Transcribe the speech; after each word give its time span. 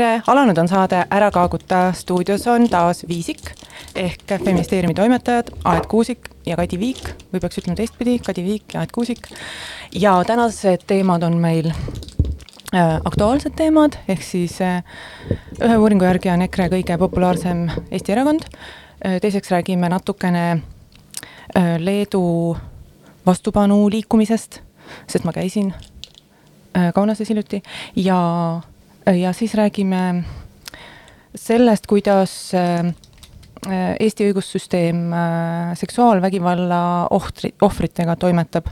tere, 0.00 0.22
alanud 0.32 0.58
on 0.58 0.68
saade 0.68 1.02
Ära 1.12 1.28
kaaguta, 1.34 1.90
stuudios 1.92 2.46
on 2.48 2.64
taas 2.72 3.02
Viisik 3.08 3.50
ehk 3.98 4.22
Feministeeriumi 4.44 4.94
toimetajad 4.96 5.50
Aet 5.68 5.88
Kuusik 5.90 6.30
ja 6.46 6.56
Kadi 6.56 6.78
Viik 6.80 7.02
või 7.32 7.42
peaks 7.42 7.60
ütlema 7.60 7.76
teistpidi, 7.76 8.14
Kadi 8.24 8.44
Viik 8.46 8.74
ja 8.74 8.80
Aet 8.80 8.94
Kuusik. 8.96 9.28
ja 9.92 10.14
tänased 10.24 10.86
teemad 10.86 11.26
on 11.26 11.36
meil 11.42 11.68
äh, 11.68 12.96
aktuaalsed 13.04 13.52
teemad, 13.56 13.98
ehk 14.08 14.24
siis 14.24 14.56
äh, 14.64 14.80
ühe 15.60 15.76
uuringu 15.76 16.08
järgi 16.08 16.32
on 16.32 16.46
EKRE 16.48 16.70
kõige 16.78 16.98
populaarsem 16.98 17.66
Eesti 17.90 18.16
erakond 18.16 18.48
äh,. 18.48 19.20
teiseks 19.20 19.52
räägime 19.52 19.88
natukene 19.88 20.62
Leedu 21.78 22.56
vastupanu 23.26 23.90
liikumisest, 23.90 24.62
sest 25.06 25.24
ma 25.24 25.32
käisin 25.32 25.74
Kaunases 26.94 27.28
hiljuti 27.28 27.58
ja 27.96 28.16
ja 29.14 29.32
siis 29.32 29.54
räägime 29.54 30.24
sellest, 31.34 31.86
kuidas 31.86 32.52
äh, 32.54 32.94
Eesti 34.00 34.30
õigussüsteem 34.30 35.10
äh, 35.12 35.72
seksuaalvägivalla 35.78 37.08
ohvri, 37.10 37.52
ohvritega 37.62 38.16
toimetab. 38.16 38.66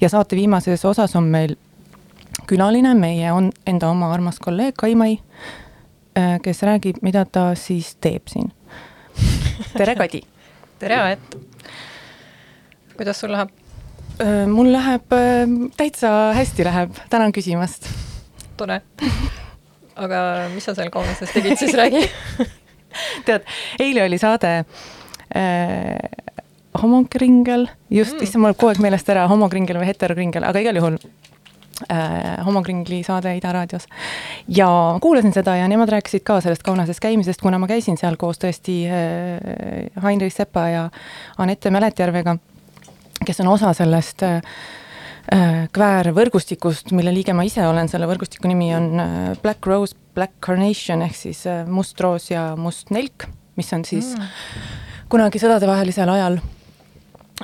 ja 0.00 0.08
saate 0.08 0.36
viimases 0.36 0.84
osas 0.84 1.16
on 1.16 1.24
meil 1.24 1.56
külaline, 2.46 2.94
meie 2.94 3.32
on 3.32 3.52
enda 3.66 3.90
oma 3.90 4.12
armas 4.12 4.38
kolleeg 4.38 4.74
Kaimai, 4.76 5.18
äh, 6.18 6.40
kes 6.42 6.62
räägib, 6.62 7.02
mida 7.02 7.24
ta 7.24 7.54
siis 7.54 7.96
teeb 8.00 8.28
siin. 8.28 8.52
tere, 9.76 9.94
Kadi! 9.94 10.22
tere, 10.80 11.00
Aet! 11.00 11.38
kuidas 12.96 13.20
sul 13.20 13.32
läheb? 13.32 13.52
mul 14.48 14.70
läheb, 14.72 15.12
täitsa 15.76 16.32
hästi 16.32 16.64
läheb, 16.64 16.94
tänan 17.12 17.34
küsimast. 17.36 17.90
tore 18.56 18.80
aga 19.96 20.20
mis 20.54 20.66
sa 20.66 20.74
seal 20.76 20.92
Kaunases 20.92 21.32
tegid 21.32 21.58
siis, 21.60 21.74
räägi 21.76 22.04
tead, 23.26 23.46
eile 23.82 24.04
oli 24.06 24.18
saade 24.20 24.52
äh, 24.60 26.24
homokringel, 26.82 27.68
just 27.90 28.16
mm., 28.16 28.26
issand, 28.26 28.42
mul 28.42 28.52
läheb 28.52 28.60
kogu 28.60 28.74
aeg 28.74 28.82
meelest 28.84 29.08
ära, 29.12 29.26
homokringel 29.30 29.80
või 29.80 29.88
heterokringel, 29.88 30.44
aga 30.48 30.62
igal 30.62 30.80
juhul 30.80 30.98
äh, 31.88 32.44
homokringli 32.46 33.02
saade 33.06 33.36
Ida 33.38 33.52
raadios. 33.56 33.88
ja 34.48 34.68
kuulasin 35.02 35.32
seda 35.36 35.56
ja 35.56 35.68
nemad 35.68 35.92
rääkisid 35.92 36.24
ka 36.26 36.40
sellest 36.44 36.64
Kaunases 36.66 37.00
käimisest, 37.00 37.40
kuna 37.42 37.58
ma 37.62 37.68
käisin 37.70 37.96
seal 38.00 38.18
koos 38.20 38.40
tõesti 38.42 38.82
äh, 38.90 40.02
Heinrich 40.04 40.36
Sepa 40.36 40.68
ja 40.68 40.88
Anette 41.38 41.70
Mäletjärvega, 41.70 42.36
kes 43.24 43.40
on 43.40 43.54
osa 43.54 43.72
sellest 43.76 44.22
äh, 44.26 44.42
kväärvõrgustikust, 45.74 46.92
mille 46.94 47.10
liige 47.14 47.34
ma 47.34 47.42
ise 47.46 47.64
olen, 47.66 47.88
selle 47.90 48.06
võrgustiku 48.06 48.50
nimi 48.50 48.70
on 48.76 49.00
äh, 49.02 49.30
Black 49.42 49.66
Rose, 49.66 49.96
Black 50.14 50.36
Carnation 50.44 51.02
ehk 51.02 51.16
siis 51.18 51.42
äh, 51.50 51.64
must 51.66 52.00
roos 52.00 52.30
ja 52.30 52.52
must 52.58 52.92
nelk, 52.94 53.26
mis 53.58 53.72
on 53.74 53.82
siis 53.88 54.12
mm. 54.14 54.28
kunagi 55.12 55.42
sõdadevahelisel 55.42 56.12
ajal 56.16 56.40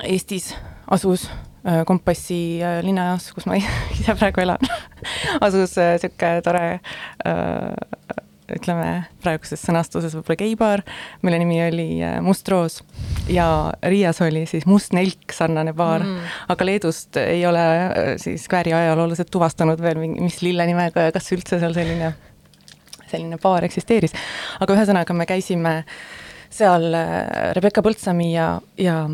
Eestis 0.03 0.53
asus 0.91 1.29
Kompassi 1.87 2.59
linnajaos, 2.83 3.29
kus 3.31 3.45
ma 3.47 3.55
ise 3.95 4.15
praegu 4.19 4.41
elan 4.43 4.59
asus 5.39 5.77
niisugune 5.79 6.41
tore 6.43 6.65
ütleme 8.51 8.87
praeguses 9.23 9.61
sõnastuses 9.63 10.15
võib-olla 10.17 10.39
geibaar, 10.39 10.83
mille 11.23 11.39
nimi 11.41 11.59
oli 11.63 11.87
äh, 12.03 12.17
Must 12.23 12.49
Roos 12.51 12.81
ja 13.31 13.45
Riias 13.87 14.19
oli 14.25 14.43
siis 14.49 14.65
Must 14.69 14.93
Nelk 14.95 15.33
sarnane 15.35 15.73
baar 15.77 16.03
mm., 16.03 16.33
aga 16.53 16.67
Leedust 16.67 17.19
ei 17.21 17.45
ole 17.47 17.63
äh, 17.63 18.11
siis 18.21 18.47
kvääri 18.51 18.75
ajaloolased 18.75 19.31
tuvastanud 19.31 19.81
veel, 19.83 20.01
mis 20.17 20.41
lille 20.43 20.67
nimega 20.69 21.07
ja 21.07 21.15
kas 21.15 21.31
üldse 21.35 21.61
seal 21.61 21.75
selline, 21.77 22.13
selline 23.11 23.39
baar 23.43 23.67
eksisteeris. 23.69 24.15
aga 24.59 24.77
ühesõnaga, 24.77 25.15
me 25.15 25.29
käisime 25.29 25.79
seal 26.53 26.89
äh, 26.91 27.53
Rebecca 27.55 27.85
Põldsami 27.85 28.33
ja, 28.33 28.57
ja 28.77 29.05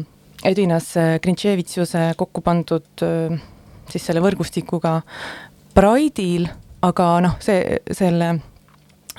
Edinas 0.45 0.93
Grintševitšiuse 1.21 2.13
kokku 2.17 2.41
pandud 2.41 3.03
siis 3.91 4.05
selle 4.07 4.21
võrgustikuga 4.23 5.01
Pride'il, 5.75 6.47
aga 6.85 7.07
noh, 7.25 7.35
see, 7.43 7.79
selle 7.95 8.37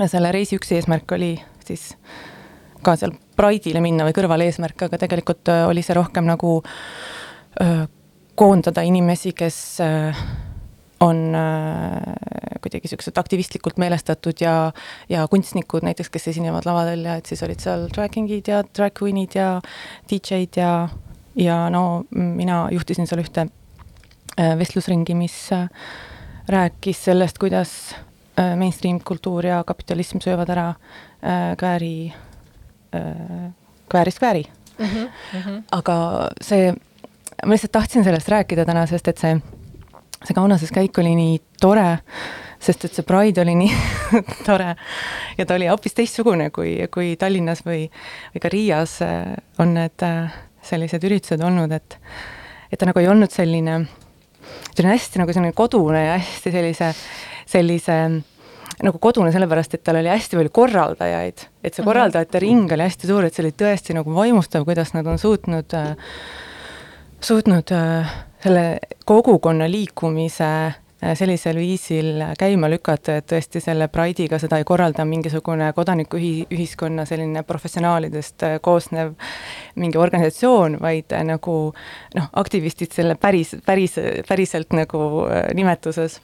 selle 0.09 0.33
reisi 0.33 0.57
üks 0.57 0.73
eesmärk 0.73 1.13
oli 1.17 1.35
siis 1.67 1.95
ka 2.85 2.97
seal 2.97 3.15
Pride'ile 3.37 3.83
minna 3.85 4.07
või 4.07 4.15
kõrvaleesmärk, 4.17 4.87
aga 4.89 5.01
tegelikult 5.01 5.49
äh, 5.53 5.65
oli 5.69 5.85
see 5.85 5.97
rohkem 5.97 6.27
nagu 6.29 6.61
öö, 6.61 7.85
koondada 8.41 8.85
inimesi, 8.87 9.33
kes 9.37 9.59
öö, 9.85 10.11
on 11.05 11.23
öö, 11.37 12.15
kuidagi 12.61 12.89
niisugused 12.89 13.21
aktivistlikult 13.21 13.81
meelestatud 13.81 14.41
ja, 14.41 14.73
ja 15.09 15.25
kunstnikud 15.29 15.85
näiteks, 15.85 16.13
kes 16.13 16.29
esinevad 16.35 16.69
lavadel 16.69 17.07
ja 17.09 17.17
et 17.21 17.29
siis 17.29 17.41
olid 17.45 17.61
seal 17.61 17.87
drag 17.93 18.13
king'id 18.17 18.53
ja 18.53 18.61
drag 18.65 18.97
queen'id 18.97 19.37
ja 19.37 19.55
DJ-d 20.11 20.61
ja, 20.61 20.75
ja 21.37 21.63
no 21.73 22.05
mina 22.11 22.67
juhtisin 22.73 23.09
seal 23.09 23.25
ühte 23.25 23.49
vestlusringi, 24.37 25.17
mis 25.17 25.37
rääkis 26.49 27.01
sellest, 27.09 27.41
kuidas 27.41 27.75
Äh, 27.93 28.10
mainstream 28.57 29.01
kultuur 29.05 29.47
ja 29.47 29.63
kapitalism 29.67 30.21
söövad 30.23 30.51
ära 30.53 30.69
äh, 30.71 31.57
kvääri 31.61 32.13
äh,, 32.95 33.51
kväärist 33.91 34.19
kvääri 34.19 34.45
mm. 34.79 34.87
-hmm, 34.87 35.09
mm 35.33 35.41
-hmm. 35.41 35.63
aga 35.73 36.29
see, 36.41 36.75
ma 37.45 37.53
lihtsalt 37.53 37.73
tahtsin 37.73 38.05
sellest 38.05 38.29
rääkida 38.29 38.65
täna, 38.65 38.87
sest 38.87 39.09
et 39.09 39.19
see, 39.19 39.41
see 40.25 40.35
Kaunases 40.35 40.71
käik 40.71 40.99
oli 40.99 41.15
nii 41.15 41.41
tore, 41.61 41.99
sest 42.59 42.85
et 42.85 42.95
see 42.95 43.03
Pride 43.03 43.41
oli 43.41 43.55
nii 43.55 43.73
tore 44.49 44.77
ja 45.39 45.47
ta 45.47 45.55
oli 45.55 45.67
hoopis 45.67 45.95
teistsugune 45.95 46.51
kui, 46.51 46.79
kui 46.95 47.17
Tallinnas 47.17 47.65
või, 47.67 47.91
või 48.35 48.41
ka 48.41 48.49
Riias 48.49 49.03
äh, 49.03 49.35
on 49.59 49.75
need 49.75 50.03
äh, 50.03 50.33
sellised 50.63 51.05
üritused 51.05 51.41
olnud, 51.41 51.73
et, 51.73 51.99
et 52.73 52.79
ta 52.79 52.87
nagu 52.87 53.01
ei 53.01 53.09
olnud 53.09 53.31
selline, 53.31 53.87
selline 54.75 54.95
hästi 54.95 55.19
nagu 55.19 55.33
selline 55.33 55.53
kodune 55.53 56.05
ja 56.05 56.19
hästi 56.19 56.53
sellise 56.53 56.95
sellise 57.51 58.23
nagu 58.87 58.99
kodune, 59.03 59.33
sellepärast 59.35 59.77
et 59.77 59.85
tal 59.85 60.01
oli 60.01 60.11
hästi 60.11 60.39
palju 60.39 60.53
korraldajaid, 60.57 61.47
et 61.63 61.75
see 61.75 61.83
mhm. 61.83 61.89
korraldajate 61.91 62.43
ring 62.43 62.73
oli 62.73 62.87
hästi 62.87 63.11
suur, 63.11 63.27
et 63.27 63.37
see 63.37 63.45
oli 63.45 63.57
tõesti 63.57 63.97
nagu 63.97 64.15
vaimustav, 64.15 64.65
kuidas 64.69 64.95
nad 64.97 65.09
on 65.11 65.21
suutnud 65.21 65.77
äh,, 65.77 66.13
suutnud 67.21 67.73
äh, 67.77 68.15
selle 68.43 68.79
kogukonna 69.05 69.69
liikumise 69.71 70.45
äh, 70.45 71.13
sellisel 71.15 71.57
viisil 71.61 72.23
käima 72.39 72.71
lükata, 72.71 73.19
et 73.21 73.29
tõesti 73.33 73.61
selle 73.61 73.91
Pride'iga 73.93 74.39
seda 74.41 74.61
ei 74.61 74.65
korralda 74.69 75.05
mingisugune 75.09 75.73
kodanikuühiskonna 75.77 77.05
selline 77.09 77.43
professionaalidest 77.49 78.47
äh, 78.49 78.57
koosnev 78.65 79.13
mingi 79.77 80.01
organisatsioon, 80.01 80.81
vaid 80.81 81.13
äh, 81.13 81.25
nagu 81.29 81.59
noh, 82.17 82.33
aktivistid 82.33 82.97
selle 82.97 83.19
päris, 83.21 83.57
päris, 83.67 84.01
päriselt 84.29 84.73
nagu 84.77 85.27
nimetuses 85.55 86.21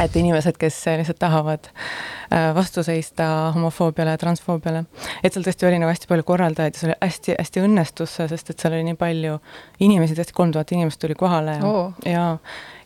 et 0.00 0.16
inimesed, 0.16 0.56
kes 0.60 0.78
lihtsalt 0.98 1.18
tahavad 1.20 1.68
äh, 1.68 2.50
vastu 2.56 2.82
seista 2.86 3.52
homofoobiale 3.54 4.14
ja 4.14 4.20
transfoobiale. 4.20 4.84
et 5.22 5.32
seal 5.32 5.44
tõesti 5.46 5.68
oli 5.68 5.80
nagu 5.82 5.92
hästi 5.92 6.10
palju 6.10 6.26
korraldajaid 6.28 6.76
ja 6.76 6.80
see 6.80 6.90
oli 6.90 6.98
hästi-hästi 7.02 7.64
õnnestus, 7.66 8.16
sest 8.32 8.52
et 8.52 8.62
seal 8.62 8.76
oli 8.76 8.86
nii 8.90 8.98
palju 9.00 9.38
inimesi, 9.84 10.16
tõesti 10.18 10.36
kolm 10.36 10.52
tuhat 10.54 10.72
inimest 10.72 11.00
tuli 11.02 11.16
kohale 11.18 11.58
ja 11.58 11.66
Oo. 11.68 11.86
ja, 12.08 12.26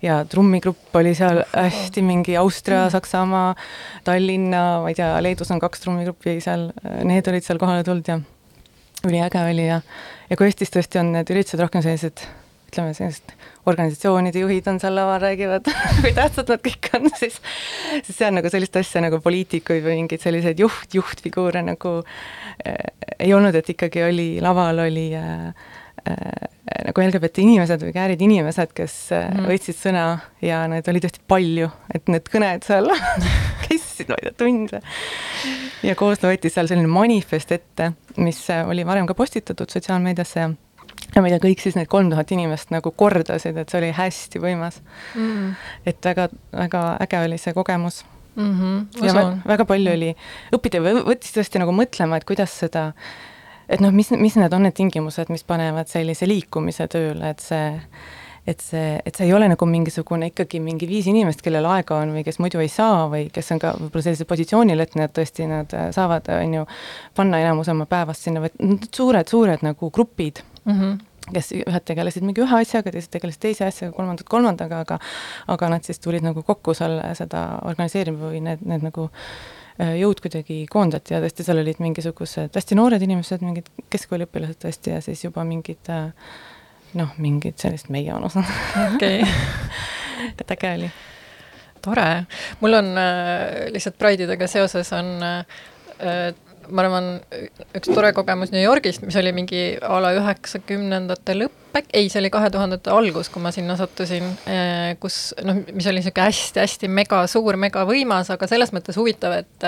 ja 0.03 0.21
trummigrupp 0.31 0.97
oli 0.99 1.15
seal 1.19 1.43
hästi 1.53 2.05
mingi 2.07 2.37
Austria, 2.41 2.87
Saksamaa, 2.91 3.55
Tallinna, 4.05 4.65
ma 4.83 4.93
ei 4.93 4.99
tea, 4.99 5.13
Leedus 5.23 5.53
on 5.55 5.63
kaks 5.63 5.85
trummigruppi 5.85 6.41
seal, 6.45 6.71
need 7.05 7.29
olid 7.31 7.47
seal 7.47 7.63
kohale 7.63 7.87
tulnud 7.87 8.11
ja 8.11 8.21
üliäge 9.07 9.43
oli 9.45 9.69
ja, 9.69 9.81
ja 10.31 10.37
kui 10.37 10.49
Eestis 10.49 10.73
tõesti 10.75 11.01
on 11.01 11.15
need 11.15 11.31
üritused 11.31 11.61
rohkem 11.63 11.85
sellised, 11.85 12.25
ütleme 12.67 12.95
sellised 12.97 13.33
organisatsioonide 13.67 14.43
juhid 14.45 14.67
on 14.71 14.81
seal 14.83 14.95
laval, 14.99 15.21
räägivad 15.23 15.71
kui 16.03 16.13
tähtsad 16.17 16.51
nad 16.53 16.63
kõik 16.65 16.91
on, 16.99 17.09
siis, 17.19 17.41
siis 18.03 18.13
see 18.17 18.29
on 18.29 18.39
nagu 18.41 18.51
sellist 18.53 18.77
asja 18.79 19.03
nagu 19.05 19.21
poliitikuid 19.25 19.85
või 19.87 20.01
mingeid 20.03 20.23
selliseid 20.23 20.61
juht, 20.63 20.95
juhtfiguure 20.95 21.63
nagu 21.67 21.97
äh, 22.03 22.77
ei 23.19 23.33
olnud, 23.35 23.55
et 23.59 23.75
ikkagi 23.75 24.05
oli, 24.07 24.29
laval 24.45 24.85
oli 24.87 25.09
äh, 25.19 25.49
äh, 26.11 26.53
nagu 26.91 27.03
LGBT 27.07 27.43
inimesed 27.43 27.83
või 27.87 27.95
käärid 27.97 28.23
inimesed, 28.27 28.75
kes 28.77 28.97
Mhm. 29.17 29.47
võtsid 29.51 29.79
sõna 29.79 30.05
ja 30.43 30.65
neid 30.71 30.87
oli 30.91 31.01
tõesti 31.03 31.23
palju, 31.31 31.71
et 31.95 32.09
need 32.13 32.29
kõned 32.33 32.67
seal 32.67 32.91
kestsid, 33.67 34.11
ma 34.11 34.19
ei 34.21 34.29
tea, 34.29 34.37
tunde. 34.43 34.81
ja 35.87 35.95
koos 35.99 36.23
võeti 36.23 36.51
seal 36.53 36.69
selline 36.71 36.91
manifest 36.91 37.53
ette, 37.55 37.93
mis 38.19 38.39
äh, 38.51 38.67
oli 38.69 38.85
varem 38.87 39.07
ka 39.09 39.15
postitatud 39.19 39.71
sotsiaalmeediasse 39.73 40.41
ja 40.41 40.51
ja 41.15 41.23
tea, 41.23 41.41
kõik 41.43 41.63
siis 41.63 41.77
need 41.79 41.89
kolm 41.93 42.11
tuhat 42.13 42.33
inimest 42.35 42.73
nagu 42.75 42.91
kordasid, 42.91 43.57
et 43.57 43.73
see 43.73 43.81
oli 43.81 43.93
hästi 43.97 44.43
võimas. 44.43 44.83
mm. 45.15 45.55
et 45.87 46.11
väga, 46.11 46.29
väga 46.53 46.83
äge 47.07 47.23
oli 47.29 47.39
see 47.39 47.55
kogemus 47.57 48.05
mm. 48.37 48.53
-hmm. 48.61 49.07
ja 49.07 49.13
vä- 49.13 49.39
väga 49.47 49.65
palju 49.65 49.93
oli 49.93 50.13
või 50.53 51.07
võttis 51.07 51.33
tõesti 51.37 51.63
nagu 51.63 51.73
mõtlema, 51.73 52.17
et 52.17 52.25
kuidas 52.25 52.59
seda, 52.59 52.93
et 53.69 53.81
noh, 53.81 53.91
mis, 53.93 54.11
mis 54.11 54.37
need 54.37 54.53
on 54.53 54.63
need 54.63 54.77
tingimused, 54.77 55.29
mis 55.29 55.45
panevad 55.45 55.89
sellise 55.89 56.29
liikumise 56.29 56.89
tööle, 56.89 57.31
et 57.31 57.41
see 57.41 57.81
et 58.47 58.61
see, 58.63 59.01
et 59.05 59.17
see 59.17 59.27
ei 59.27 59.33
ole 59.35 59.49
nagu 59.51 59.67
mingisugune 59.67 60.29
ikkagi 60.31 60.61
mingi 60.63 60.87
viis 60.87 61.09
inimest, 61.11 61.41
kellel 61.43 61.67
aega 61.67 61.97
on 61.99 62.13
või 62.15 62.23
kes 62.23 62.39
muidu 62.39 62.61
ei 62.63 62.69
saa 62.71 63.09
või 63.11 63.27
kes 63.35 63.51
on 63.53 63.59
ka 63.59 63.73
võib-olla 63.75 64.05
sellisel 64.07 64.29
positsioonil, 64.31 64.81
et 64.85 64.95
nad 64.95 65.11
tõesti, 65.11 65.49
nad 65.51 65.75
saavad, 65.97 66.31
on 66.31 66.55
ju, 66.55 66.67
panna 67.19 67.41
enamus 67.43 67.73
oma 67.75 67.89
päevast 67.91 68.23
sinna, 68.23 68.45
vaid 68.45 68.55
need 68.63 68.87
suured, 68.95 69.27
suured 69.27 69.67
nagu 69.67 69.91
grupid 69.91 70.45
mm. 70.67 70.79
-hmm. 70.81 71.33
kes 71.35 71.53
ühed 71.59 71.85
tegelesid 71.91 72.27
mingi 72.27 72.45
ühe 72.45 72.61
asjaga, 72.61 72.93
teised 72.95 73.11
tegelesid 73.11 73.43
teise 73.49 73.67
asjaga, 73.67 73.97
kolmandad 73.97 74.29
kolmandaga, 74.31 74.81
aga 74.87 74.99
aga 75.55 75.69
nad 75.69 75.85
siis 75.85 76.03
tulid 76.03 76.27
nagu 76.27 76.43
kokku 76.43 76.75
seal 76.75 77.01
seda 77.19 77.47
organiseerima 77.63 78.31
või 78.31 78.43
need, 78.45 78.67
need 78.67 78.85
nagu 78.87 79.09
äh, 79.11 79.97
jõud 80.01 80.21
kuidagi 80.25 80.65
koondati 80.71 81.15
ja 81.15 81.23
tõesti 81.25 81.47
seal 81.47 81.63
olid 81.63 81.81
mingisugused 81.83 82.55
hästi 82.55 82.79
noored 82.79 83.03
inimesed, 83.03 83.43
mingid 83.45 83.71
keskkooliõpilased 83.91 84.63
tõesti 84.67 84.95
ja 84.97 85.01
siis 85.05 85.25
juba 85.25 85.45
mingid 85.45 85.91
äh, 85.93 86.13
noh, 86.97 87.13
mingid 87.23 87.59
sellist 87.61 87.91
meie 87.93 88.13
vanused 88.13 88.47
okei, 88.95 89.23
et 90.41 90.57
äge 90.57 90.73
oli. 90.79 90.91
tore. 91.85 92.09
mul 92.61 92.81
on 92.81 92.93
äh, 92.99 93.67
lihtsalt 93.75 93.99
Pride'idega 94.01 94.49
seoses 94.51 94.93
on 94.97 95.17
äh, 95.23 96.33
ma 96.71 96.85
arvan, 96.85 97.13
üks 97.77 97.91
tore 97.91 98.13
kogemus 98.17 98.53
New 98.55 98.63
Yorgist, 98.63 99.05
mis 99.07 99.17
oli 99.21 99.33
mingi 99.37 99.63
a 99.83 100.01
la 100.03 100.13
üheksakümnendate 100.17 101.39
lõpp 101.39 101.81
ei, 101.93 102.09
see 102.09 102.21
oli 102.23 102.31
kahe 102.33 102.49
tuhandete 102.53 102.89
algus, 102.89 103.29
kui 103.29 103.43
ma 103.45 103.51
sinna 103.53 103.77
sattusin, 103.77 104.31
kus 105.03 105.35
noh, 105.45 105.59
mis 105.77 105.89
oli 105.91 106.01
niisugune 106.01 106.29
hästi-hästi 106.31 106.89
mega 106.89 107.23
suur, 107.29 107.59
mega 107.61 107.85
võimas, 107.89 108.31
aga 108.33 108.49
selles 108.49 108.73
mõttes 108.73 108.97
huvitav, 108.97 109.35
et 109.43 109.67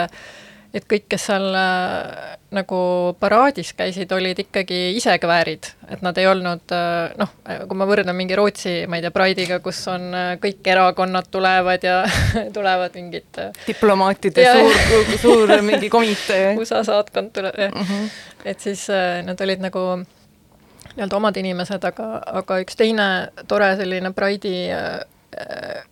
et 0.74 0.84
kõik, 0.88 1.06
kes 1.08 1.28
seal 1.30 1.46
äh, 1.56 2.34
nagu 2.54 2.80
paraadis 3.20 3.72
käisid, 3.76 4.12
olid 4.12 4.42
ikkagi 4.44 4.80
ise 4.98 5.14
kväärid, 5.20 5.70
et 5.88 6.04
nad 6.04 6.18
ei 6.20 6.28
olnud 6.28 6.74
äh, 6.76 7.14
noh, 7.20 7.32
kui 7.44 7.78
ma 7.78 7.88
võrdlen 7.88 8.16
mingi 8.16 8.36
Rootsi, 8.38 8.74
ma 8.88 8.98
ei 8.98 9.04
tea, 9.04 9.14
Pride'iga, 9.14 9.60
kus 9.64 9.80
on 9.92 10.10
äh, 10.12 10.28
kõik 10.42 10.68
erakonnad 10.74 11.30
tulevad 11.32 11.88
ja 11.88 12.02
tulevad 12.56 12.98
mingid 13.00 13.42
diplomaatide 13.66 14.44
Ja- 14.44 14.54
suur, 14.60 15.16
suur 15.24 15.56
mingi 15.64 15.90
komitee 15.92 16.52
USA 16.60 16.84
saatkond 16.84 17.32
tuleb, 17.36 17.56
mm. 17.68 17.90
-hmm. 17.90 18.14
et 18.44 18.60
siis 18.60 18.88
nad 19.24 19.40
olid 19.40 19.64
nagu 19.64 19.88
nii-öelda 20.98 21.16
omad 21.16 21.36
inimesed, 21.38 21.84
aga, 21.86 22.08
aga 22.40 22.58
üks 22.64 22.76
teine 22.78 23.06
tore 23.50 23.70
selline 23.78 24.10
Pride'i 24.16 24.66
äh, 24.74 25.84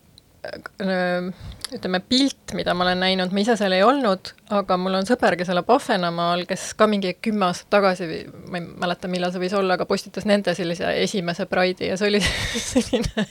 äh, 0.83 1.31
ütleme, 1.75 2.01
pilt, 2.09 2.55
mida 2.55 2.75
ma 2.75 2.85
olen 2.87 3.01
näinud, 3.03 3.33
ma 3.35 3.43
ise 3.43 3.57
seal 3.59 3.75
ei 3.75 3.83
olnud, 3.83 4.33
aga 4.55 4.77
mul 4.79 4.99
on 5.01 5.09
sõber, 5.09 5.35
kes 5.39 5.51
elab 5.51 5.71
Ahvenamaal, 5.75 6.45
kes 6.47 6.69
ka 6.79 6.87
mingi 6.91 7.17
kümme 7.23 7.49
aastat 7.49 7.73
tagasi 7.75 8.07
ma 8.51 8.61
ei 8.61 8.67
mäleta, 8.67 9.11
millal 9.11 9.35
see 9.35 9.43
võis 9.43 9.57
olla, 9.59 9.75
aga 9.75 9.89
postitas 9.89 10.29
nende 10.29 10.55
sellise 10.55 10.93
esimese 11.03 11.49
Pride'i 11.51 11.91
ja 11.91 11.99
see 11.99 12.13
oli 12.13 12.23
selline 12.73 13.27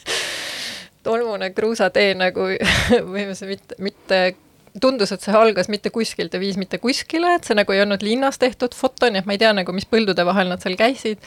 tolmune 1.05 1.51
kruusatee 1.55 2.15
nagu 2.17 2.49
põhimõtteliselt 3.11 3.49
mitte, 3.53 3.79
mitte 3.79 4.21
tundus, 4.81 5.13
et 5.15 5.23
see 5.23 5.35
algas 5.35 5.69
mitte 5.71 5.91
kuskilt 5.93 6.33
ja 6.35 6.39
viis 6.41 6.57
mitte 6.59 6.79
kuskile, 6.83 7.37
et 7.37 7.47
see 7.47 7.55
nagu 7.55 7.71
ei 7.71 7.83
olnud 7.85 8.03
linnas 8.03 8.39
tehtud 8.41 8.75
foto, 8.75 9.07
nii 9.07 9.23
et 9.23 9.29
ma 9.29 9.35
ei 9.37 9.41
tea 9.41 9.53
nagu, 9.55 9.75
mis 9.75 9.87
põldude 9.87 10.25
vahel 10.27 10.51
nad 10.51 10.63
seal 10.63 10.75
käisid. 10.79 11.21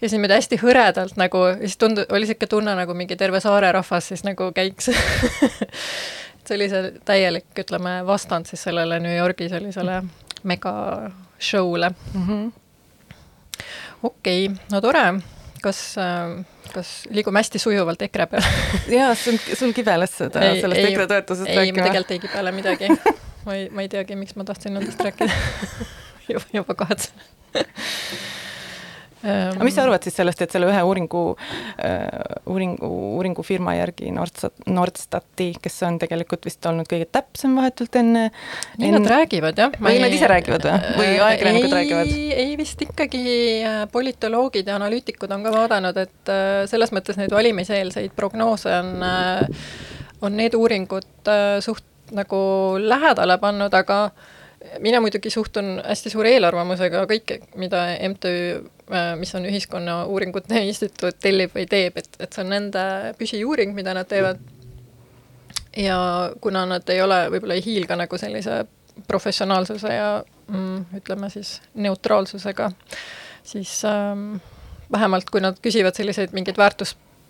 ja 0.00 0.06
siis 0.06 0.16
niimoodi 0.16 0.38
hästi 0.38 0.60
hõredalt 0.62 1.18
nagu, 1.20 1.42
siis 1.60 1.76
tundu-, 1.80 2.06
oli 2.08 2.24
niisugune 2.24 2.52
tunne 2.52 2.76
nagu 2.78 2.96
mingi 2.96 3.16
terve 3.16 3.40
saare 3.44 3.72
rahvas 3.76 4.08
siis 4.12 4.24
nagu 4.24 4.48
käiks 4.56 4.88
see 6.48 6.92
täielik, 7.04 7.48
ütleme, 7.58 7.98
vastand 8.06 8.48
siis 8.50 8.62
sellele 8.68 9.00
New 9.02 9.16
Yorgi 9.16 9.48
sellisele 9.52 10.02
mega 10.46 10.74
show'le. 11.38 11.90
Mm 12.14 12.26
-hmm. 12.26 12.52
okei 14.02 14.46
okay,, 14.46 14.64
no 14.72 14.80
tore, 14.80 15.04
kas, 15.62 15.94
kas 16.72 16.92
liigume 17.10 17.38
hästi 17.38 17.58
sujuvalt 17.58 18.02
EKRE 18.02 18.26
peale? 18.26 18.46
jaa, 18.98 19.14
sul, 19.14 19.38
sul 19.54 19.72
kibeles 19.72 20.16
seda, 20.18 20.40
sellest 20.60 20.80
EKRE 20.80 21.06
toetusest 21.06 21.48
ei, 21.48 21.56
rääkima? 21.56 21.66
ei, 21.66 21.82
ma 21.82 21.88
tegelikult 21.88 22.10
ei 22.10 22.18
kibele 22.18 22.52
midagi. 22.52 22.88
ma 23.46 23.54
ei, 23.54 23.68
ma 23.70 23.82
ei 23.82 23.88
teagi, 23.88 24.16
miks 24.16 24.36
ma 24.36 24.44
tahtsin 24.44 24.74
nendest 24.74 25.00
rääkida 25.00 25.32
juba, 26.32 26.44
juba 26.52 26.74
kahetsen 26.74 27.14
aga 29.26 29.66
mis 29.66 29.74
sa 29.76 29.84
arvad 29.84 30.06
siis 30.06 30.16
sellest, 30.18 30.42
et 30.44 30.54
selle 30.54 30.68
ühe 30.70 30.82
uuringu 30.86 31.22
uh,, 31.34 32.50
uuringu, 32.52 32.90
uuringufirma 33.16 33.76
järgi 33.78 34.12
Nordstat, 34.14 34.54
Nordstati, 34.70 35.50
kes 35.62 35.80
on 35.88 35.98
tegelikult 36.02 36.46
vist 36.46 36.66
olnud 36.68 36.88
kõige 36.90 37.08
täpsem 37.10 37.56
vahetult 37.58 37.98
enne 38.00 38.28
nii 38.78 38.88
enne... 38.88 39.00
nad 39.00 39.10
räägivad, 39.12 39.58
jah. 39.58 39.74
või 39.82 39.98
nad 40.02 40.14
ise 40.14 40.28
räägivad 40.30 40.66
või, 40.66 40.94
või 41.00 41.10
ajakirjanikud 41.28 41.76
räägivad? 41.76 42.14
ei, 42.36 42.54
vist 42.58 42.82
ikkagi 42.86 43.26
äh, 43.64 43.82
politoloogid 43.92 44.68
ja 44.68 44.78
analüütikud 44.78 45.32
on 45.32 45.44
ka 45.46 45.52
vaadanud, 45.54 46.00
et 46.06 46.32
äh, 46.32 46.62
selles 46.70 46.92
mõttes 46.96 47.18
neid 47.20 47.34
valimiseelseid 47.34 48.14
prognoose 48.16 48.72
on, 48.78 48.94
äh, 49.06 49.68
on 50.26 50.38
need 50.38 50.56
uuringud 50.56 51.34
suht 51.64 51.84
nagu 52.14 52.38
lähedale 52.78 53.38
pannud, 53.42 53.74
aga 53.74 54.10
mina 54.82 55.00
muidugi 55.02 55.30
suhtun 55.30 55.76
hästi 55.82 56.12
suure 56.12 56.30
eelarvamusega 56.36 57.02
kõike, 57.10 57.40
mida 57.58 57.88
MTÜ, 58.08 58.32
mis 59.18 59.34
on 59.34 59.46
Ühiskonnauuringute 59.48 60.62
Instituut, 60.70 61.18
tellib 61.22 61.54
või 61.56 61.66
teeb, 61.70 61.98
et, 61.98 62.08
et 62.20 62.32
see 62.32 62.44
on 62.44 62.52
nende 62.54 62.84
püsiuuring, 63.18 63.74
mida 63.74 63.94
nad 63.96 64.08
teevad. 64.10 64.40
ja 65.76 65.98
kuna 66.40 66.64
nad 66.66 66.88
ei 66.88 67.02
ole, 67.02 67.26
võib-olla 67.34 67.58
ei 67.58 67.64
hiilga 67.64 67.96
nagu 67.96 68.18
sellise 68.18 68.64
professionaalsuse 69.08 69.92
ja 69.92 70.10
mm, 70.48 70.84
ütleme 70.96 71.30
siis 71.30 71.60
neutraalsusega, 71.74 72.70
siis 73.44 73.82
ähm, 73.84 74.36
vähemalt 74.92 75.30
kui 75.30 75.42
nad 75.44 75.58
küsivad 75.62 75.98
selliseid 75.98 76.32
mingeid 76.32 76.56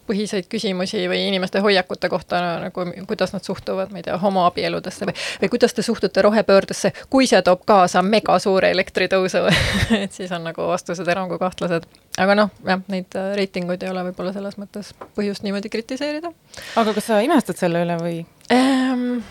väärtuspõhiseid 0.06 0.46
küsimusi 0.48 1.08
või 1.08 1.26
inimeste 1.28 1.60
hoiakute 1.60 2.08
kohta 2.08 2.60
nagu, 2.60 2.84
kuidas 3.06 3.32
nad 3.32 3.42
suhtuvad, 3.42 3.90
ma 3.90 3.98
ei 3.98 4.02
tea, 4.02 4.18
homoabieludesse 4.18 5.06
või, 5.06 5.14
või 5.42 5.48
kuidas 5.48 5.74
te 5.74 5.82
suhtute 5.82 6.22
rohepöördesse, 6.22 6.92
kui 7.10 7.26
see 7.26 7.42
toob 7.42 7.64
kaasa 7.66 8.02
mega 8.02 8.38
suure 8.38 8.70
elektritõusu 8.70 9.46
et 10.02 10.12
siis 10.12 10.32
on 10.32 10.44
nagu 10.44 10.68
vastused 10.68 11.08
enam 11.08 11.28
kui 11.28 11.38
kahtlased. 11.38 11.86
aga 12.18 12.34
noh, 12.34 12.50
jah, 12.66 12.80
neid 12.88 13.16
reitinguid 13.34 13.82
ei 13.82 13.90
ole 13.90 14.04
võib-olla 14.10 14.32
selles 14.32 14.58
mõttes 14.58 14.94
põhjust 15.16 15.42
niimoodi 15.42 15.68
kritiseerida. 15.68 16.30
aga 16.76 16.94
kas 16.94 17.06
sa 17.06 17.20
imestad 17.20 17.58
selle 17.58 17.82
üle 17.82 17.98
või 18.00 18.20
ähm,? 18.52 19.24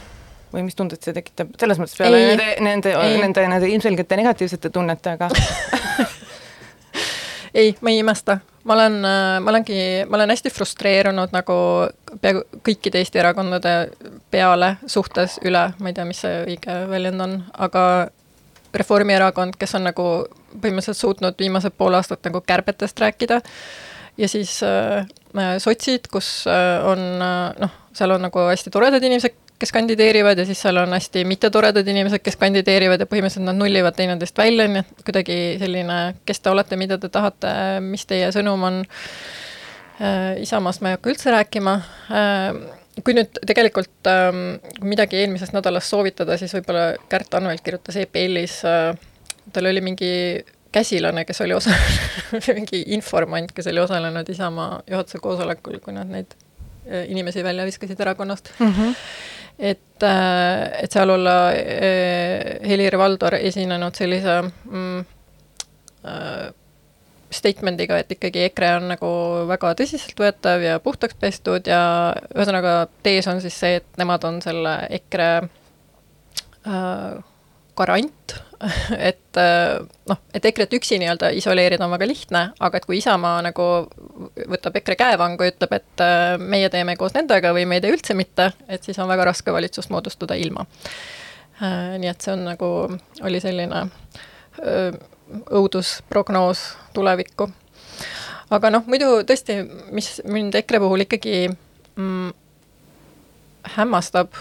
või 0.53 0.63
mis 0.63 0.75
tundet 0.75 1.03
see 1.03 1.13
tekitab, 1.13 1.55
selles 1.59 1.79
mõttes 1.79 1.97
peale 1.99 2.19
ei, 2.19 2.35
nende, 2.35 2.51
nende, 2.63 2.97
nende, 3.21 3.47
nende 3.47 3.69
ilmselgete 3.71 4.19
negatiivsete 4.19 4.69
tunnetega 4.69 5.29
ei, 7.61 7.75
ma 7.81 7.91
ei 7.91 7.99
imesta, 8.03 8.39
ma 8.65 8.73
olen, 8.73 8.99
ma 9.45 9.51
olengi, 9.51 9.79
ma 10.09 10.17
olen 10.17 10.33
hästi 10.33 10.49
frustreerunud 10.49 11.33
nagu 11.35 11.55
peaaegu 12.21 12.43
kõikide 12.65 13.01
Eesti 13.01 13.21
erakondade 13.21 13.73
peale 14.33 14.75
suhtes 14.89 15.39
üle, 15.45 15.67
ma 15.79 15.91
ei 15.91 15.97
tea, 15.97 16.05
mis 16.09 16.21
see 16.25 16.39
õige 16.47 16.77
väljend 16.89 17.21
on, 17.21 17.35
aga 17.67 17.83
Reformierakond, 18.75 19.55
kes 19.59 19.77
on 19.77 19.85
nagu 19.87 20.05
põhimõtteliselt 20.55 20.99
suutnud 20.99 21.37
viimased 21.39 21.75
pool 21.77 21.95
aastat 21.95 22.25
nagu 22.27 22.41
kärbetest 22.43 22.99
rääkida 22.99 23.39
ja 24.17 24.27
siis 24.31 24.57
äh, 24.63 25.05
sotsid, 25.59 26.09
kus 26.11 26.45
äh, 26.47 26.85
on 26.87 26.99
äh, 27.21 27.55
noh, 27.59 27.73
seal 27.95 28.15
on 28.15 28.25
nagu 28.27 28.47
hästi 28.49 28.71
toredad 28.73 29.03
inimesed, 29.03 29.35
kes 29.59 29.71
kandideerivad 29.71 30.39
ja 30.39 30.45
siis 30.45 30.61
seal 30.61 30.77
on 30.81 30.93
hästi 30.93 31.25
mittetoredad 31.25 31.87
inimesed, 31.87 32.23
kes 32.23 32.37
kandideerivad 32.41 33.03
ja 33.03 33.09
põhimõtteliselt 33.09 33.47
nad 33.47 33.59
nullivad 33.59 33.95
teineteist 33.97 34.37
välja, 34.37 34.67
nii 34.71 34.83
et 34.83 35.03
kuidagi 35.07 35.37
selline, 35.61 35.99
kes 36.27 36.43
te 36.43 36.51
olete, 36.51 36.79
mida 36.79 36.97
te 37.01 37.09
tahate, 37.09 37.51
mis 37.85 38.05
teie 38.09 38.31
sõnum 38.35 38.65
on. 38.69 38.81
Äh, 40.01 40.41
Isamaast 40.43 40.83
ma 40.83 40.91
ei 40.91 40.97
hakka 40.97 41.13
üldse 41.13 41.31
rääkima. 41.31 41.77
Äh, 42.11 42.49
kui 43.03 43.15
nüüd 43.15 43.39
tegelikult 43.47 44.07
ähm, 44.07 44.43
midagi 44.83 45.19
eelmisest 45.21 45.55
nädalast 45.55 45.91
soovitada, 45.91 46.37
siis 46.39 46.53
võib-olla 46.55 46.93
Kärt 47.11 47.33
Anvelt 47.35 47.63
kirjutas 47.63 47.97
EPL-is, 47.99 48.61
tal 49.55 49.71
oli 49.71 49.83
mingi 49.83 50.11
käsilane, 50.75 51.25
kes 51.25 51.41
oli 51.41 51.55
osalenud 51.55 52.49
mingi 52.59 52.83
informant, 52.97 53.53
kes 53.55 53.69
oli 53.71 53.79
osalenud 53.79 54.29
Isamaa 54.29 54.81
juhatuse 54.91 55.21
koosolekul, 55.23 55.79
kui 55.83 55.95
nad 55.95 56.11
neid 56.11 56.35
äh, 56.35 57.05
inimesi 57.11 57.43
välja 57.43 57.65
viskasid 57.67 57.99
erakonnast 57.99 58.51
mm. 58.59 58.73
-hmm. 58.73 58.95
Et, 59.59 60.03
äh, 60.03 60.83
et 60.83 60.91
seal 60.91 61.09
olla 61.09 61.35
äh, 61.53 62.59
Helir-Valdor 62.67 63.37
esinenud 63.39 63.95
sellise 63.95 64.41
mm, 64.43 65.05
statement'iga, 67.33 67.97
et 67.99 68.11
ikkagi 68.15 68.43
EKRE 68.49 68.71
on 68.79 68.89
nagu 68.93 69.11
väga 69.49 69.73
tõsiseltvõetav 69.79 70.63
ja 70.63 70.79
puhtaks 70.83 71.17
pestud 71.19 71.67
ja 71.69 71.81
ühesõnaga 72.35 72.75
tees 73.05 73.27
on 73.31 73.41
siis 73.43 73.57
see, 73.57 73.79
et 73.81 74.01
nemad 74.01 74.23
on 74.27 74.37
selle 74.45 74.75
EKRE 74.99 75.29
äh, 75.41 77.15
garant, 77.75 78.37
et 79.09 79.37
äh, 79.37 79.79
noh, 80.09 80.19
et 80.33 80.45
EKRE-t 80.45 80.77
üksi 80.77 80.97
nii-öelda 81.01 81.31
isoleerida 81.37 81.85
on 81.85 81.93
väga 81.93 82.07
lihtne, 82.07 82.41
aga 82.63 82.79
et 82.79 82.87
kui 82.87 82.99
Isamaa 82.99 83.41
nagu 83.45 83.65
võtab 84.51 84.77
EKRE 84.79 84.97
käevangu 84.99 85.45
ja 85.45 85.53
ütleb, 85.53 85.75
et 85.75 86.03
äh, 86.03 86.35
meie 86.39 86.69
teeme 86.73 86.95
koos 86.99 87.15
nendega 87.17 87.53
või 87.55 87.65
me 87.69 87.79
ei 87.79 87.83
tee 87.83 87.93
üldse 87.95 88.15
mitte, 88.17 88.51
et 88.71 88.85
siis 88.85 88.99
on 89.01 89.11
väga 89.11 89.27
raske 89.31 89.53
valitsust 89.53 89.91
moodustada 89.93 90.37
ilma. 90.39 90.65
Äh, 91.61 91.95
nii 92.01 92.11
et 92.11 92.25
see 92.25 92.33
on 92.35 92.45
nagu, 92.47 92.71
oli 93.25 93.43
selline 93.43 93.85
õudusprognoos 94.55 96.61
tulevikku. 96.95 97.49
aga 98.55 98.69
noh, 98.71 98.85
muidu 98.87 99.17
tõesti, 99.27 99.57
mis 99.91 100.21
mind 100.31 100.55
EKRE 100.61 100.79
puhul 100.79 101.03
ikkagi 101.03 101.49
mm, 101.49 102.29
hämmastab, 103.75 104.37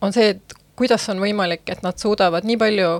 on 0.00 0.14
see, 0.14 0.30
et 0.32 0.57
kuidas 0.78 1.08
on 1.12 1.20
võimalik, 1.22 1.66
et 1.68 1.82
nad 1.82 1.98
suudavad 1.98 2.46
nii 2.46 2.56
palju 2.60 2.90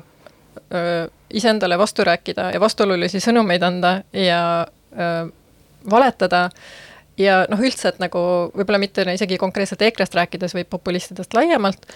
iseendale 1.31 1.79
vastu 1.79 2.05
rääkida 2.05 2.51
ja 2.53 2.61
vastuolulisi 2.61 3.21
sõnumeid 3.23 3.63
anda 3.63 3.93
ja 4.13 4.41
öö, 4.67 5.29
valetada 5.91 6.49
ja 7.19 7.43
noh, 7.51 7.61
üldse, 7.61 7.93
et 7.93 8.01
nagu 8.03 8.21
võib-olla 8.57 8.81
mitte 8.83 9.05
isegi 9.13 9.39
konkreetselt 9.41 9.83
EKRE-st 9.83 10.17
rääkides, 10.19 10.55
vaid 10.57 10.69
populistidest 10.71 11.35
laiemalt, 11.35 11.87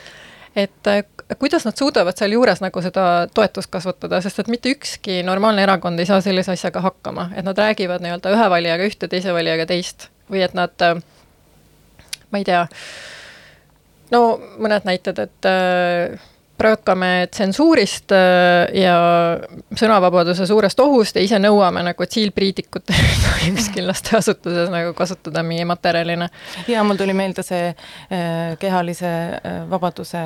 et 0.57 0.91
kuidas 1.39 1.65
nad 1.67 1.79
suudavad 1.79 2.19
sealjuures 2.19 2.61
nagu 2.65 2.83
seda 2.85 3.07
toetust 3.35 3.71
kasvatada, 3.73 4.21
sest 4.25 4.43
et 4.43 4.51
mitte 4.53 4.73
ükski 4.75 5.23
normaalne 5.27 5.65
erakond 5.65 6.01
ei 6.01 6.09
saa 6.09 6.21
sellise 6.25 6.53
asjaga 6.55 6.83
hakkama, 6.85 7.31
et 7.37 7.47
nad 7.47 7.59
räägivad 7.59 8.05
nii-öelda 8.05 8.35
ühe 8.35 8.51
valijaga 8.57 8.89
ühte, 8.91 9.09
teise 9.09 9.35
valijaga 9.35 9.67
teist 9.71 10.11
või 10.31 10.45
et 10.45 10.55
nad, 10.59 10.87
ma 12.31 12.41
ei 12.41 12.47
tea, 12.49 12.67
no 14.13 14.23
mõned 14.63 14.87
näited, 14.89 15.19
et 15.19 15.49
äh, 15.49 16.21
praakame 16.63 17.11
tsensuurist 17.33 18.13
äh, 18.15 18.69
ja 18.83 18.95
sõnavabaduse 19.79 20.47
suurest 20.47 20.81
ohust 20.85 21.17
ja 21.19 21.25
ise 21.25 21.41
nõuame 21.43 21.83
nagu 21.87 22.07
tsiilpriidikut 22.07 22.93
ei 22.95 23.13
tohi 23.25 23.53
kuskil 23.57 23.89
lasteasutuses 23.91 24.71
nagu 24.73 24.95
kasutada 24.99 25.43
mingi 25.47 25.67
materjalina. 25.69 26.29
ja 26.69 26.85
mul 26.87 27.01
tuli 27.01 27.17
meelde 27.17 27.45
see 27.47 27.71
äh, 27.73 28.59
kehalise 28.59 29.13
äh, 29.13 29.63
vabaduse 29.71 30.25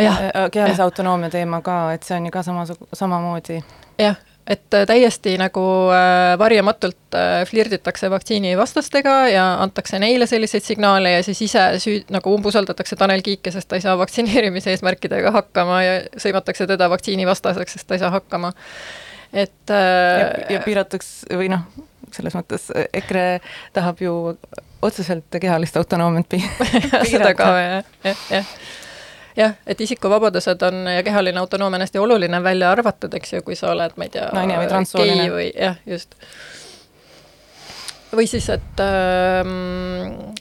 Ja, 0.00 0.14
kehalise 0.52 0.80
autonoomia 0.82 1.28
teema 1.28 1.58
ka, 1.60 1.92
et 1.92 2.06
see 2.06 2.14
on 2.16 2.24
ju 2.24 2.30
ka 2.32 2.40
samasugune, 2.46 2.96
samamoodi. 2.96 3.58
jah, 4.00 4.16
et 4.50 4.74
äh, 4.74 4.86
täiesti 4.86 5.36
nagu 5.38 5.62
äh, 5.94 6.38
varjamatult 6.38 7.14
äh, 7.14 7.44
flirditakse 7.46 8.10
vaktsiinivastastega 8.10 9.14
ja 9.30 9.44
antakse 9.62 10.00
neile 10.02 10.26
selliseid 10.26 10.66
signaale 10.66 11.12
ja 11.12 11.22
siis 11.26 11.42
ise 11.46 11.66
süü-, 11.82 12.02
nagu 12.10 12.34
umbusaldatakse 12.34 12.98
Tanel 12.98 13.22
Kiike, 13.26 13.52
sest 13.54 13.68
ta 13.70 13.78
ei 13.78 13.84
saa 13.84 13.94
vaktsineerimise 14.00 14.74
eesmärkidega 14.74 15.30
hakkama 15.36 15.82
ja 15.84 15.94
sõimatakse 16.18 16.66
teda 16.70 16.90
vaktsiinivastaseks, 16.90 17.78
sest 17.78 17.86
ta 17.86 17.96
ei 17.96 18.02
saa 18.02 18.10
hakkama. 18.16 18.52
et 19.32 19.70
ja, 19.70 20.26
ja 20.50 20.60
piiratakse 20.64 21.38
või 21.38 21.52
noh, 21.52 21.62
selles 22.10 22.34
mõttes 22.34 22.66
EKRE 22.74 23.26
tahab 23.76 24.02
ju 24.02 24.14
otseselt 24.82 25.38
kehalist 25.40 25.76
autonoomiat 25.78 26.26
piirata. 26.32 27.04
seda 27.12 27.34
ka, 27.38 27.50
jah, 27.60 27.98
jah, 28.04 28.28
jah 28.40 28.54
jah, 29.36 29.58
et 29.66 29.80
isikuvabadused 29.80 30.62
on 30.66 30.86
ja 30.96 31.02
kehaline 31.06 31.40
autonoomia 31.40 31.80
on 31.80 31.86
hästi 31.86 31.98
oluline 31.98 32.42
välja 32.42 32.70
arvatud, 32.70 33.14
eks 33.14 33.36
ju, 33.36 33.42
kui 33.46 33.58
sa 33.58 33.74
oled, 33.74 33.96
ma 33.96 34.08
ei 34.08 34.16
tea, 34.16 34.30
gei 34.96 35.28
või 35.32 35.52
jah, 35.54 35.78
just. 35.86 36.16
Või 38.10 38.26
siis, 38.26 38.48
et 38.50 38.80
äh, 38.82 39.46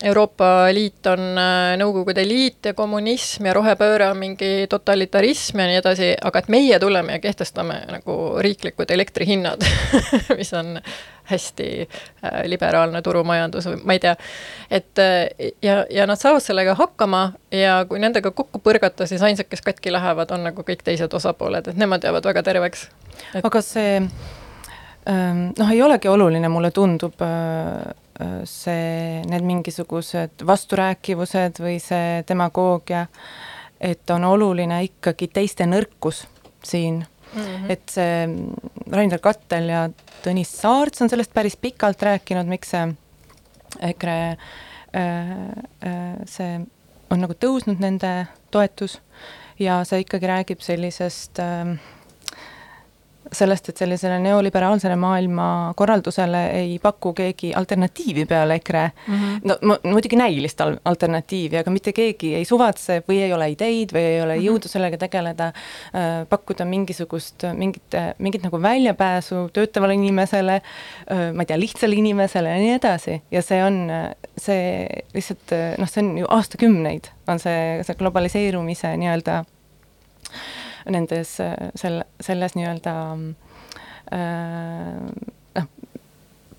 Euroopa 0.09 0.47
Liit 0.73 1.05
on 1.11 1.37
äh, 1.37 1.75
Nõukogude 1.77 2.23
Liit 2.25 2.65
ja 2.65 2.73
kommunism 2.73 3.45
ja 3.45 3.53
rohepööre 3.53 4.07
on 4.09 4.17
mingi 4.17 4.65
totalitarism 4.69 5.61
ja 5.61 5.67
nii 5.69 5.77
edasi, 5.83 6.07
aga 6.17 6.41
et 6.41 6.49
meie 6.49 6.79
tuleme 6.81 7.19
ja 7.19 7.21
kehtestame 7.21 7.83
nagu 7.93 8.15
riiklikud 8.41 8.89
elektrihinnad 8.89 9.61
mis 10.39 10.49
on 10.57 10.79
hästi 11.29 11.69
äh, 11.81 12.41
liberaalne 12.49 13.01
turumajandus 13.05 13.69
või 13.69 13.79
ma 13.83 13.97
ei 13.97 14.01
tea. 14.03 14.15
et 14.69 15.01
äh, 15.03 15.51
ja, 15.61 15.83
ja 15.89 16.07
nad 16.09 16.19
saavad 16.21 16.43
sellega 16.43 16.75
hakkama 16.79 17.23
ja 17.51 17.83
kui 17.89 18.01
nendega 18.01 18.31
kokku 18.31 18.61
põrgata, 18.63 19.07
siis 19.09 19.23
ainsad, 19.25 19.49
kes 19.49 19.63
katki 19.65 19.93
lähevad, 19.93 20.31
on 20.35 20.47
nagu 20.49 20.65
kõik 20.65 20.83
teised 20.85 21.13
osapooled, 21.13 21.71
et 21.71 21.79
nemad 21.79 22.03
jäävad 22.03 22.29
väga 22.31 22.43
terveks 22.43 22.89
et.... 23.33 23.43
aga 23.43 23.61
see 23.65 23.95
ähm, 23.99 25.49
noh, 25.57 25.71
ei 25.71 25.81
olegi 25.85 26.11
oluline, 26.11 26.49
mulle 26.51 26.71
tundub 26.75 27.21
äh, 27.25 27.93
see, 28.43 29.21
need 29.29 29.45
mingisugused 29.47 30.43
vasturääkivused 30.47 31.61
või 31.63 31.77
see 31.83 32.23
demagoogia, 32.27 33.05
et 33.79 34.09
on 34.11 34.25
oluline 34.27 34.81
ikkagi 34.89 35.29
teiste 35.31 35.67
nõrkus 35.69 36.25
siin 36.65 37.03
mm. 37.33 37.41
-hmm. 37.41 37.71
et 37.71 37.89
see 37.89 38.27
Rainer 38.91 39.19
Kattel 39.19 39.69
ja 39.69 39.89
Tõnis 40.23 40.51
Saarts 40.61 41.01
on 41.01 41.09
sellest 41.09 41.33
päris 41.33 41.55
pikalt 41.57 42.01
rääkinud, 42.01 42.47
miks 42.47 42.69
see 42.75 42.87
EKRE 43.79 44.37
äh, 44.93 45.31
äh, 45.85 46.17
see 46.25 46.59
on 47.09 47.21
nagu 47.23 47.33
tõusnud, 47.33 47.79
nende 47.81 48.27
toetus, 48.51 48.99
ja 49.59 49.83
see 49.83 50.03
ikkagi 50.05 50.29
räägib 50.29 50.61
sellisest 50.61 51.39
äh, 51.39 51.77
sellest, 53.31 53.69
et 53.69 53.77
sellisele 53.77 54.19
neoliberaalsele 54.23 54.95
maailmakorraldusele 54.99 56.43
ei 56.59 56.79
paku 56.81 57.13
keegi 57.13 57.51
alternatiivi 57.55 58.25
peale 58.25 58.55
EKRE 58.59 58.83
mm. 59.07 59.15
-hmm. 59.15 59.41
no 59.43 59.77
muidugi 59.83 60.15
näilist 60.15 60.61
al 60.61 60.77
alternatiivi, 60.85 61.57
aga 61.57 61.71
mitte 61.71 61.93
keegi 61.93 62.33
ei 62.35 62.45
suvatse 62.45 63.03
või 63.09 63.21
ei 63.25 63.33
ole 63.33 63.49
ideid 63.51 63.93
või 63.93 64.03
ei 64.03 64.21
ole 64.21 64.35
mm 64.35 64.39
-hmm. 64.39 64.47
jõudu 64.47 64.71
sellega 64.71 64.97
tegeleda 64.97 65.47
äh,, 65.47 66.27
pakkuda 66.29 66.65
mingisugust, 66.65 67.43
mingit, 67.53 67.97
mingit 68.17 68.43
nagu 68.43 68.61
väljapääsu 68.61 69.49
töötavale 69.53 69.93
inimesele 69.93 70.61
äh,, 70.61 71.33
ma 71.33 71.41
ei 71.41 71.45
tea, 71.45 71.59
lihtsale 71.59 71.95
inimesele 71.95 72.49
ja 72.49 72.57
nii 72.57 72.73
edasi. 72.73 73.21
ja 73.31 73.41
see 73.41 73.63
on, 73.63 73.89
see 74.37 74.87
lihtsalt 75.13 75.55
noh, 75.77 75.89
see 75.89 76.03
on 76.03 76.17
ju 76.17 76.25
aastakümneid, 76.29 77.11
on 77.27 77.39
see, 77.39 77.83
see 77.83 77.95
globaliseerumise 77.95 78.97
nii-öelda 78.97 79.43
nendes, 80.87 81.35
sel-, 81.79 82.05
selles 82.23 82.55
nii-öelda 82.57 82.95
äh, 84.13 85.09
noh, 85.59 85.67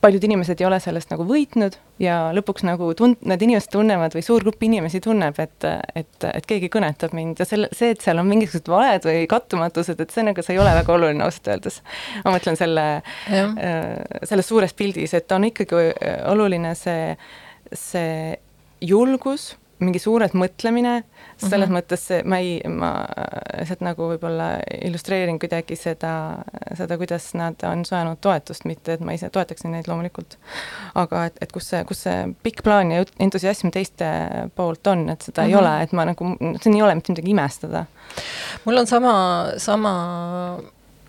paljud 0.00 0.24
inimesed 0.24 0.60
ei 0.60 0.66
ole 0.66 0.78
sellest 0.80 1.10
nagu 1.12 1.24
võitnud 1.28 1.76
ja 2.00 2.16
lõpuks 2.36 2.64
nagu 2.64 2.88
tund-, 2.96 3.20
need 3.28 3.42
inimesed 3.44 3.72
tunnevad 3.74 4.14
või 4.16 4.24
suur 4.24 4.44
grupp 4.44 4.62
inimesi 4.64 5.00
tunneb, 5.04 5.36
et, 5.42 5.66
et, 5.94 6.28
et 6.30 6.48
keegi 6.48 6.70
kõnetab 6.72 7.14
mind 7.16 7.42
ja 7.42 7.46
selle, 7.48 7.68
see, 7.76 7.92
et 7.94 8.04
seal 8.04 8.20
on 8.22 8.28
mingisugused 8.30 8.70
valed 8.72 9.08
või 9.08 9.26
kattumatused, 9.30 10.00
et 10.00 10.14
see 10.14 10.24
nagu, 10.26 10.44
see 10.44 10.56
ei 10.56 10.62
ole 10.62 10.74
väga 10.80 10.96
oluline 10.96 11.26
ausalt 11.26 11.52
öeldes. 11.52 11.80
ma 12.24 12.34
mõtlen 12.36 12.58
selle, 12.60 12.86
äh, 13.28 13.88
selles 14.28 14.48
suures 14.48 14.76
pildis, 14.76 15.14
et 15.16 15.36
on 15.36 15.48
ikkagi 15.50 15.90
oluline 16.32 16.74
see, 16.78 17.16
see 17.76 18.38
julgus 18.80 19.52
mingi 19.80 20.00
suurelt 20.02 20.34
mõtlemine, 20.38 21.02
selles 21.36 21.68
mm 21.68 21.74
-hmm. 21.74 21.78
mõttes 21.78 22.24
ma 22.28 22.38
ei, 22.38 22.60
ma 22.68 22.90
lihtsalt 23.58 23.84
nagu 23.84 24.08
võib-olla 24.12 24.48
illustreerin 24.84 25.38
kuidagi 25.40 25.76
seda, 25.76 26.12
seda, 26.78 26.98
kuidas 27.00 27.30
nad 27.34 27.62
on 27.66 27.84
saanud 27.84 28.20
toetust, 28.20 28.64
mitte 28.64 28.92
et 28.92 29.00
ma 29.00 29.12
ise 29.16 29.30
toetaksin 29.30 29.72
neid 29.72 29.88
loomulikult. 29.88 30.36
aga 30.94 31.24
et, 31.26 31.38
et 31.40 31.52
kus 31.52 31.68
see, 31.68 31.84
kus 31.84 32.02
see 32.02 32.34
pikk 32.42 32.62
plaan 32.62 32.92
ja 32.92 33.04
entusiasm 33.18 33.70
teiste 33.70 34.10
poolt 34.54 34.86
on, 34.86 35.08
et 35.08 35.22
seda 35.22 35.42
mm 35.42 35.46
-hmm. 35.46 35.50
ei 35.50 35.54
mhm. 35.54 35.64
ole, 35.64 35.82
et 35.82 35.92
ma 35.92 36.04
nagu, 36.04 36.36
siin 36.62 36.74
ei 36.74 36.82
ole 36.82 36.94
mitte 36.94 37.12
midagi 37.12 37.30
imestada. 37.30 37.84
mul 38.64 38.76
on 38.76 38.86
sama, 38.86 39.46
sama 39.56 39.94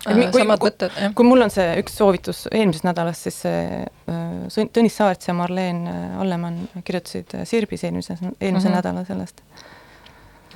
Äh, 0.08 0.30
kui, 0.34 0.42
jah. 0.42 1.12
kui 1.14 1.26
mul 1.26 1.44
on 1.44 1.50
see 1.52 1.76
üks 1.78 1.94
soovitus 1.94 2.46
eelmisest 2.50 2.86
nädalast, 2.88 3.28
siis 3.28 3.36
see 3.44 3.82
äh, 4.10 4.70
Tõnis 4.74 4.96
Saarts 4.98 5.28
ja 5.28 5.34
Marleen 5.38 5.84
äh, 5.86 6.16
Allemann 6.22 6.82
kirjutasid 6.82 7.36
Sirbis 7.46 7.84
eelmises, 7.86 8.18
eelmisel 8.40 8.72
mm 8.72 8.74
-hmm. 8.74 8.76
nädalal 8.80 9.06
sellest. 9.06 9.42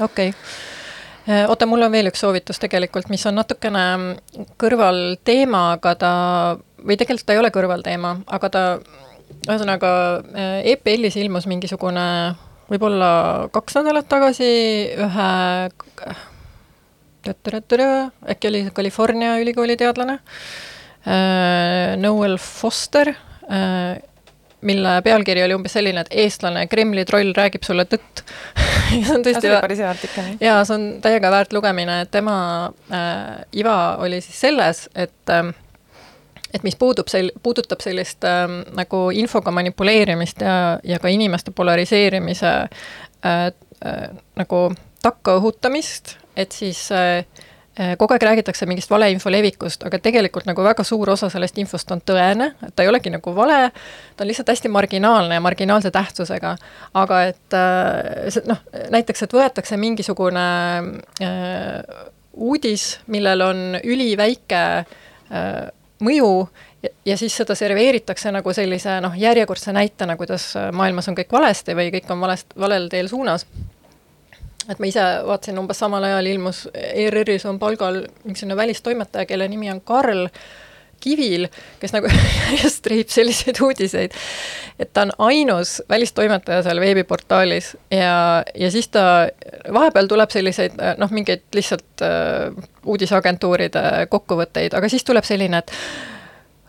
okei 0.01 0.29
okay. 0.29 1.45
oota, 1.47 1.67
mul 1.67 1.83
on 1.83 1.93
veel 1.93 2.11
üks 2.11 2.21
soovitus 2.21 2.59
tegelikult, 2.59 3.09
mis 3.09 3.27
on 3.27 3.39
natukene 3.39 3.87
kõrvalteema, 4.59 5.73
aga 5.79 5.95
ta, 5.95 6.13
või 6.83 6.99
tegelikult 6.99 7.27
ta 7.27 7.33
ei 7.33 7.39
ole 7.39 7.51
kõrvalteema, 7.51 8.17
aga 8.27 8.51
ta, 8.51 8.79
ühesõnaga 9.49 9.89
EPL-is 10.63 11.17
ilmus 11.17 11.47
mingisugune 11.47 12.35
võib-olla 12.71 13.49
kaks 13.53 13.79
nädalat 13.79 14.09
tagasi 14.09 14.51
ühe 14.99 15.31
äkki 18.33 18.49
oli 18.49 18.67
California 18.75 19.37
ülikooli 19.43 19.77
teadlane, 19.77 20.19
Noel 22.03 22.37
Foster, 22.43 23.13
mille 24.67 24.95
pealkiri 25.03 25.45
oli 25.45 25.55
umbes 25.55 25.77
selline, 25.77 26.03
et 26.03 26.15
eestlane, 26.25 26.65
Kremli 26.71 27.05
troll 27.07 27.31
räägib 27.37 27.67
sulle 27.67 27.85
tõtt. 27.87 28.25
See 28.91 29.15
on 29.15 29.23
tõesti 29.27 29.43
see 29.45 29.53
oli 29.53 29.61
päris 29.63 29.83
hea 29.83 29.91
artikkel. 29.91 30.33
jaa, 30.41 30.59
see 30.67 30.75
on 30.77 30.89
täiega 31.03 31.31
väärt 31.35 31.55
lugemine, 31.55 32.01
et 32.05 32.11
tema 32.15 32.37
äh, 32.91 33.45
iva 33.59 33.77
oli 34.03 34.21
siis 34.25 34.41
selles, 34.47 34.85
et 34.95 35.33
äh, 35.35 35.51
et 36.55 36.63
mis 36.65 36.77
puudub 36.79 37.11
sel-, 37.11 37.33
puudutab 37.43 37.83
sellist 37.85 38.25
äh, 38.27 38.47
nagu 38.77 39.07
infoga 39.15 39.53
manipuleerimist 39.55 40.45
ja, 40.45 40.57
ja 40.85 41.01
ka 41.03 41.11
inimeste 41.13 41.53
polariseerimise 41.57 42.53
äh, 42.63 43.49
äh, 43.85 44.07
nagu 44.39 44.63
takka 45.05 45.37
õhutamist, 45.41 46.17
et 46.37 46.53
siis 46.53 46.89
äh, 46.93 47.25
Äh, 47.77 47.93
kogu 48.01 48.15
aeg 48.15 48.23
räägitakse 48.25 48.65
mingist 48.65 48.89
valeinfo 48.89 49.29
levikust, 49.29 49.83
aga 49.85 49.99
tegelikult 50.01 50.47
nagu 50.49 50.63
väga 50.65 50.85
suur 50.87 51.11
osa 51.13 51.29
sellest 51.29 51.59
infost 51.61 51.91
on 51.93 52.01
tõene, 52.09 52.47
et 52.65 52.73
ta 52.73 52.87
ei 52.87 52.89
olegi 52.89 53.13
nagu 53.13 53.35
vale, 53.37 53.59
ta 54.17 54.25
on 54.25 54.31
lihtsalt 54.31 54.49
hästi 54.49 54.71
marginaalne 54.73 55.37
ja 55.37 55.43
marginaalse 55.45 55.93
tähtsusega. 55.93 56.55
aga 56.97 57.19
et 57.29 57.59
äh, 57.59 58.31
see 58.33 58.49
noh, 58.49 58.65
näiteks, 58.97 59.27
et 59.27 59.37
võetakse 59.37 59.77
mingisugune 59.77 60.47
äh, 61.21 62.01
uudis, 62.33 62.89
millel 63.13 63.45
on 63.45 63.63
üliväike 63.85 64.65
äh, 64.81 65.63
mõju 66.01 66.33
ja, 66.81 66.95
ja 67.13 67.21
siis 67.21 67.37
seda 67.37 67.53
serveeritakse 67.53 68.33
nagu 68.33 68.57
sellise 68.57 69.03
noh, 69.05 69.21
järjekordse 69.21 69.77
näitena, 69.77 70.17
kuidas 70.17 70.55
maailmas 70.73 71.13
on 71.13 71.21
kõik 71.21 71.41
valesti 71.43 71.77
või 71.77 71.93
kõik 71.93 72.09
on 72.09 72.25
valest, 72.25 72.57
valel 72.57 72.89
teel 72.89 73.13
suunas 73.13 73.45
et 74.71 74.79
ma 74.83 74.91
ise 74.91 75.03
vaatasin, 75.27 75.59
umbes 75.61 75.79
samal 75.79 76.05
ajal 76.09 76.31
ilmus 76.33 76.67
ERR-is 76.75 77.47
on 77.47 77.59
palgal 77.63 78.05
mingisugune 78.25 78.57
välistoimetaja, 78.59 79.27
kelle 79.27 79.49
nimi 79.49 79.71
on 79.71 79.81
Karl 79.81 80.27
Kivil, 81.01 81.47
kes 81.81 81.93
nagu 81.93 82.09
just 82.63 82.81
triib 82.85 83.11
selliseid 83.13 83.61
uudiseid, 83.63 84.17
et 84.81 84.93
ta 84.97 85.05
on 85.07 85.13
ainus 85.29 85.79
välistoimetaja 85.89 86.65
seal 86.67 86.81
veebiportaalis 86.81 87.75
ja, 87.93 88.43
ja 88.55 88.71
siis 88.73 88.89
ta, 88.89 89.29
vahepeal 89.73 90.09
tuleb 90.11 90.33
selliseid 90.33 90.77
noh, 90.99 91.13
mingeid 91.13 91.47
lihtsalt 91.55 92.05
äh, 92.05 92.69
uudiseagentuuride 92.87 94.07
kokkuvõtteid, 94.11 94.77
aga 94.77 94.91
siis 94.93 95.05
tuleb 95.05 95.27
selline, 95.29 95.65
et 95.65 95.75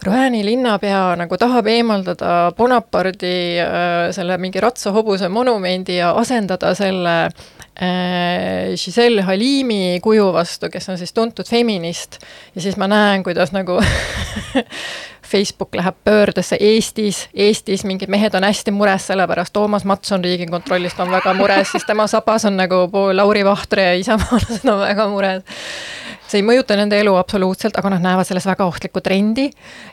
Roääni 0.05 0.43
linnapea 0.45 1.15
nagu 1.17 1.37
tahab 1.41 1.65
eemaldada 1.71 2.51
Bonapardi 2.57 3.57
äh, 3.63 4.11
selle 4.13 4.37
mingi 4.37 4.61
ratsahobuse 4.61 5.29
monumendi 5.33 5.95
ja 5.97 6.11
asendada 6.19 6.75
selle 6.77 7.15
äh, 7.25 7.47
Giselle 8.73 9.21
Halimi 9.21 9.99
kuju 10.01 10.31
vastu, 10.33 10.69
kes 10.73 10.89
on 10.89 10.97
siis 10.97 11.13
tuntud 11.13 11.45
feminist. 11.45 12.17
ja 12.55 12.61
siis 12.61 12.77
ma 12.77 12.87
näen, 12.89 13.23
kuidas 13.23 13.51
nagu 13.53 13.77
Facebook 15.27 15.75
läheb 15.75 15.95
pöördesse 16.03 16.57
Eestis, 16.59 17.29
Eestis 17.33 17.83
mingid 17.85 18.09
mehed 18.09 18.35
on 18.35 18.43
hästi 18.47 18.71
mures 18.71 19.07
selle 19.07 19.27
pärast, 19.27 19.53
Toomas 19.53 19.85
Matson 19.85 20.23
Riigikontrollist 20.23 20.99
on 20.99 21.11
väga 21.11 21.33
mures, 21.33 21.71
siis 21.71 21.85
tema 21.85 22.07
sabas 22.07 22.45
on 22.45 22.57
nagu 22.57 22.85
pool 22.91 23.17
Lauri 23.17 23.45
Vahtre 23.45 23.89
ja 23.89 23.95
isamaalased 23.99 24.67
on 24.71 24.79
väga 24.79 25.07
mures. 25.11 25.43
See 26.27 26.41
ei 26.41 26.43
mõjuta 26.43 26.75
nende 26.75 26.97
elu 26.99 27.13
absoluutselt, 27.15 27.77
aga 27.79 27.93
nad 27.93 28.03
näevad 28.03 28.27
selles 28.27 28.43
väga 28.47 28.65
ohtlikku 28.67 28.99
trendi. 29.03 29.45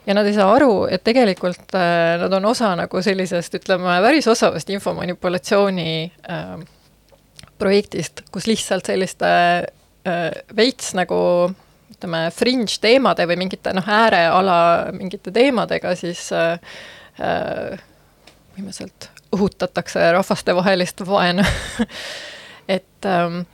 Ja 0.06 0.16
nad 0.18 0.26
ei 0.26 0.34
saa 0.34 0.48
aru, 0.50 0.86
et 0.90 1.04
tegelikult 1.06 1.76
äh, 1.78 2.16
nad 2.18 2.32
on 2.34 2.48
osa 2.50 2.72
nagu 2.78 3.02
sellisest, 3.02 3.54
ütleme, 3.60 4.00
päris 4.02 4.26
osavast 4.30 4.70
infomanipulatsiooni 4.74 5.92
äh, 6.30 6.56
projektist, 7.58 8.24
kus 8.34 8.48
lihtsalt 8.50 8.90
selliste 8.90 9.30
äh, 9.64 10.28
veits 10.56 10.92
nagu 10.98 11.18
ütleme, 11.94 12.26
fringe 12.34 12.78
teemade 12.82 13.26
või 13.30 13.38
mingite 13.44 13.74
noh, 13.76 13.86
ääreala 13.86 14.58
mingite 14.96 15.32
teemadega 15.34 15.94
siis 15.98 16.26
äh, 16.34 16.58
äh, 17.20 17.82
viimaselt 18.56 19.10
õhutatakse 19.34 20.12
rahvastevahelist 20.14 21.02
vaenu 21.06 21.44
et 22.76 23.08
ähm, 23.08 23.44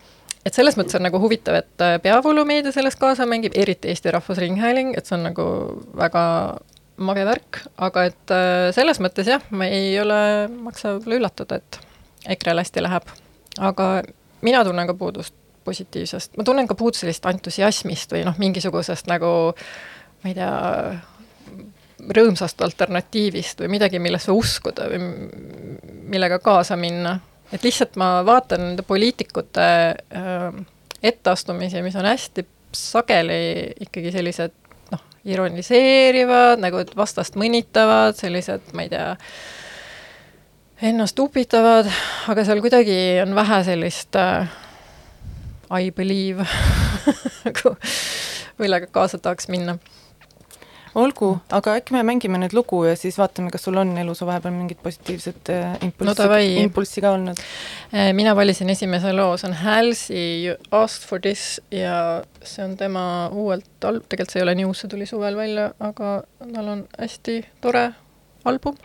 et 0.47 0.57
selles 0.57 0.77
mõttes 0.81 0.97
on 0.97 1.05
nagu 1.05 1.21
huvitav, 1.21 1.61
et 1.61 1.85
äh, 1.85 1.97
peavoolumeedia 2.03 2.73
selles 2.73 2.97
kaasa 3.01 3.27
mängib, 3.29 3.57
eriti 3.59 3.91
Eesti 3.93 4.13
Rahvusringhääling, 4.15 4.95
et 4.97 5.09
see 5.09 5.19
on 5.19 5.27
nagu 5.29 5.47
väga 5.97 6.23
mage 7.01 7.25
värk, 7.29 7.63
aga 7.81 8.07
et 8.09 8.35
äh, 8.35 8.69
selles 8.77 9.01
mõttes 9.05 9.29
jah, 9.29 9.45
ma 9.53 9.69
ei 9.69 9.93
ole, 10.01 10.21
maksa 10.53 10.97
võib-olla 10.97 11.21
üllatuda, 11.21 11.61
et 11.61 11.81
EKRE-l 12.37 12.63
hästi 12.65 12.85
läheb. 12.85 13.13
Aga 13.59 14.03
mina 14.47 14.65
tunnen 14.65 14.87
ka 14.87 14.95
puudust 14.95 15.35
positiivsest, 15.65 16.37
ma 16.37 16.45
tunnen 16.45 16.69
ka 16.69 16.75
puudust 16.79 17.05
sellist 17.05 17.27
entusiasmist 17.27 18.13
või 18.15 18.25
noh, 18.25 18.39
mingisugusest 18.41 19.11
nagu 19.11 19.31
ma 20.23 20.31
ei 20.31 20.37
tea, 20.37 20.53
rõõmsast 22.17 22.63
alternatiivist 22.65 23.61
või 23.61 23.75
midagi, 23.77 24.01
millesse 24.03 24.33
uskuda 24.33 24.89
või 24.91 25.01
millega 26.11 26.41
kaasa 26.43 26.77
minna. 26.81 27.19
Et 27.53 27.63
lihtsalt 27.67 27.97
ma 28.01 28.21
vaatan 28.27 28.63
nende 28.69 28.85
poliitikute 28.87 29.67
äh, 29.67 30.61
etteastumisi, 31.03 31.83
mis 31.83 31.97
on 31.99 32.09
hästi 32.09 32.47
sageli 32.77 33.41
ikkagi 33.87 34.13
sellised 34.15 34.55
noh, 34.93 35.03
ironiseerivad, 35.27 36.63
nagu 36.63 36.85
vastast 36.97 37.39
mõnitavad, 37.41 38.15
sellised, 38.19 38.71
ma 38.77 38.87
ei 38.87 38.93
tea, 38.93 39.09
ennast 40.81 41.19
upitavad, 41.21 41.88
aga 42.33 42.45
seal 42.47 42.61
kuidagi 42.64 42.97
on 43.23 43.35
vähe 43.37 43.62
sellist 43.66 44.16
äh, 44.16 44.49
I 45.71 45.90
believe 45.93 46.47
nagu 47.45 47.75
millega 48.59 48.88
kaasa 48.93 49.21
tahaks 49.21 49.51
minna 49.53 49.77
olgu, 50.95 51.35
aga 51.55 51.77
äkki 51.79 51.95
me 51.95 52.01
mängime 52.07 52.40
nüüd 52.40 52.55
lugu 52.57 52.81
ja 52.88 52.95
siis 52.99 53.19
vaatame, 53.21 53.53
kas 53.53 53.66
sul 53.69 53.77
on 53.79 53.93
elus 54.01 54.25
vahepeal 54.27 54.55
mingit 54.57 54.81
positiivset 54.83 55.53
äh, 55.53 55.77
impulssi 55.87 56.27
no,, 56.27 56.38
impulssi 56.64 57.05
ka 57.05 57.12
olnud? 57.14 57.43
Äh, 57.93 58.11
mina 58.16 58.33
valisin 58.37 58.73
esimese 58.73 59.12
loo, 59.14 59.37
see 59.37 59.51
on 59.51 59.59
Halsey 59.61 60.25
You 60.47 60.57
Asked 60.81 61.07
For 61.11 61.21
This 61.23 61.61
ja 61.75 62.25
see 62.43 62.64
on 62.64 62.79
tema 62.81 63.05
uuelt 63.29 63.85
al-, 63.85 64.01
tegelikult 64.09 64.35
see 64.35 64.40
ei 64.40 64.49
ole 64.49 64.57
nii 64.59 64.71
uus, 64.71 64.83
see 64.83 64.90
tuli 64.97 65.07
suvel 65.07 65.38
välja, 65.38 65.71
aga 65.79 66.23
tal 66.40 66.73
on 66.75 66.87
hästi 66.99 67.43
tore 67.61 67.90
album. 68.49 68.81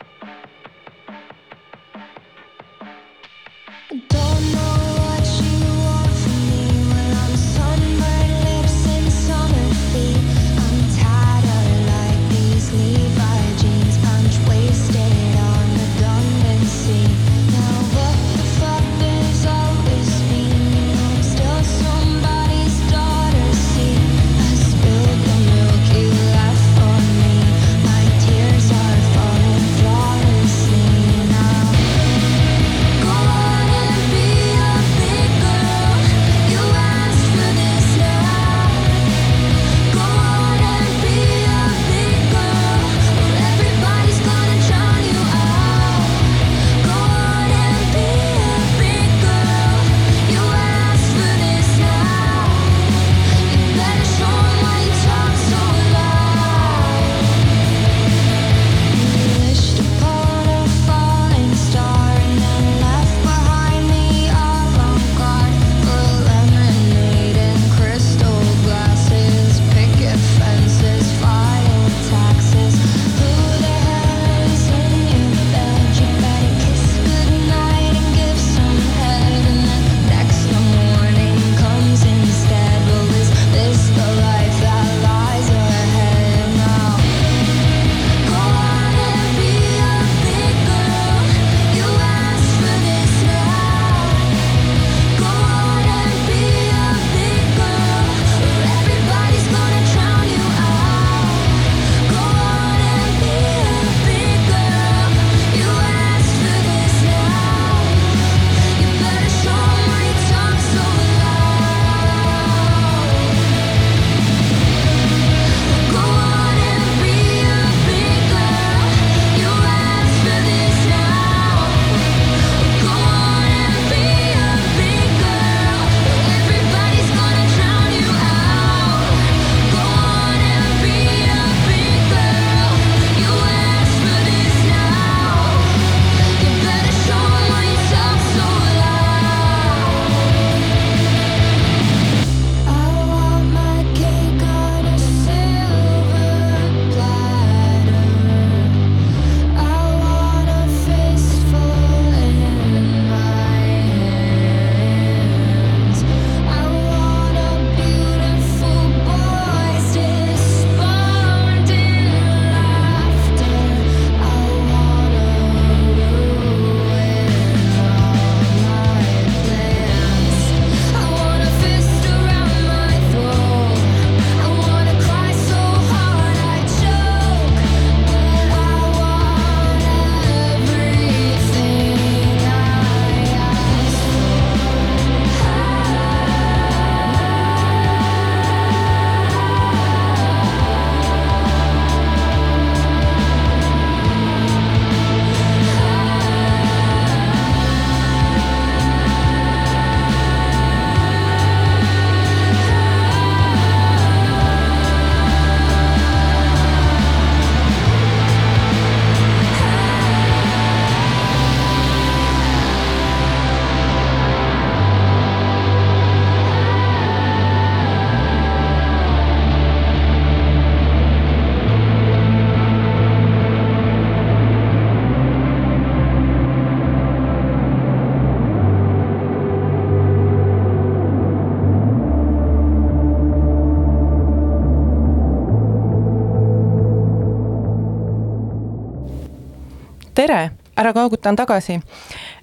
Tere, 240.25 240.49
ära 240.77 240.93
kaagutan 240.95 241.37
tagasi. 241.37 241.79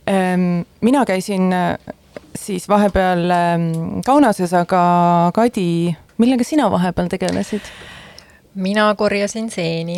Ehm, 0.06 0.62
mina 0.86 1.04
käisin 1.08 1.50
äh, 1.54 1.94
siis 2.38 2.68
vahepeal 2.70 3.30
ähm, 3.34 4.00
Kaunases, 4.06 4.54
aga 4.54 4.82
Kadi, 5.34 5.94
millega 6.22 6.46
sina 6.46 6.70
vahepeal 6.70 7.10
tegelesid? 7.12 7.72
mina 8.52 8.90
korjasin 9.00 9.46
seeni 9.48 9.94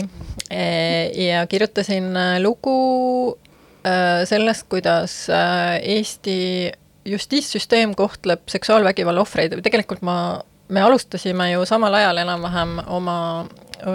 äh, 0.46 1.10
ja 1.18 1.46
kirjutasin 1.50 2.12
lugu 2.42 3.36
sellest, 4.24 4.64
kuidas 4.72 5.26
Eesti 5.82 6.36
justiitssüsteem 7.04 7.90
kohtleb 7.98 8.46
seksuaalvägivalla 8.48 9.20
ohvreid, 9.20 9.58
tegelikult 9.66 10.00
ma, 10.06 10.14
me 10.68 10.80
alustasime 10.80 11.50
ju 11.50 11.66
samal 11.66 11.94
ajal 11.94 12.18
enam-vähem 12.22 12.78
oma 12.86 13.16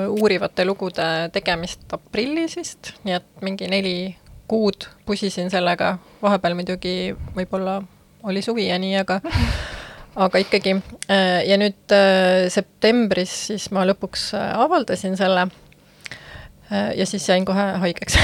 uurivate 0.08 0.66
lugude 0.66 1.30
tegemist 1.34 1.94
aprillis 1.94 2.58
vist, 2.58 2.94
nii 3.04 3.16
et 3.18 3.46
mingi 3.46 3.68
neli 3.72 3.96
kuud 4.50 4.88
pusisin 5.06 5.50
sellega, 5.50 5.98
vahepeal 6.22 6.58
muidugi 6.58 7.16
võib-olla 7.36 7.80
oli 8.24 8.42
suvi 8.42 8.68
ja 8.68 8.78
nii, 8.82 8.96
aga 9.02 9.20
aga 10.26 10.42
ikkagi, 10.42 10.76
ja 11.48 11.58
nüüd 11.62 11.98
septembris 12.54 13.36
siis 13.50 13.70
ma 13.76 13.86
lõpuks 13.88 14.32
avaldasin 14.38 15.18
selle 15.18 15.48
ja 16.70 17.06
siis 17.06 17.30
jäin 17.30 17.46
kohe 17.46 17.72
haigeks 17.82 18.18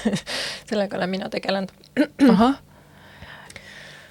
sellega 0.70 0.96
olen 0.96 1.10
mina 1.10 1.28
tegelenud. 1.30 1.70
ahah. 2.30 2.56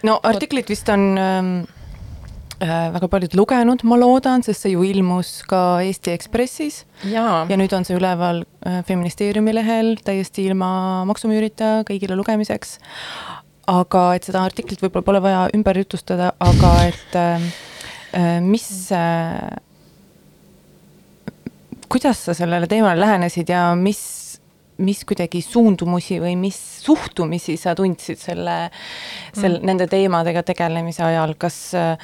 No 0.03 0.19
artiklit 0.23 0.69
vist 0.69 0.89
on 0.89 1.17
ähm, 1.17 1.59
äh, 1.59 1.84
väga 2.59 3.07
paljud 3.11 3.35
lugenud, 3.35 3.83
ma 3.83 3.97
loodan, 3.99 4.43
sest 4.45 4.63
see 4.63 4.73
ju 4.75 4.83
ilmus 4.87 5.41
ka 5.49 5.81
Eesti 5.83 6.13
Ekspressis. 6.15 6.85
ja 7.49 7.57
nüüd 7.59 7.73
on 7.75 7.83
see 7.83 7.97
üleval 7.97 8.43
äh, 8.65 8.81
Feministeeriumi 8.87 9.53
lehel 9.55 9.95
täiesti 10.03 10.45
ilma 10.47 11.03
maksumüürita 11.09 11.83
kõigile 11.87 12.15
lugemiseks. 12.15 12.79
aga 13.67 14.13
et 14.15 14.23
seda 14.23 14.43
artiklit 14.45 14.81
võib-olla 14.81 15.05
pole 15.05 15.21
vaja 15.21 15.47
ümber 15.57 15.77
jutustada, 15.77 16.33
aga 16.39 16.73
et 16.89 17.15
äh, 17.19 17.49
äh 18.13 18.39
mis 18.41 18.91
äh,, 18.91 19.49
kuidas 21.89 22.23
sa 22.23 22.33
sellele 22.33 22.67
teemale 22.67 22.99
lähenesid 22.99 23.49
ja 23.49 23.73
mis 23.75 24.23
mis 24.77 25.05
kuidagi 25.07 25.39
suundumusi 25.41 26.17
või 26.19 26.33
mis 26.35 26.57
suhtumisi 26.83 27.55
sa 27.57 27.71
tundsid 27.75 28.19
selle, 28.19 28.55
sel- 29.31 29.61
mm., 29.61 29.67
nende 29.69 29.87
teemadega 29.87 30.43
tegelemise 30.43 31.03
ajal, 31.05 31.35
kas 31.39 31.59
äh, 31.79 31.95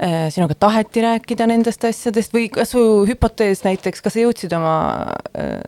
sinuga 0.00 0.56
taheti 0.58 1.02
rääkida 1.04 1.46
nendest 1.46 1.84
asjadest 1.84 2.32
või 2.34 2.46
kas 2.50 2.72
su 2.72 2.80
hüpotees 3.06 3.60
näiteks, 3.66 4.00
kas 4.02 4.16
sa 4.16 4.22
jõudsid 4.24 4.54
oma 4.56 4.76
äh, 5.36 5.60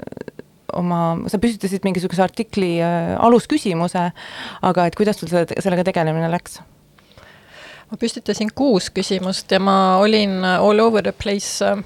oma, 0.79 1.01
sa 1.31 1.41
püstitasid 1.43 1.85
mingisuguse 1.87 2.23
artikli 2.25 2.77
äh, 2.83 3.15
alusküsimuse, 3.23 4.05
aga 4.67 4.87
et 4.89 4.97
kuidas 4.99 5.21
sul 5.21 5.31
selle, 5.33 5.61
sellega 5.63 5.87
tegelemine 5.91 6.31
läks? 6.33 6.61
ma 7.91 7.99
püstitasin 8.01 8.49
kuus 8.57 8.89
küsimust 8.95 9.53
ja 9.53 9.61
ma 9.61 9.99
olin 10.01 10.41
all 10.49 10.81
over 10.83 11.05
the 11.05 11.13
place 11.13 11.63
äh, 11.65 11.83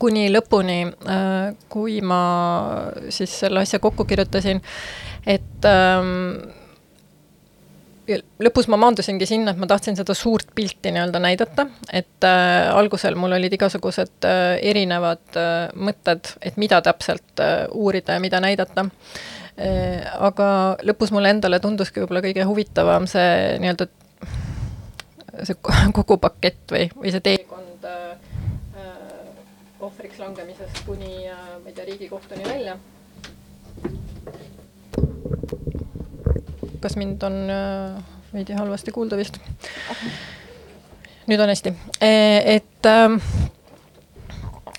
kuni 0.00 0.26
lõpuni, 0.32 0.80
äh, 1.08 1.54
kui 1.72 2.00
ma 2.04 2.20
siis 3.14 3.32
selle 3.44 3.64
asja 3.64 3.80
kokku 3.82 4.06
kirjutasin, 4.08 4.60
et 5.26 5.68
ähm, 5.70 6.44
lõpus 8.44 8.68
ma 8.68 8.78
maandusingi 8.80 9.26
sinna, 9.28 9.54
et 9.54 9.60
ma 9.60 9.68
tahtsin 9.70 9.96
seda 9.96 10.14
suurt 10.16 10.50
pilti 10.54 10.92
nii-öelda 10.92 11.20
näidata, 11.22 11.66
et 11.92 12.26
äh, 12.28 12.68
algusel 12.74 13.16
mul 13.20 13.36
olid 13.38 13.56
igasugused 13.56 14.28
äh, 14.28 14.56
erinevad 14.72 15.38
äh, 15.40 15.70
mõtted, 15.74 16.34
et 16.42 16.58
mida 16.60 16.82
täpselt 16.84 17.42
äh, 17.42 17.64
uurida 17.72 18.18
ja 18.18 18.24
mida 18.24 18.42
näidata 18.44 18.88
äh,. 18.88 20.02
aga 20.18 20.46
lõpus 20.82 21.12
mulle 21.14 21.30
endale 21.30 21.60
tunduski 21.62 22.02
võib-olla 22.02 22.24
kõige 22.24 22.46
huvitavam 22.48 23.06
see 23.10 23.58
nii-öelda 23.62 23.88
see 25.42 25.56
kogu 25.96 26.18
pakett 26.22 26.74
või, 26.74 26.88
või 26.96 27.12
see 27.14 27.22
teekond 27.24 27.86
äh, 27.88 28.16
ohvriks 29.84 30.20
langemisest 30.22 30.84
kuni, 30.86 31.26
äh, 31.28 31.46
ma 31.62 31.70
ei 31.70 31.76
tea, 31.76 31.88
Riigikohtuni 31.90 32.44
välja. 32.48 32.78
Kas 36.84 36.98
mind 37.00 37.24
on 37.26 37.40
äh, 37.50 37.98
veidi 38.34 38.56
halvasti 38.58 38.94
kuulda 38.94 39.18
vist? 39.20 39.40
nüüd 41.24 41.40
on 41.40 41.48
hästi, 41.48 41.72
e, 42.04 42.14
et 42.58 42.88
äh, 42.90 43.18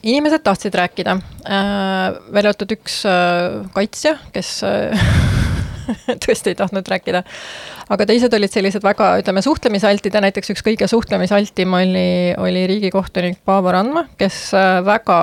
inimesed 0.06 0.44
tahtsid 0.46 0.76
rääkida 0.78 1.18
äh,, 1.18 2.20
välja 2.30 2.52
arvatud 2.52 2.76
üks 2.78 3.02
äh, 3.10 3.64
kaitsja, 3.74 4.18
kes 4.36 4.60
äh, 4.68 5.10
tõesti 6.24 6.54
ei 6.54 6.58
tahtnud 6.58 6.88
rääkida. 6.90 7.24
aga 7.90 8.08
teised 8.10 8.34
olid 8.34 8.54
sellised 8.54 8.86
väga, 8.86 9.12
ütleme, 9.22 9.44
suhtlemisaltid 9.46 10.14
ja 10.14 10.22
näiteks 10.26 10.54
üks 10.54 10.64
kõige 10.66 10.88
suhtlemisaltim 10.90 11.74
oli, 11.78 12.08
oli 12.42 12.66
riigikohtunik 12.72 13.42
Paavo 13.46 13.74
Randma, 13.74 14.08
kes 14.18 14.48
äh, 14.58 14.80
väga 14.86 15.20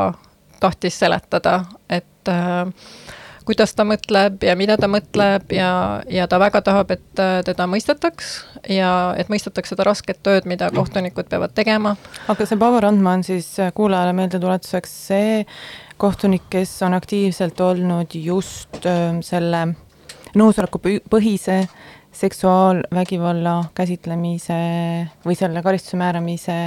tahtis 0.63 0.99
seletada, 1.03 1.61
et 1.91 2.31
äh, 2.31 2.67
kuidas 3.47 3.75
ta 3.77 3.87
mõtleb 3.89 4.43
ja 4.47 4.57
mida 4.59 4.77
ta 4.81 4.89
mõtleb 4.91 5.53
ja, 5.55 5.71
ja 6.11 6.27
ta 6.31 6.39
väga 6.43 6.63
tahab, 6.65 6.91
et 6.95 7.23
äh, 7.23 7.41
teda 7.47 7.67
mõistetaks 7.71 8.33
ja 8.71 8.91
et 9.19 9.33
mõistetaks 9.33 9.75
seda 9.75 9.87
rasket 9.89 10.23
tööd, 10.23 10.49
mida 10.49 10.71
kohtunikud 10.75 11.31
peavad 11.31 11.55
tegema. 11.57 11.97
aga 12.29 12.47
see 12.49 12.61
Paavo 12.61 12.83
Randma 12.85 13.17
on 13.19 13.25
siis 13.27 13.55
kuulajale 13.75 14.15
meeldetuletuseks 14.17 14.99
see 15.09 15.41
kohtunik, 16.03 16.49
kes 16.51 16.75
on 16.83 16.95
aktiivselt 16.99 17.61
olnud 17.61 18.15
just 18.19 18.87
äh, 18.87 19.19
selle 19.27 19.67
nõusolekupõhise 20.39 21.65
seksuaalvägivalla 22.13 23.65
käsitlemise 23.75 24.55
või 25.25 25.37
selle 25.37 25.63
karistuse 25.65 25.97
määramise 25.97 26.59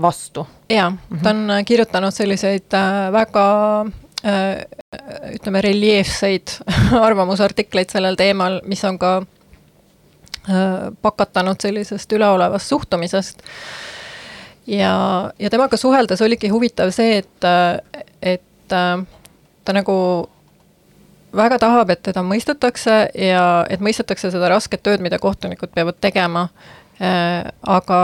vastu. 0.00 0.46
jaa, 0.70 0.92
ta 1.22 1.30
on 1.30 1.50
äh, 1.50 1.64
kirjutanud 1.64 2.14
selliseid 2.14 2.74
äh, 2.74 3.12
väga 3.12 3.46
äh, 3.86 3.92
ütleme, 4.28 5.60
reljeefseid 5.64 6.54
arvamusartikleid 7.08 7.92
sellel 7.94 8.18
teemal, 8.18 8.60
mis 8.68 8.84
on 8.88 8.98
ka 9.00 9.18
pakatanud 11.04 11.60
sellisest 11.60 12.12
üleolevast 12.16 12.70
suhtumisest. 12.72 13.42
ja, 14.66 14.94
ja 15.38 15.50
temaga 15.50 15.76
suheldes 15.76 16.22
oligi 16.24 16.48
huvitav 16.48 16.88
see, 16.96 17.18
et, 17.20 17.48
et 18.22 18.72
ta 18.72 19.76
nagu 19.76 19.98
väga 21.36 21.58
tahab, 21.60 21.90
et 21.92 22.02
teda 22.02 22.22
mõistetakse 22.24 22.98
ja 23.14 23.44
et 23.70 23.82
mõistetakse 23.84 24.30
seda 24.32 24.50
rasket 24.52 24.82
tööd, 24.84 25.02
mida 25.04 25.18
kohtunikud 25.20 25.72
peavad 25.74 25.98
tegema. 26.00 26.48
Äh, 26.98 27.44
aga 27.62 28.00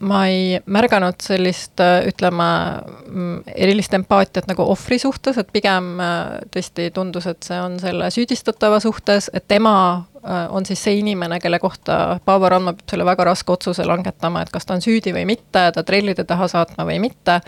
ma 0.00 0.20
ei 0.28 0.60
märganud 0.66 1.20
sellist, 1.22 1.80
äh, 1.80 2.06
ütleme, 2.08 2.48
mm, 3.06 3.42
erilist 3.54 3.94
empaatiat 3.94 4.48
nagu 4.48 4.64
ohvri 4.72 4.98
suhtes, 4.98 5.38
et 5.38 5.50
pigem 5.52 5.92
äh, 6.00 6.38
tõesti 6.54 6.88
tundus, 6.94 7.26
et 7.30 7.42
see 7.44 7.58
on 7.60 7.78
selle 7.82 8.10
süüdistatava 8.14 8.80
suhtes, 8.80 9.30
et 9.34 9.48
tema 9.48 10.06
on 10.20 10.66
siis 10.68 10.82
see 10.84 10.98
inimene, 11.00 11.38
kelle 11.40 11.56
kohta 11.56 12.18
Paavo 12.28 12.50
Randma 12.52 12.74
peab 12.76 12.92
selle 12.92 13.06
väga 13.08 13.24
raske 13.24 13.54
otsuse 13.54 13.86
langetama, 13.88 14.42
et 14.44 14.50
kas 14.52 14.68
ta 14.68 14.74
on 14.76 14.82
süüdi 14.84 15.14
või 15.16 15.24
mitte, 15.24 15.62
ta 15.72 15.80
trellide 15.80 16.26
taha 16.28 16.44
saatma 16.44 16.84
või 16.84 16.98
mitte. 17.00 17.40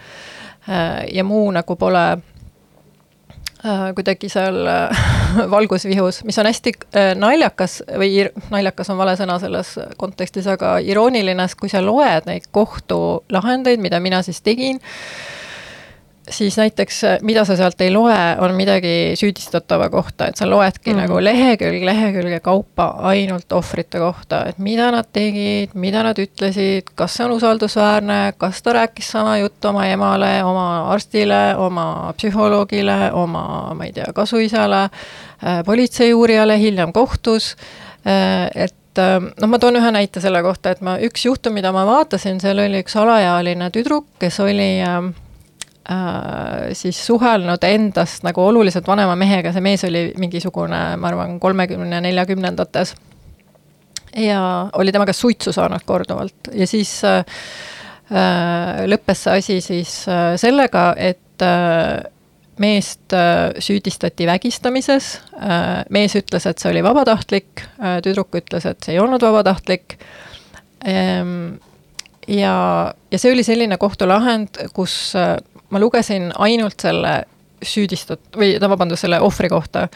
ja 1.12 1.24
muu 1.24 1.50
nagu 1.52 1.76
pole 1.76 2.06
Äh, 2.14 2.31
kuidagi 3.94 4.28
seal 4.32 4.66
äh, 4.66 5.02
valgusvihus, 5.54 6.22
mis 6.24 6.38
on 6.38 6.48
hästi 6.50 6.72
äh, 6.98 7.12
naljakas 7.18 7.80
või 7.98 8.24
naljakas 8.50 8.90
on 8.90 8.98
vale 8.98 9.14
sõna 9.18 9.38
selles 9.42 9.76
kontekstis, 10.00 10.48
aga 10.50 10.76
irooniline, 10.82 11.46
sest 11.46 11.60
kui 11.60 11.70
sa 11.70 11.82
loed 11.84 12.26
neid 12.26 12.48
kohtulahendeid, 12.50 13.82
mida 13.82 14.00
mina 14.02 14.22
siis 14.26 14.42
tegin 14.42 14.82
siis 16.32 16.56
näiteks, 16.58 17.04
äh, 17.04 17.18
mida 17.22 17.44
sa 17.44 17.56
sealt 17.56 17.80
ei 17.80 17.90
loe, 17.92 18.16
on 18.40 18.54
midagi 18.54 19.12
süüdistatava 19.18 19.88
kohta, 19.92 20.28
et 20.28 20.40
sa 20.40 20.48
loedki 20.48 20.92
mm. 20.92 21.00
nagu 21.02 21.20
lehekülg 21.24 21.84
lehekülge 21.86 22.40
kaupa 22.40 22.88
ainult 23.12 23.52
ohvrite 23.52 24.00
kohta, 24.02 24.42
et 24.50 24.58
mida 24.58 24.90
nad 24.94 25.08
tegid, 25.12 25.74
mida 25.74 26.02
nad 26.06 26.18
ütlesid, 26.18 26.92
kas 26.98 27.16
see 27.18 27.26
on 27.26 27.36
usaldusväärne, 27.36 28.20
kas 28.38 28.62
ta 28.62 28.76
rääkis 28.78 29.12
sama 29.16 29.38
juttu 29.38 29.72
oma 29.72 29.86
emale, 29.86 30.32
oma 30.44 30.66
arstile, 30.92 31.42
oma 31.56 31.86
psühholoogile, 32.16 32.98
oma, 33.12 33.46
ma 33.78 33.88
ei 33.88 33.92
tea, 33.96 34.10
kasuisale, 34.14 34.84
äh, 34.84 35.64
politseiuurijale, 35.66 36.58
hiljem 36.58 36.92
kohtus, 36.92 37.56
äh, 38.06 38.48
et 38.54 38.74
noh, 39.40 39.48
ma 39.48 39.58
toon 39.58 39.78
ühe 39.80 39.90
näite 39.94 40.20
selle 40.20 40.42
kohta, 40.44 40.74
et 40.74 40.82
ma, 40.84 40.98
üks 41.00 41.24
juhtum, 41.24 41.54
mida 41.56 41.72
ma 41.72 41.86
vaatasin, 41.88 42.40
seal 42.42 42.60
oli 42.60 42.82
üks 42.84 42.96
alaealine 43.00 43.70
tüdruk, 43.72 44.10
kes 44.20 44.40
oli 44.44 44.74
äh, 44.84 45.12
äh, 45.90 46.72
siis 46.72 47.06
suhelnud 47.06 47.64
endast 47.66 48.22
nagu 48.26 48.44
oluliselt 48.46 48.86
vanema 48.86 49.16
mehega, 49.18 49.52
see 49.54 49.64
mees 49.64 49.84
oli 49.88 50.04
mingisugune, 50.20 50.82
ma 50.96 51.10
arvan, 51.10 51.38
kolmekümne, 51.42 52.00
neljakümnendates. 52.04 52.94
ja 54.16 54.68
oli 54.76 54.92
tema 54.92 55.06
käest 55.08 55.24
suitsu 55.24 55.52
saanud 55.52 55.86
korduvalt 55.86 56.50
ja 56.52 56.66
siis 56.66 56.98
äh, 57.04 57.24
äh 58.12 58.82
lõppes 58.86 59.24
see 59.24 59.38
asi 59.38 59.60
siis 59.60 59.94
äh, 60.08 60.34
sellega, 60.36 60.92
et 60.96 61.42
äh, 61.42 62.02
meest 62.60 63.14
süüdistati 63.64 64.26
vägistamises, 64.28 65.06
mees 65.90 66.12
ütles, 66.14 66.44
et 66.46 66.60
see 66.60 66.68
oli 66.68 66.82
vabatahtlik, 66.84 67.62
tüdruk 68.04 68.36
ütles, 68.38 68.66
et 68.68 68.84
see 68.84 68.92
ei 68.92 69.00
olnud 69.00 69.24
vabatahtlik. 69.24 69.96
Ehm, 70.84 71.56
ja, 72.28 72.54
ja 73.10 73.18
see 73.18 73.32
oli 73.32 73.42
selline 73.42 73.80
kohtulahend, 73.80 74.60
kus 74.76 75.14
ma 75.72 75.80
lugesin 75.80 76.30
ainult 76.38 76.84
selle 76.84 77.22
süüdistat- 77.64 78.36
või 78.36 78.54
vabandust, 78.60 79.06
selle 79.06 79.20
ohvri 79.22 79.48
kohta. 79.52 79.88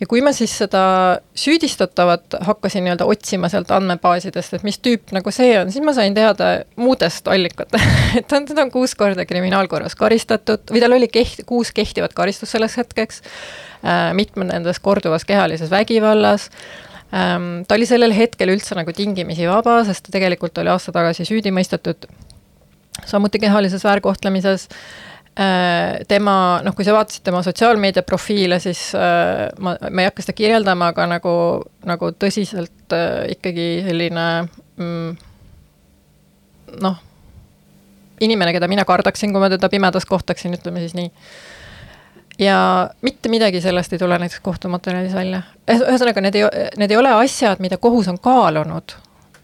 Ja 0.00 0.04
kui 0.04 0.20
ma 0.20 0.28
siis 0.36 0.52
seda 0.58 0.80
süüdistatavat 1.38 2.36
hakkasin 2.44 2.84
nii-öelda 2.84 3.06
otsima 3.08 3.48
sealt 3.48 3.70
andmebaasidest, 3.72 4.58
et 4.58 4.64
mis 4.66 4.76
tüüp 4.84 5.14
nagu 5.16 5.32
see 5.32 5.54
on, 5.56 5.70
siis 5.72 5.84
ma 5.84 5.94
sain 5.96 6.12
teada 6.16 6.50
muudest 6.76 7.28
allikatest 7.32 8.02
et 8.20 8.26
ta 8.28 8.36
on, 8.36 8.48
teda 8.48 8.66
on 8.66 8.72
kuus 8.74 8.92
korda 8.98 9.24
kriminaalkorras 9.24 9.96
karistatud 9.96 10.68
või 10.74 10.82
tal 10.84 10.98
oli 10.98 11.08
keht-, 11.08 11.46
kuus 11.48 11.72
kehtivat 11.72 12.12
karistust 12.16 12.52
selleks 12.52 12.76
hetkeks 12.82 13.22
äh,, 13.24 14.12
mitmed 14.18 14.52
nendest 14.52 14.84
korduvas 14.84 15.24
kehalises 15.24 15.72
vägivallas. 15.72 16.50
Ähm,. 17.16 17.64
ta 17.64 17.80
oli 17.80 17.88
sellel 17.88 18.12
hetkel 18.12 18.52
üldse 18.52 18.76
nagu 18.76 18.92
tingimisi 18.92 19.48
vaba, 19.48 19.78
sest 19.88 20.10
ta 20.10 20.18
tegelikult 20.18 20.60
oli 20.60 20.74
aasta 20.76 20.92
tagasi 20.92 21.24
süüdi 21.24 21.54
mõistetud 21.56 22.04
samuti 23.04 23.38
kehalises 23.42 23.84
väärkohtlemises 23.84 24.68
Äh, 25.36 26.00
tema, 26.08 26.62
noh, 26.64 26.72
kui 26.72 26.84
sa 26.86 26.94
vaatasid 26.96 27.26
tema 27.26 27.42
sotsiaalmeedia 27.44 28.00
profiile, 28.08 28.56
siis 28.56 28.80
äh, 28.96 29.42
ma, 29.60 29.74
ma 29.76 30.00
ei 30.00 30.08
hakka 30.08 30.24
seda 30.24 30.32
kirjeldama, 30.38 30.88
aga 30.94 31.04
nagu, 31.10 31.32
nagu 31.84 32.08
tõsiselt 32.16 32.94
äh, 32.96 33.34
ikkagi 33.34 33.66
selline 33.84 34.24
mm, 34.80 35.10
noh, 36.86 36.96
inimene, 38.24 38.54
keda 38.56 38.70
mina 38.72 38.86
kardaksin, 38.88 39.34
kui 39.36 39.44
ma 39.44 39.52
teda 39.52 39.68
pimedas 39.68 40.08
kohtaksin, 40.08 40.56
ütleme 40.56 40.80
siis 40.86 40.96
nii. 40.96 41.12
ja 42.40 42.56
mitte 43.04 43.28
midagi 43.28 43.60
sellest 43.60 43.92
ei 43.92 44.00
tule 44.00 44.16
näiteks 44.22 44.40
kohtumaterjalis 44.40 45.12
välja. 45.20 45.42
ühesõnaga, 45.68 46.24
need 46.24 46.40
ei, 46.40 46.48
need 46.80 46.96
ei 46.96 47.02
ole 47.02 47.12
asjad, 47.12 47.60
mida 47.60 47.76
kohus 47.76 48.08
on 48.08 48.16
kaalunud 48.24 48.96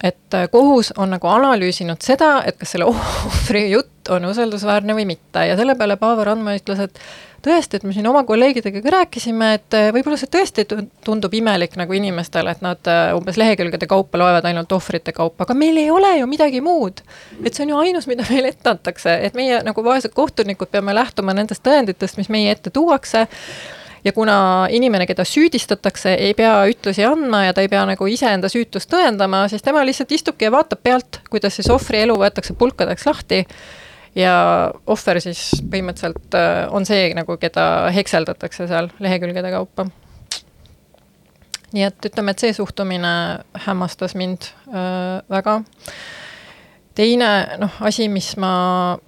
et 0.02 0.34
äh, 0.34 0.48
kohus 0.50 0.92
on 0.96 1.12
nagu 1.14 1.28
analüüsinud 1.30 2.02
seda, 2.02 2.42
et 2.46 2.58
kas 2.58 2.74
selle 2.74 2.88
ohvri 2.92 3.68
jutt 3.70 4.10
on 4.10 4.24
usaldusväärne 4.30 4.96
või 4.96 5.06
mitte. 5.14 5.46
Ja 5.46 5.56
selle 5.58 5.76
peale 5.78 5.96
Paavo 5.96 6.24
Randma 6.26 6.56
ütles, 6.58 6.80
et 6.82 6.98
tõesti, 7.42 7.78
et 7.78 7.84
me 7.86 7.94
siin 7.94 8.06
oma 8.10 8.24
kolleegidega 8.26 8.82
ka 8.82 8.94
rääkisime, 8.96 9.50
et 9.58 9.76
äh, 9.78 9.90
võib-olla 9.94 10.18
see 10.18 10.30
tõesti 10.32 10.66
tundub 11.04 11.34
imelik 11.34 11.76
nagu 11.78 11.94
inimestele, 11.96 12.54
et 12.54 12.64
nad 12.64 12.90
äh, 12.90 13.12
umbes 13.16 13.38
lehekülgede 13.40 13.86
kaupa 13.90 14.18
loevad 14.18 14.46
ainult 14.50 14.72
ohvrite 14.74 15.14
kaupa, 15.14 15.46
aga 15.46 15.56
meil 15.58 15.78
ei 15.82 15.90
ole 15.90 16.16
ju 16.18 16.26
midagi 16.30 16.62
muud. 16.64 17.04
et 17.44 17.54
see 17.54 17.66
on 17.66 17.74
ju 17.74 17.82
ainus, 17.84 18.08
mida 18.10 18.26
meile 18.30 18.50
ette 18.54 18.70
antakse, 18.70 19.14
et 19.26 19.38
meie 19.38 19.62
nagu 19.62 19.84
vaesed 19.84 20.14
kohtunikud 20.14 20.70
peame 20.70 20.94
lähtuma 20.94 21.34
nendest 21.34 21.62
tõenditest, 21.66 22.18
mis 22.18 22.30
meie 22.32 22.50
ette 22.54 22.70
tuuakse 22.70 23.26
ja 24.04 24.12
kuna 24.12 24.66
inimene, 24.70 25.06
keda 25.06 25.24
süüdistatakse, 25.26 26.14
ei 26.14 26.34
pea 26.34 26.54
ütlusi 26.70 27.04
andma 27.06 27.44
ja 27.46 27.54
ta 27.54 27.62
ei 27.62 27.70
pea 27.70 27.84
nagu 27.86 28.06
iseenda 28.10 28.50
süütust 28.52 28.90
tõendama, 28.90 29.44
siis 29.50 29.62
tema 29.62 29.84
lihtsalt 29.86 30.12
istubki 30.12 30.48
ja 30.48 30.52
vaatab 30.54 30.82
pealt, 30.82 31.20
kuidas 31.30 31.56
siis 31.58 31.70
ohvri 31.70 32.02
elu 32.02 32.16
võetakse 32.18 32.56
pulkadeks 32.58 33.06
lahti 33.06 33.44
ja 34.18 34.34
ohver 34.86 35.20
siis 35.24 35.44
põhimõtteliselt 35.70 36.36
äh, 36.36 36.66
on 36.74 36.86
see 36.88 37.12
nagu, 37.16 37.36
keda 37.40 37.90
hekseldatakse 37.94 38.68
seal 38.70 38.90
lehekülgede 39.02 39.52
kaupa. 39.54 39.86
nii 41.72 41.86
et 41.86 42.10
ütleme, 42.10 42.34
et 42.34 42.42
see 42.42 42.52
suhtumine 42.52 43.14
hämmastas 43.66 44.14
mind 44.18 44.50
äh, 44.68 45.22
väga. 45.30 45.62
teine 46.94 47.32
noh, 47.58 47.80
asi, 47.80 48.08
mis 48.08 48.34
ma 48.36 48.98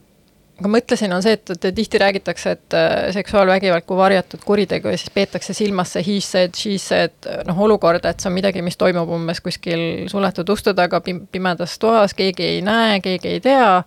aga 0.61 0.71
mõtlesin, 0.71 1.13
on 1.15 1.23
see, 1.25 1.35
et, 1.35 1.51
tihti 1.75 1.99
räägitakse, 1.99 2.55
et 2.55 2.77
äh, 2.79 2.93
seksuaalvägivald 3.15 3.87
kui 3.89 3.99
varjatud 3.99 4.45
kuritegu 4.47 4.93
ja 4.93 4.99
siis 5.01 5.11
peetakse 5.15 5.55
silmas 5.57 5.95
see 5.97 6.05
he 6.07 6.19
said, 6.23 6.55
she 6.59 6.79
said 6.79 7.31
noh, 7.49 7.59
olukorda, 7.67 8.13
et 8.13 8.23
see 8.23 8.31
on 8.31 8.37
midagi, 8.37 8.63
mis 8.63 8.79
toimub 8.79 9.11
umbes 9.17 9.43
kuskil 9.45 10.07
suletud 10.11 10.55
uste 10.55 10.75
taga 10.75 11.03
pimedas 11.03 11.79
toas, 11.83 12.15
keegi 12.15 12.47
ei 12.55 12.63
näe, 12.63 13.01
keegi 13.05 13.37
ei 13.37 13.43
tea. 13.45 13.83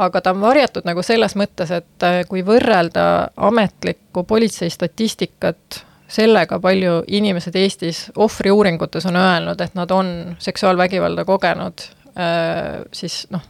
aga 0.00 0.20
ta 0.20 0.30
on 0.32 0.40
varjatud 0.40 0.86
nagu 0.88 1.02
selles 1.04 1.34
mõttes, 1.36 1.74
et 1.74 2.06
äh, 2.06 2.22
kui 2.28 2.46
võrrelda 2.46 3.04
ametlikku 3.36 4.24
politsei 4.24 4.70
statistikat 4.70 5.82
sellega, 6.10 6.58
palju 6.62 7.02
inimesed 7.06 7.54
Eestis 7.58 8.06
ohvriuuringutes 8.16 9.06
on 9.06 9.18
öelnud, 9.18 9.60
et 9.60 9.74
nad 9.74 9.90
on 9.90 10.36
seksuaalvägivalda 10.38 11.24
kogenud, 11.26 11.90
äh, 12.14 12.84
siis 12.94 13.26
noh 13.34 13.42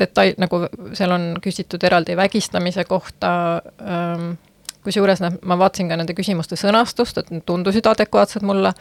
detail, 0.00 0.34
nagu 0.40 0.64
seal 0.96 1.12
on 1.14 1.26
küsitud 1.42 1.84
eraldi 1.86 2.16
vägistamise 2.18 2.84
kohta 2.88 3.30
ähm,, 3.84 4.32
kusjuures 4.84 5.20
noh, 5.20 5.36
ma 5.44 5.58
vaatasin 5.60 5.90
ka 5.92 5.98
nende 6.00 6.16
küsimuste 6.16 6.58
sõnastust, 6.58 7.20
et 7.20 7.30
need 7.34 7.44
tundusid 7.48 7.86
adekvaatsed 7.90 8.44
mulle 8.46 8.72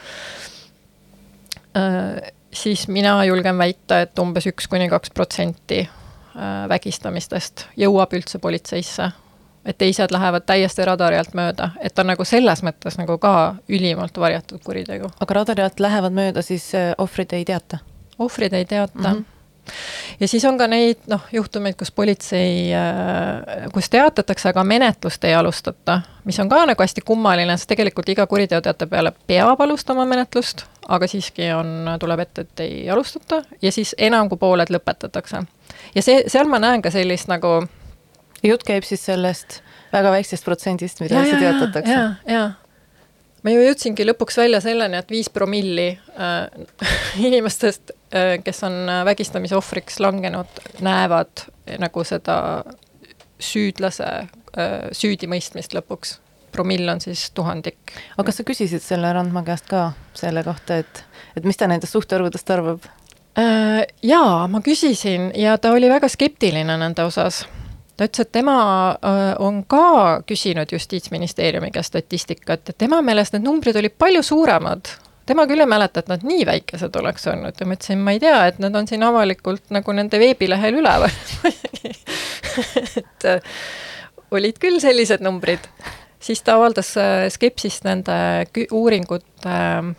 äh,, 1.77 2.29
siis 2.53 2.87
mina 2.87 3.17
julgen 3.25 3.57
väita, 3.57 4.01
et 4.05 4.19
umbes 4.19 4.47
üks 4.49 4.67
kuni 4.69 4.89
kaks 4.89 5.11
protsenti 5.15 5.81
äh, 5.83 6.67
vägistamistest 6.69 7.67
jõuab 7.77 8.13
üldse 8.17 8.39
politseisse. 8.39 9.11
et 9.65 9.77
teised 9.77 10.11
lähevad 10.11 10.45
täiesti 10.47 10.85
radari 10.87 11.17
alt 11.19 11.33
mööda, 11.35 11.73
et 11.83 11.93
ta 11.93 12.01
on 12.01 12.07
nagu 12.09 12.25
selles 12.25 12.63
mõttes 12.63 12.95
nagu 12.97 13.17
ka 13.19 13.55
ülimalt 13.69 14.17
varjatud 14.17 14.63
kuritegu. 14.63 15.11
aga 15.19 15.33
radari 15.33 15.61
alt 15.63 15.79
lähevad 15.79 16.15
mööda, 16.15 16.41
siis 16.41 16.73
äh, 16.75 16.93
ohvrid 16.97 17.33
ei 17.33 17.45
teata? 17.45 17.83
ohvrid 18.19 18.53
ei 18.53 18.65
teata 18.65 19.09
mm. 19.09 19.15
-hmm 19.15 19.38
ja 20.19 20.27
siis 20.27 20.45
on 20.45 20.57
ka 20.57 20.67
neid 20.67 21.05
noh, 21.11 21.21
juhtumeid, 21.31 21.75
kus 21.79 21.91
politsei, 21.91 22.71
äh, 22.75 23.69
kus 23.73 23.89
teatatakse, 23.89 24.49
aga 24.49 24.63
menetlust 24.63 25.23
ei 25.23 25.35
alustata, 25.35 26.01
mis 26.27 26.39
on 26.39 26.49
ka 26.49 26.63
nagu 26.69 26.83
hästi 26.83 27.03
kummaline, 27.05 27.57
sest 27.57 27.71
tegelikult 27.73 28.09
iga 28.09 28.27
kuriteoteate 28.27 28.87
peale 28.91 29.13
peab 29.27 29.61
alustama 29.65 30.05
menetlust, 30.09 30.65
aga 30.87 31.07
siiski 31.07 31.51
on, 31.55 31.89
tuleb 31.99 32.25
ette, 32.25 32.47
et 32.47 32.65
ei 32.65 32.89
alustata 32.89 33.43
ja 33.61 33.71
siis 33.71 33.95
enam 33.97 34.29
kui 34.29 34.41
pooled 34.41 34.71
lõpetatakse. 34.73 35.43
ja 35.95 36.05
see, 36.05 36.23
seal 36.27 36.49
ma 36.51 36.59
näen 36.59 36.81
ka 36.81 36.91
sellist 36.93 37.29
nagu 37.31 37.61
jutt 38.43 38.63
käib 38.67 38.87
siis 38.87 39.05
sellest 39.05 39.61
väga 39.93 40.11
väiksest 40.13 40.45
protsendist, 40.45 41.01
mida 41.03 41.21
üldse 41.21 41.39
teatatakse. 41.39 41.93
ja, 41.93 42.09
ja 42.27 42.49
ma 43.43 43.53
ju 43.53 43.63
jõudsingi 43.63 44.05
lõpuks 44.07 44.37
välja 44.39 44.61
selleni, 44.63 44.99
et 44.99 45.11
viis 45.11 45.29
promilli 45.33 45.89
äh, 45.93 46.67
inimestest 47.27 47.95
kes 48.43 48.63
on 48.63 48.89
äh, 48.89 49.03
vägistamise 49.05 49.57
ohvriks 49.57 49.99
langenud, 49.99 50.61
näevad 50.81 51.45
nagu 51.79 52.03
seda 52.03 52.63
süüdlase 53.39 54.07
äh, 54.07 54.89
süüdimõistmist 54.91 55.75
lõpuks. 55.77 56.17
promill 56.51 56.89
on 56.89 57.01
siis 57.01 57.31
tuhandik. 57.31 57.93
aga 58.17 58.25
kas 58.25 58.41
sa 58.41 58.43
küsisid 58.43 58.81
selle 58.81 59.13
Randma 59.13 59.43
käest 59.43 59.67
ka 59.69 59.91
selle 60.13 60.43
kohta, 60.43 60.77
et, 60.77 61.03
et 61.37 61.43
mis 61.45 61.57
ta 61.57 61.67
nendest 61.67 61.93
suhtarvudest 61.93 62.49
arvab 62.49 62.89
jaa, 64.03 64.47
ma 64.47 64.59
küsisin 64.61 65.31
ja 65.37 65.57
ta 65.57 65.71
oli 65.71 65.89
väga 65.89 66.09
skeptiline 66.09 66.77
nende 66.77 67.05
osas 67.05 67.45
ta 67.99 68.07
ütles, 68.07 68.23
et 68.23 68.31
tema 68.31 68.55
on 69.43 69.63
ka 69.67 70.21
küsinud 70.27 70.71
Justiitsministeeriumi 70.71 71.71
käest 71.75 71.93
statistikat 71.93 72.71
ja 72.71 72.73
tema 72.77 73.01
meelest 73.03 73.35
need 73.35 73.43
numbrid 73.43 73.75
olid 73.75 73.95
palju 73.99 74.23
suuremad. 74.23 74.91
Tema 75.29 75.45
küll 75.49 75.61
ei 75.63 75.69
mäleta, 75.69 76.01
et 76.01 76.09
nad 76.11 76.25
nii 76.25 76.45
väikesed 76.49 76.95
oleks 77.01 77.27
olnud 77.29 77.59
ja 77.59 77.67
ma 77.69 77.77
ütlesin, 77.77 78.01
ma 78.03 78.15
ei 78.15 78.21
tea, 78.23 78.41
et 78.49 78.59
nad 78.63 78.75
on 78.75 78.89
siin 78.89 79.05
avalikult 79.05 79.71
nagu 79.75 79.95
nende 79.95 80.19
veebilehel 80.21 80.81
üleval 80.81 81.09
et 82.99 83.29
äh, 83.29 83.55
olid 84.31 84.59
küll 84.61 84.79
sellised 84.81 85.23
numbrid. 85.25 85.69
siis 86.19 86.41
ta 86.43 86.57
avaldas 86.59 86.95
äh, 86.97 87.25
skepsist 87.33 87.87
nende 87.87 88.19
uuringute 88.71 89.55
äh, 89.55 89.89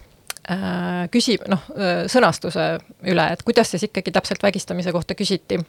küsib, 1.15 1.45
noh, 1.47 1.69
sõnastuse 2.11 2.73
üle, 3.07 3.27
et 3.31 3.43
kuidas 3.47 3.71
siis 3.71 3.85
ikkagi 3.87 4.11
täpselt 4.11 4.43
vägistamise 4.43 4.91
kohta 4.93 5.15
küsiti 5.15 5.61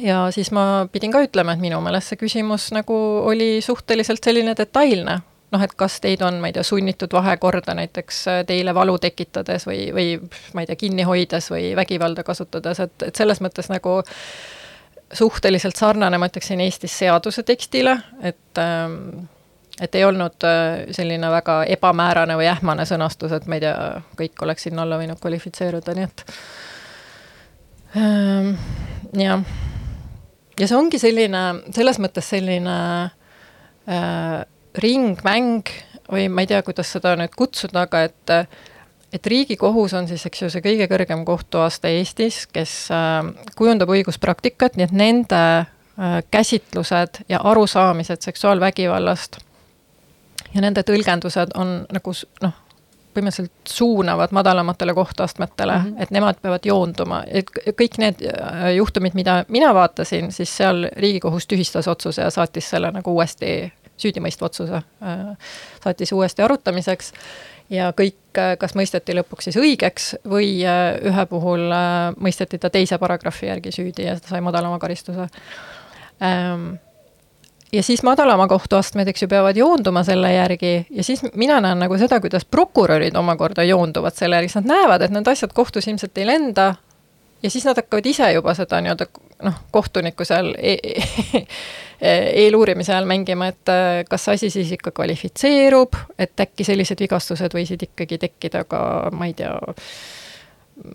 ja 0.00 0.26
siis 0.34 0.50
ma 0.52 0.86
pidin 0.92 1.12
ka 1.12 1.22
ütlema, 1.24 1.54
et 1.54 1.62
minu 1.62 1.80
meelest 1.84 2.12
see 2.12 2.20
küsimus 2.20 2.70
nagu 2.74 2.96
oli 3.28 3.60
suhteliselt 3.64 4.24
selline 4.24 4.54
detailne. 4.58 5.20
Noh, 5.52 5.62
et 5.62 5.74
kas 5.76 5.98
teid 6.00 6.22
on, 6.24 6.40
ma 6.40 6.50
ei 6.50 6.56
tea, 6.56 6.64
sunnitud 6.66 7.12
vahekorda 7.12 7.74
näiteks 7.78 8.22
äh, 8.32 8.40
teile 8.48 8.74
valu 8.74 8.96
tekitades 9.02 9.66
või, 9.68 9.84
või 9.94 10.08
ma 10.56 10.64
ei 10.64 10.70
tea, 10.70 10.80
kinni 10.80 11.06
hoides 11.08 11.50
või 11.52 11.72
vägivalda 11.78 12.24
kasutades, 12.26 12.80
et, 12.80 12.96
et 13.08 13.22
selles 13.22 13.42
mõttes 13.44 13.68
nagu 13.72 14.00
suhteliselt 15.12 15.76
sarnane, 15.76 16.18
ma 16.18 16.30
ütleksin, 16.30 16.60
Eestis 16.64 16.94
seaduse 16.98 17.44
tekstile, 17.44 17.98
et 18.24 18.60
ähm, 18.60 19.28
et 19.80 19.94
ei 19.94 20.04
olnud 20.04 20.44
äh, 20.44 20.84
selline 20.94 21.30
väga 21.32 21.62
ebamäärane 21.74 22.36
või 22.38 22.46
ähmane 22.50 22.84
sõnastus, 22.88 23.32
et 23.32 23.48
ma 23.48 23.56
ei 23.56 23.64
tea, 23.64 23.76
kõik 24.18 24.44
oleks 24.44 24.68
sinna 24.68 24.84
alla 24.84 24.98
võinud 25.00 25.20
kvalifitseeruda, 25.20 25.94
nii 25.96 26.04
et 26.04 26.24
ähm, 27.96 28.52
jah. 29.18 29.44
Ja 30.60 30.68
see 30.68 30.76
ongi 30.76 31.00
selline, 31.00 31.42
selles 31.72 31.98
mõttes 32.02 32.28
selline 32.28 32.76
äh, 33.88 34.42
ringmäng 34.78 35.68
või 36.12 36.28
ma 36.28 36.44
ei 36.44 36.50
tea, 36.50 36.62
kuidas 36.62 36.92
seda 36.92 37.14
nüüd 37.16 37.34
kutsuda, 37.36 37.86
aga 37.86 38.06
et 38.08 38.36
et 39.12 39.26
Riigikohus 39.28 39.92
on 39.92 40.06
siis, 40.08 40.24
eks 40.26 40.42
ju, 40.42 40.48
see 40.48 40.64
kõige 40.64 40.86
kõrgem 40.88 41.26
kohtuaste 41.28 41.90
Eestis, 41.98 42.46
kes 42.48 42.88
äh, 42.94 43.20
kujundab 43.58 43.92
õiguspraktikat, 43.92 44.76
nii 44.76 44.88
et 44.88 44.96
nende 44.96 45.44
käsitlused 46.32 47.18
ja 47.28 47.40
arusaamised 47.44 48.24
seksuaalvägivallast 48.24 49.36
ja 50.54 50.60
nende 50.64 50.84
tõlgendused 50.88 51.52
on 51.58 51.82
nagu 51.92 52.14
noh, 52.42 52.54
põhimõtteliselt 53.12 53.68
suunavad 53.68 54.32
madalamatele 54.32 54.94
kohtuastmetele 54.94 55.78
mm, 55.78 55.84
-hmm. 55.84 56.02
et 56.02 56.10
nemad 56.10 56.40
peavad 56.42 56.64
joonduma, 56.64 57.22
et 57.26 57.50
kõik 57.80 57.98
need 57.98 58.24
äh, 58.24 58.74
juhtumid, 58.76 59.14
mida 59.14 59.44
mina 59.48 59.74
vaatasin, 59.74 60.32
siis 60.32 60.56
seal 60.56 60.88
Riigikohus 60.96 61.46
tühistas 61.46 61.88
otsuse 61.88 62.22
ja 62.22 62.30
saatis 62.30 62.70
selle 62.70 62.90
nagu 62.90 63.12
uuesti, 63.12 63.72
süüdimõistva 64.02 64.50
otsuse 64.50 64.82
äh, 64.82 65.24
saatis 65.84 66.12
uuesti 66.12 66.44
arutamiseks 66.44 67.12
ja 67.72 67.90
kõik, 67.96 68.20
äh, 68.38 68.54
kas 68.60 68.76
mõisteti 68.78 69.16
lõpuks 69.16 69.48
siis 69.48 69.58
õigeks 69.60 70.14
või 70.28 70.54
ühe 70.62 71.26
puhul 71.30 71.68
mõisteti 72.20 72.60
ta 72.62 72.70
teise 72.70 72.98
paragrahvi 73.02 73.52
järgi 73.52 73.74
süüdi 73.74 74.08
ja 74.10 74.16
sai 74.20 74.42
madalama 74.44 74.80
karistuse 74.82 75.28
ähm, 76.22 76.72
ja 77.72 77.82
siis 77.82 78.02
madalama 78.02 78.46
kohtuastmed, 78.48 79.08
eks 79.08 79.22
ju, 79.22 79.28
peavad 79.28 79.56
joonduma 79.56 80.04
selle 80.04 80.32
järgi 80.34 80.86
ja 80.90 81.04
siis 81.04 81.22
mina 81.34 81.60
näen 81.60 81.80
nagu 81.80 81.98
seda, 81.98 82.20
kuidas 82.20 82.44
prokurörid 82.44 83.16
omakorda 83.16 83.64
joonduvad 83.64 84.16
selle 84.16 84.40
järgi, 84.40 84.52
sest 84.52 84.66
nad 84.66 84.76
näevad, 84.76 85.02
et 85.06 85.14
need 85.14 85.28
asjad 85.32 85.54
kohtus 85.56 85.88
ilmselt 85.88 86.18
ei 86.18 86.26
lenda. 86.26 86.74
ja 87.42 87.50
siis 87.50 87.64
nad 87.64 87.76
hakkavad 87.76 88.06
ise 88.06 88.32
juba 88.32 88.54
seda 88.54 88.80
nii-öelda 88.80 89.06
noh, 89.42 89.58
kohtuniku 89.70 90.24
seal 90.24 90.54
e 90.58 90.76
e 90.82 91.44
eeluurimise 92.44 92.92
ajal 92.92 93.06
mängima, 93.06 93.52
et 93.52 93.70
äh, 93.70 94.02
kas 94.08 94.28
asi 94.28 94.50
siis 94.50 94.72
ikka 94.72 94.90
kvalifitseerub, 94.90 95.98
et 96.18 96.40
äkki 96.40 96.66
sellised 96.66 97.00
vigastused 97.00 97.54
võisid 97.54 97.86
ikkagi 97.86 98.18
tekkida 98.18 98.64
ka, 98.64 98.82
ma 99.14 99.30
ei 99.30 99.36
tea 99.38 99.54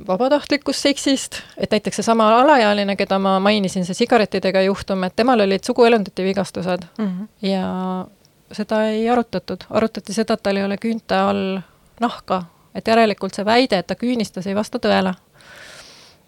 vabatahtlikust 0.07 0.79
seksist, 0.79 1.39
et 1.57 1.71
näiteks 1.71 2.01
seesama 2.01 2.27
alaealine, 2.41 2.95
keda 2.95 3.19
ma 3.21 3.37
mainisin, 3.39 3.85
see 3.85 3.95
sigarettidega 3.95 4.61
juhtum, 4.65 5.03
et 5.07 5.15
temal 5.15 5.41
olid 5.45 5.63
suguelundite 5.63 6.23
vigastused 6.23 6.85
mm 6.97 7.05
-hmm. 7.07 7.27
ja 7.47 8.05
seda 8.51 8.83
ei 8.89 9.09
arutatud, 9.09 9.63
arutati 9.69 10.13
seda, 10.13 10.33
et 10.33 10.43
tal 10.43 10.57
ei 10.57 10.63
ole 10.63 10.77
küünte 10.85 11.15
all 11.15 11.59
nahka, 11.99 12.43
et 12.75 12.87
järelikult 12.87 13.33
see 13.35 13.45
väide, 13.45 13.77
et 13.77 13.87
ta 13.87 13.95
küünistas, 13.95 14.47
ei 14.47 14.55
vasta 14.55 14.79
tõele. 14.79 15.13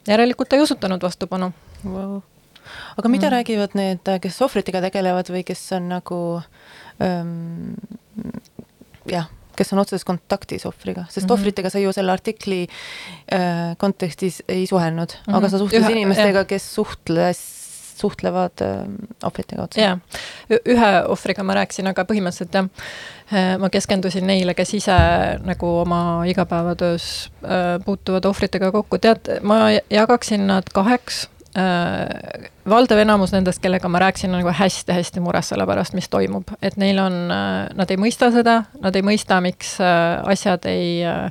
järelikult 0.08 0.48
ta 0.48 0.56
ei 0.56 0.62
osutanud 0.62 1.02
vastupanu 1.02 1.52
wow.. 1.84 2.20
aga 2.98 3.08
mida 3.08 3.28
mm. 3.28 3.34
räägivad 3.36 3.76
need, 3.78 4.14
kes 4.22 4.40
ohvritega 4.42 4.82
tegelevad 4.88 5.30
või 5.32 5.44
kes 5.46 5.66
on 5.78 5.90
nagu 5.92 6.22
ähm, 7.02 7.76
jah 9.08 9.30
kes 9.60 9.74
on 9.74 9.82
otseses 9.82 10.06
kontaktis 10.08 10.64
ohvriga, 10.64 11.04
sest 11.08 11.26
mm 11.26 11.28
-hmm. 11.28 11.32
ohvritega 11.34 11.70
sa 11.70 11.78
ju 11.78 11.92
selle 11.92 12.12
artikli 12.12 12.66
äh, 13.32 13.76
kontekstis 13.78 14.42
ei 14.48 14.66
suhelnud 14.66 15.08
mm, 15.08 15.32
-hmm. 15.32 15.36
aga 15.36 15.48
sa 15.48 15.58
suhtlesid 15.58 15.90
inimestega, 15.90 16.44
kes 16.44 16.74
suhtles 16.74 17.60
suhtlevad 18.00 18.62
äh, 18.62 18.78
ohvritega 19.24 19.62
otse. 19.62 19.80
jaa, 19.80 19.98
ühe 20.50 20.90
ohvriga 21.08 21.44
ma 21.44 21.56
rääkisin, 21.60 21.90
aga 21.90 22.04
põhimõtteliselt 22.08 22.56
jah, 22.56 22.70
äh, 23.32 23.58
ma 23.60 23.70
keskendusin 23.72 24.26
neile, 24.26 24.54
kes 24.58 24.74
ise 24.78 24.96
nagu 25.44 25.74
oma 25.82 26.00
igapäevatöös 26.30 27.10
äh, 27.44 27.76
puutuvad 27.84 28.24
ohvritega 28.24 28.72
kokku, 28.72 28.98
tead, 28.98 29.34
ma 29.42 29.62
jagaksin 29.90 30.46
nad 30.46 30.72
kaheks 30.74 31.26
valdav 32.70 33.00
enamus 33.02 33.32
nendest, 33.34 33.58
kellega 33.62 33.88
ma 33.90 33.98
rääkisin, 33.98 34.30
on 34.30 34.38
nagu 34.44 34.52
hästi-hästi 34.54 35.22
mures 35.24 35.50
selle 35.50 35.66
pärast, 35.66 35.96
mis 35.98 36.06
toimub, 36.12 36.52
et 36.62 36.76
neil 36.78 37.00
on 37.02 37.16
äh,, 37.34 37.66
nad 37.74 37.90
ei 37.90 37.98
mõista 37.98 38.30
seda, 38.30 38.60
nad 38.78 38.94
ei 38.94 39.02
mõista, 39.02 39.40
miks 39.42 39.74
äh, 39.82 40.20
asjad 40.30 40.68
ei 40.70 41.00
äh, 41.02 41.26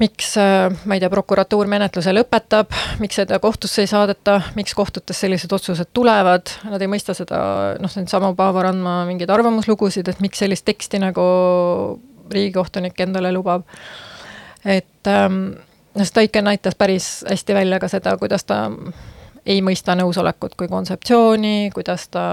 miks, 0.00 0.36
äh, 0.40 0.72
ma 0.84 0.96
ei 0.96 1.02
tea, 1.02 1.10
prokuratuur 1.12 1.68
menetluse 1.70 2.14
lõpetab, 2.14 2.72
miks 3.02 3.18
seda 3.20 3.38
kohtusse 3.42 3.84
ei 3.84 3.90
saadeta, 3.90 4.38
miks 4.56 4.74
kohtutes 4.76 5.20
sellised 5.24 5.52
otsused 5.52 5.92
tulevad, 5.94 6.54
nad 6.70 6.82
ei 6.82 6.90
mõista 6.90 7.14
seda, 7.16 7.42
noh, 7.82 7.98
needsamad 7.98 8.36
Paavo 8.38 8.64
Randma 8.64 9.02
mingeid 9.08 9.30
arvamuslugusid, 9.32 10.08
et 10.08 10.22
miks 10.24 10.42
sellist 10.42 10.66
teksti 10.68 11.02
nagu 11.02 11.26
riigikohtunik 12.32 13.00
endale 13.04 13.32
lubab. 13.34 13.66
et 14.64 15.08
ähm, 15.10 15.58
noh, 15.94 16.06
Staiken 16.06 16.44
näitas 16.44 16.74
päris 16.74 17.24
hästi 17.28 17.54
välja 17.54 17.80
ka 17.80 17.88
seda, 17.88 18.16
kuidas 18.16 18.44
ta 18.44 18.64
ei 19.46 19.62
mõista 19.62 19.96
nõusolekut 19.98 20.54
kui 20.56 20.68
kontseptsiooni, 20.68 21.70
kuidas 21.74 22.08
ta 22.08 22.24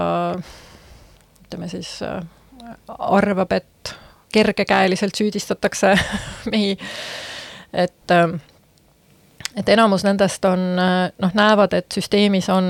ütleme 1.46 1.68
siis 1.68 1.98
äh, 2.06 2.20
arvab, 2.98 3.52
et 3.52 3.94
kergekäeliselt 4.32 5.18
süüdistatakse 5.18 5.94
mehi, 6.52 6.76
et 7.72 8.14
äh, 8.14 8.38
et 9.56 9.68
enamus 9.68 10.04
nendest 10.06 10.44
on 10.46 10.60
noh, 10.78 11.32
näevad, 11.34 11.72
et 11.74 11.92
süsteemis 11.92 12.46
on, 12.54 12.68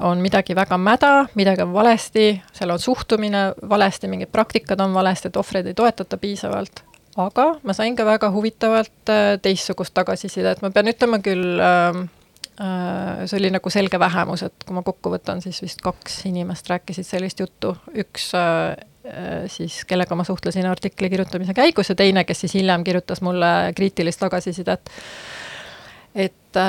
on 0.00 0.22
midagi 0.24 0.56
väga 0.56 0.78
mäda, 0.80 1.10
midagi 1.36 1.62
on 1.66 1.74
valesti, 1.74 2.30
seal 2.56 2.72
on 2.72 2.80
suhtumine 2.80 3.42
valesti, 3.68 4.08
mingid 4.08 4.32
praktikad 4.32 4.80
on 4.80 4.94
valesti, 4.94 5.28
et 5.28 5.36
ohvreid 5.36 5.68
ei 5.68 5.76
toetata 5.76 6.16
piisavalt 6.16 6.80
aga 7.20 7.46
ma 7.62 7.74
sain 7.76 7.96
ka 7.96 8.06
väga 8.08 8.30
huvitavalt 8.32 9.12
äh, 9.12 9.36
teistsugust 9.42 9.94
tagasisidet, 9.96 10.62
ma 10.62 10.70
pean 10.74 10.88
ütlema 10.92 11.20
küll 11.24 11.60
äh,, 11.60 11.98
äh, 12.62 13.24
see 13.26 13.38
oli 13.40 13.52
nagu 13.52 13.72
selge 13.72 14.00
vähemus, 14.00 14.46
et 14.48 14.66
kui 14.66 14.76
ma 14.76 14.84
kokku 14.86 15.12
võtan, 15.12 15.42
siis 15.44 15.60
vist 15.64 15.84
kaks 15.84 16.22
inimest 16.30 16.70
rääkisid 16.72 17.08
sellist 17.08 17.42
juttu, 17.42 17.74
üks 18.04 18.30
äh, 18.38 18.74
äh, 19.08 19.32
siis, 19.52 19.82
kellega 19.88 20.16
ma 20.18 20.26
suhtlesin 20.28 20.68
artikli 20.70 21.10
kirjutamise 21.12 21.56
käigus 21.56 21.92
ja 21.92 21.98
teine, 21.98 22.24
kes 22.28 22.46
siis 22.46 22.56
hiljem 22.60 22.84
kirjutas 22.86 23.22
mulle 23.24 23.72
kriitilist 23.76 24.22
tagasisidet. 24.24 24.94
et 26.14 26.60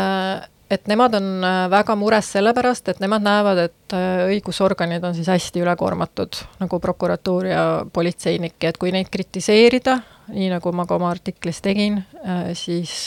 et 0.74 0.88
nemad 0.90 1.16
on 1.18 1.28
äh, 1.46 1.66
väga 1.72 1.96
mures 2.00 2.30
sellepärast, 2.36 2.90
et 2.92 3.02
nemad 3.04 3.24
näevad, 3.26 3.62
et 3.68 3.96
äh, 3.96 4.24
õigusorganid 4.34 5.04
on 5.06 5.16
siis 5.16 5.30
hästi 5.32 5.64
ülekoormatud, 5.64 6.40
nagu 6.62 6.80
prokuratuur 6.84 7.50
ja 7.50 7.64
politseinik 7.94 8.64
et 8.70 8.80
kui 8.82 8.94
neid 8.96 9.12
kritiseerida, 9.14 10.00
nii 10.34 10.50
nagu 10.56 10.74
ma 10.76 10.88
ka 10.90 10.98
oma 10.98 11.12
artiklis 11.14 11.62
tegin, 11.64 12.02
äh, 12.24 12.50
siis 12.58 13.06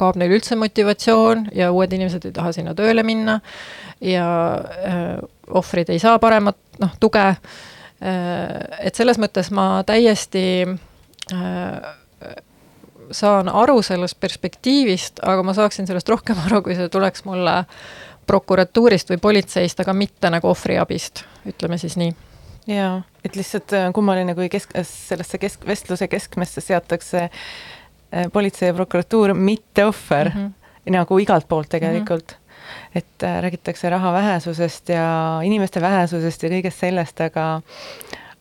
kaob 0.00 0.16
neil 0.18 0.32
üldse 0.34 0.56
motivatsioon 0.58 1.44
ja 1.54 1.68
uued 1.70 1.92
inimesed 1.94 2.24
ei 2.26 2.32
taha 2.34 2.50
sinna 2.56 2.72
tööle 2.74 3.04
minna 3.06 3.36
ja 4.02 4.24
ohvrid 5.52 5.92
ei 5.92 6.00
saa 6.02 6.16
paremat 6.18 6.56
noh, 6.82 6.96
tuge. 6.98 7.26
et 8.00 8.98
selles 8.98 9.20
mõttes 9.20 9.52
ma 9.54 9.84
täiesti 9.86 10.64
saan 13.12 13.48
aru 13.48 13.82
sellest 13.82 14.18
perspektiivist, 14.20 15.22
aga 15.26 15.44
ma 15.46 15.54
saaksin 15.56 15.88
sellest 15.88 16.08
rohkem 16.08 16.38
aru, 16.46 16.62
kui 16.66 16.76
see 16.78 16.88
tuleks 16.92 17.24
mulle 17.28 17.62
prokuratuurist 18.26 19.10
või 19.12 19.20
politseist, 19.22 19.80
aga 19.82 19.94
mitte 19.96 20.30
nagu 20.30 20.50
ohvriabist, 20.52 21.24
ütleme 21.48 21.78
siis 21.78 21.96
nii. 22.00 22.12
jaa, 22.70 23.00
et 23.24 23.36
lihtsalt 23.36 23.74
äh, 23.76 23.88
kummaline, 23.94 24.34
kui 24.38 24.48
kesk, 24.52 24.76
sellesse 24.88 25.40
kesk, 25.42 25.66
vestluse 25.66 26.08
keskmesse 26.08 26.62
seatakse 26.62 27.24
äh, 27.28 28.28
politsei 28.32 28.70
ja 28.70 28.76
prokuratuur, 28.76 29.34
mitte 29.34 29.86
ohver 29.86 30.30
mm, 30.30 30.46
-hmm. 30.46 30.94
nagu 30.98 31.18
igalt 31.18 31.48
poolt 31.48 31.68
tegelikult 31.68 32.22
mm. 32.22 32.36
-hmm 32.36 32.40
et 32.94 33.22
äh, 33.22 33.42
räägitakse 33.42 33.90
raha 33.90 34.12
vähesusest 34.12 34.88
ja 34.88 35.40
inimeste 35.44 35.80
vähesusest 35.80 36.42
ja 36.42 36.48
kõigest 36.48 36.78
sellest, 36.78 37.20
aga 37.20 37.60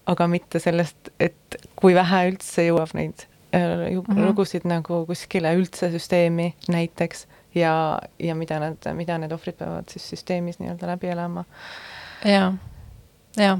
aga 0.05 0.27
mitte 0.27 0.59
sellest, 0.59 1.09
et 1.19 1.55
kui 1.75 1.95
vähe 1.95 2.27
üldse 2.29 2.67
jõuab 2.67 2.93
neid 2.93 3.25
Äh. 3.25 3.30
Lugusid 3.53 4.65
nagu 4.69 5.03
kuskile 5.09 5.53
üldse 5.57 5.91
süsteemi 5.91 6.53
näiteks 6.71 7.25
ja, 7.55 7.99
ja 8.19 8.35
mida 8.35 8.59
nad, 8.59 8.91
mida 8.95 9.17
need 9.19 9.31
ohvrid 9.35 9.57
peavad 9.59 9.91
siis 9.91 10.09
süsteemis 10.13 10.59
nii-öelda 10.61 10.87
läbi 10.87 11.11
elama. 11.11 11.43
jaa, 12.25 12.53
jaa. 13.37 13.59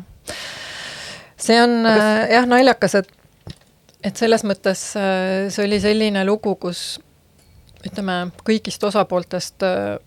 see 1.38 1.62
on 1.64 1.82
Kas... 1.84 2.00
äh, 2.00 2.32
jah 2.38 2.48
naljakas, 2.48 2.96
et, 3.02 3.12
et 4.04 4.16
selles 4.16 4.46
mõttes 4.48 4.86
äh, 5.00 5.50
see 5.52 5.66
oli 5.68 5.82
selline 5.84 6.26
lugu, 6.26 6.56
kus 6.56 7.02
ütleme, 7.86 8.32
kõigist 8.48 8.84
osapooltest 8.88 9.68
äh, 9.68 9.98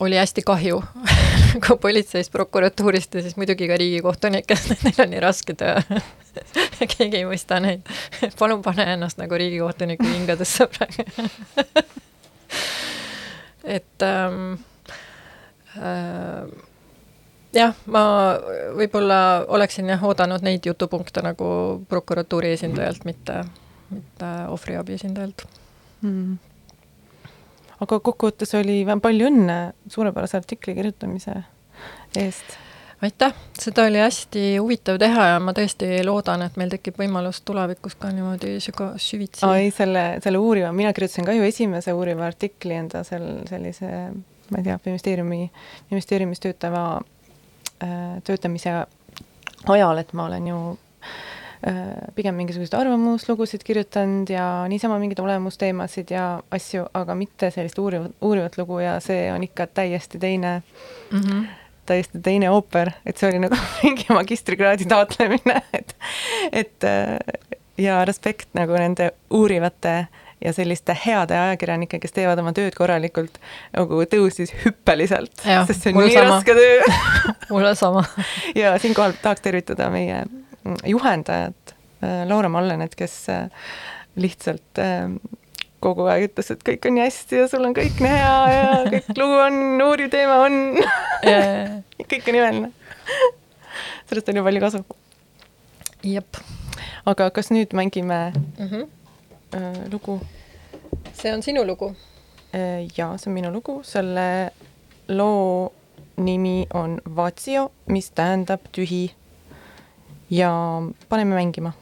oli 0.00 0.20
hästi 0.20 0.46
kahju 0.46 0.82
nagu 1.56 1.76
politseist, 1.80 2.32
prokuratuurist 2.32 3.14
ja 3.14 3.22
siis 3.22 3.36
muidugi 3.36 3.68
ka 3.68 3.76
riigikohtunikest, 3.80 4.74
et 4.74 4.84
neil 4.86 5.04
on 5.04 5.12
nii 5.12 5.22
raske 5.22 5.56
töö 5.58 5.76
keegi 6.94 7.20
ei 7.20 7.28
mõista 7.28 7.60
neid. 7.62 7.86
palun 8.38 8.62
pane 8.64 8.86
ennast 8.94 9.20
nagu 9.20 9.38
riigikohtuniku 9.38 10.08
hingadesse 10.08 10.68
praegu. 10.72 11.06
Et 13.62 14.02
ähm, 14.02 14.54
äh, 15.78 16.48
jah, 17.54 17.76
ma 17.86 18.02
võib-olla 18.74 19.18
oleksin 19.54 19.86
jah 19.92 20.02
oodanud 20.02 20.42
neid 20.42 20.66
jutupunkte 20.66 21.22
nagu 21.22 21.46
prokuratuuri 21.88 22.56
esindajalt, 22.56 23.04
mitte, 23.06 23.44
mitte 23.92 24.32
ohvriabi 24.50 24.98
esindajalt. 24.98 25.46
Mm 26.02 26.40
aga 27.82 27.98
kokkuvõttes 28.00 28.52
oli 28.58 28.82
palju 29.02 29.30
õnne 29.30 29.56
suurepärase 29.90 30.38
artikli 30.38 30.74
kirjutamise 30.76 31.34
eest. 32.18 32.56
aitäh, 33.02 33.34
seda 33.58 33.86
oli 33.88 33.98
hästi 33.98 34.44
huvitav 34.60 35.00
teha 35.02 35.26
ja 35.32 35.40
ma 35.42 35.54
tõesti 35.56 36.04
loodan, 36.06 36.44
et 36.46 36.58
meil 36.60 36.70
tekib 36.70 37.00
võimalus 37.02 37.42
tulevikus 37.46 37.96
ka 37.98 38.12
niimoodi 38.14 38.54
süga-, 38.62 38.92
süvitsi. 39.02 39.44
oi, 39.46 39.72
selle, 39.74 40.04
selle 40.22 40.38
uuriva, 40.38 40.70
mina 40.76 40.92
kirjutasin 40.94 41.26
ka 41.26 41.34
ju 41.34 41.48
esimese 41.48 41.94
uuriva 41.96 42.28
artikli 42.30 42.78
enda 42.78 43.02
sel, 43.06 43.26
sellise 43.50 43.90
ma 44.52 44.60
ei 44.60 44.68
tea, 44.68 44.78
ministeeriumi, 44.84 45.42
ministeeriumis 45.90 46.42
töötava 46.44 46.86
äh,, 47.82 48.22
töötamise 48.24 48.78
ajal, 49.72 50.02
et 50.02 50.14
ma 50.14 50.28
olen 50.28 50.46
ju 50.52 50.62
äh, 50.70 51.31
pigem 52.16 52.34
mingisuguseid 52.34 52.74
arvamuslugusid 52.74 53.62
kirjutanud 53.62 54.30
ja 54.30 54.64
niisama 54.68 54.98
mingeid 54.98 55.20
olemusteemasid 55.22 56.10
ja 56.10 56.24
asju, 56.50 56.88
aga 56.94 57.14
mitte 57.14 57.52
sellist 57.54 57.78
uurivat, 57.78 58.16
uurivat 58.20 58.58
lugu 58.58 58.80
ja 58.82 58.96
see 59.00 59.28
on 59.32 59.44
ikka 59.46 59.66
täiesti 59.66 60.18
teine 60.18 60.62
mm, 61.12 61.20
-hmm. 61.20 61.44
täiesti 61.86 62.18
teine 62.22 62.50
ooper, 62.50 62.90
et 63.06 63.16
see 63.16 63.30
oli 63.30 63.38
nagu 63.44 63.56
mingi 63.82 64.06
magistrikraadi 64.10 64.90
taotlemine, 64.90 65.62
et, 65.72 65.96
et 66.52 66.84
äh, 66.84 67.16
ja 67.78 68.04
respekt 68.04 68.48
nagu 68.58 68.74
nende 68.74 69.12
uurivate 69.30 69.98
äh, 69.98 70.08
ja 70.44 70.52
selliste 70.52 70.96
heade 71.06 71.38
ajakirjanike, 71.38 71.98
kes 72.02 72.14
teevad 72.16 72.40
oma 72.42 72.52
tööd 72.56 72.74
korralikult, 72.76 73.38
nagu 73.76 74.02
tõusis 74.10 74.52
hüppeliselt, 74.64 75.34
sest 75.42 75.84
see 75.84 75.94
on 75.94 76.02
nii 76.02 76.14
sama. 76.16 76.36
raske 76.36 76.56
töö 76.58 76.94
mulle 77.52 77.74
sama 77.78 78.04
ja 78.62 78.74
siinkohal 78.82 79.14
tahaks 79.22 79.44
tervitada 79.44 79.90
meie 79.94 80.24
juhendajat 80.86 81.74
äh, 82.02 82.24
Laura 82.28 82.48
Mallenet, 82.48 82.94
kes 82.98 83.28
äh, 83.28 83.48
lihtsalt 84.16 84.78
äh, 84.78 85.08
kogu 85.82 86.06
aeg 86.10 86.28
ütles, 86.28 86.52
et 86.54 86.62
kõik 86.66 86.86
on 86.88 86.96
nii 86.96 87.04
hästi 87.06 87.42
ja 87.42 87.48
sul 87.50 87.66
on 87.66 87.74
kõik 87.76 87.98
nii 88.02 88.12
hea 88.12 88.36
ja 88.54 88.68
kõik 88.92 89.10
lugu 89.18 89.40
on, 89.42 89.58
uuriv 89.88 90.12
teema 90.12 90.38
on 90.46 90.58
kõik 92.12 92.30
on 92.30 92.38
imeline. 92.38 92.72
sellest 94.06 94.30
on 94.30 94.40
ju 94.40 94.46
palju 94.46 94.62
kasu. 94.62 94.84
jep. 96.06 96.40
aga 97.06 97.30
kas 97.34 97.50
nüüd 97.54 97.74
mängime 97.74 98.32
mm 98.32 98.68
-hmm 98.68 98.88
lugu? 99.92 100.20
see 101.12 101.32
on 101.34 101.42
sinu 101.42 101.64
lugu 101.66 101.94
jaa, 102.96 103.18
see 103.18 103.30
on 103.30 103.34
minu 103.34 103.50
lugu, 103.52 103.80
selle 103.84 104.52
loo 105.08 105.72
nimi 106.16 106.66
on 106.74 107.00
Vatsio, 107.16 107.72
mis 107.86 108.10
tähendab 108.10 108.60
tühi. 108.72 109.10
Ja 110.32 110.50
paneme 111.08 111.34
mängima 111.34 111.72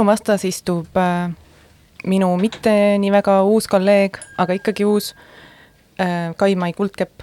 minu 0.00 0.08
vastas 0.08 0.46
istub 0.48 0.96
äh, 0.96 1.28
minu 2.08 2.30
mitte 2.40 2.72
nii 2.96 3.10
väga 3.12 3.42
uus 3.44 3.66
kolleeg, 3.68 4.16
aga 4.40 4.54
ikkagi 4.56 4.86
uus 4.88 5.10
äh, 6.00 6.32
Kai-Mai 6.40 6.72
Kuldkepp. 6.72 7.20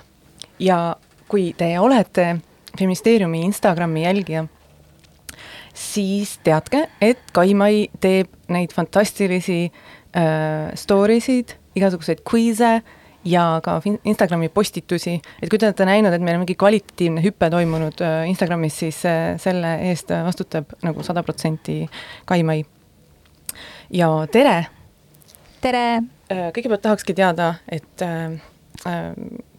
ja 0.59 0.95
kui 1.27 1.53
te 1.57 1.79
olete 1.79 2.37
Feministeeriumi 2.77 3.41
Instagrami 3.45 4.03
jälgija, 4.03 4.45
siis 5.73 6.37
teadke, 6.45 6.85
et 7.01 7.17
Kai-Mai 7.33 7.89
teeb 7.99 8.29
neid 8.53 8.73
fantastilisi 8.73 9.71
äh, 10.13 10.69
story 10.77 11.17
sid, 11.19 11.57
igasuguseid 11.75 12.21
kviise 12.21 12.83
ja 13.27 13.59
ka 13.63 13.77
Instagrami 14.03 14.49
postitusi, 14.49 15.17
et 15.41 15.49
kui 15.49 15.59
te 15.59 15.67
olete 15.67 15.85
näinud, 15.87 16.13
et 16.13 16.23
meil 16.23 16.37
on 16.37 16.43
mingi 16.45 16.55
kvalitatiivne 16.59 17.23
hüpe 17.23 17.49
toimunud 17.51 18.01
äh, 18.05 18.23
Instagramis, 18.31 18.79
siis 18.83 19.01
äh, 19.07 19.35
selle 19.41 19.75
eest 19.89 20.11
vastutab 20.25 20.77
nagu 20.85 21.03
sada 21.05 21.23
protsenti 21.27 21.81
Kai-Mai. 22.25 22.63
ja 23.93 24.09
tere! 24.31 24.57
tere! 25.61 25.85
Äh, 26.31 26.47
kõigepealt 26.55 26.83
tahakski 26.85 27.15
teada, 27.17 27.55
et 27.71 28.03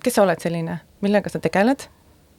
kes 0.05 0.14
sa 0.14 0.23
oled 0.23 0.41
selline, 0.41 0.79
millega 1.03 1.31
sa 1.33 1.41
tegeled, 1.43 1.89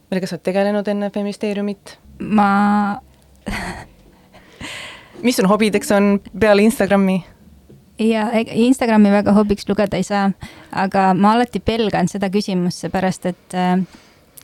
millega 0.09 0.29
sa 0.29 0.37
oled 0.37 0.45
tegelenud 0.47 0.93
enne 0.93 1.11
Feministeeriumit? 1.13 1.97
ma 2.19 2.99
mis 5.25 5.37
sul 5.37 5.47
hobideks 5.47 5.91
on 5.95 6.17
peale 6.39 6.63
Instagrami? 6.65 7.21
Ja 7.99 8.29
eg- 8.31 8.51
Instagrami 8.53 9.11
väga 9.11 9.33
hobiks 9.35 9.67
lugeda 9.69 9.97
ei 9.97 10.03
saa, 10.03 10.31
aga 10.71 11.13
ma 11.13 11.33
alati 11.35 11.59
pelgan 11.59 12.07
seda 12.07 12.29
küsimust, 12.33 12.83
seepärast 12.83 13.25
et 13.29 13.55
äh, 13.57 13.75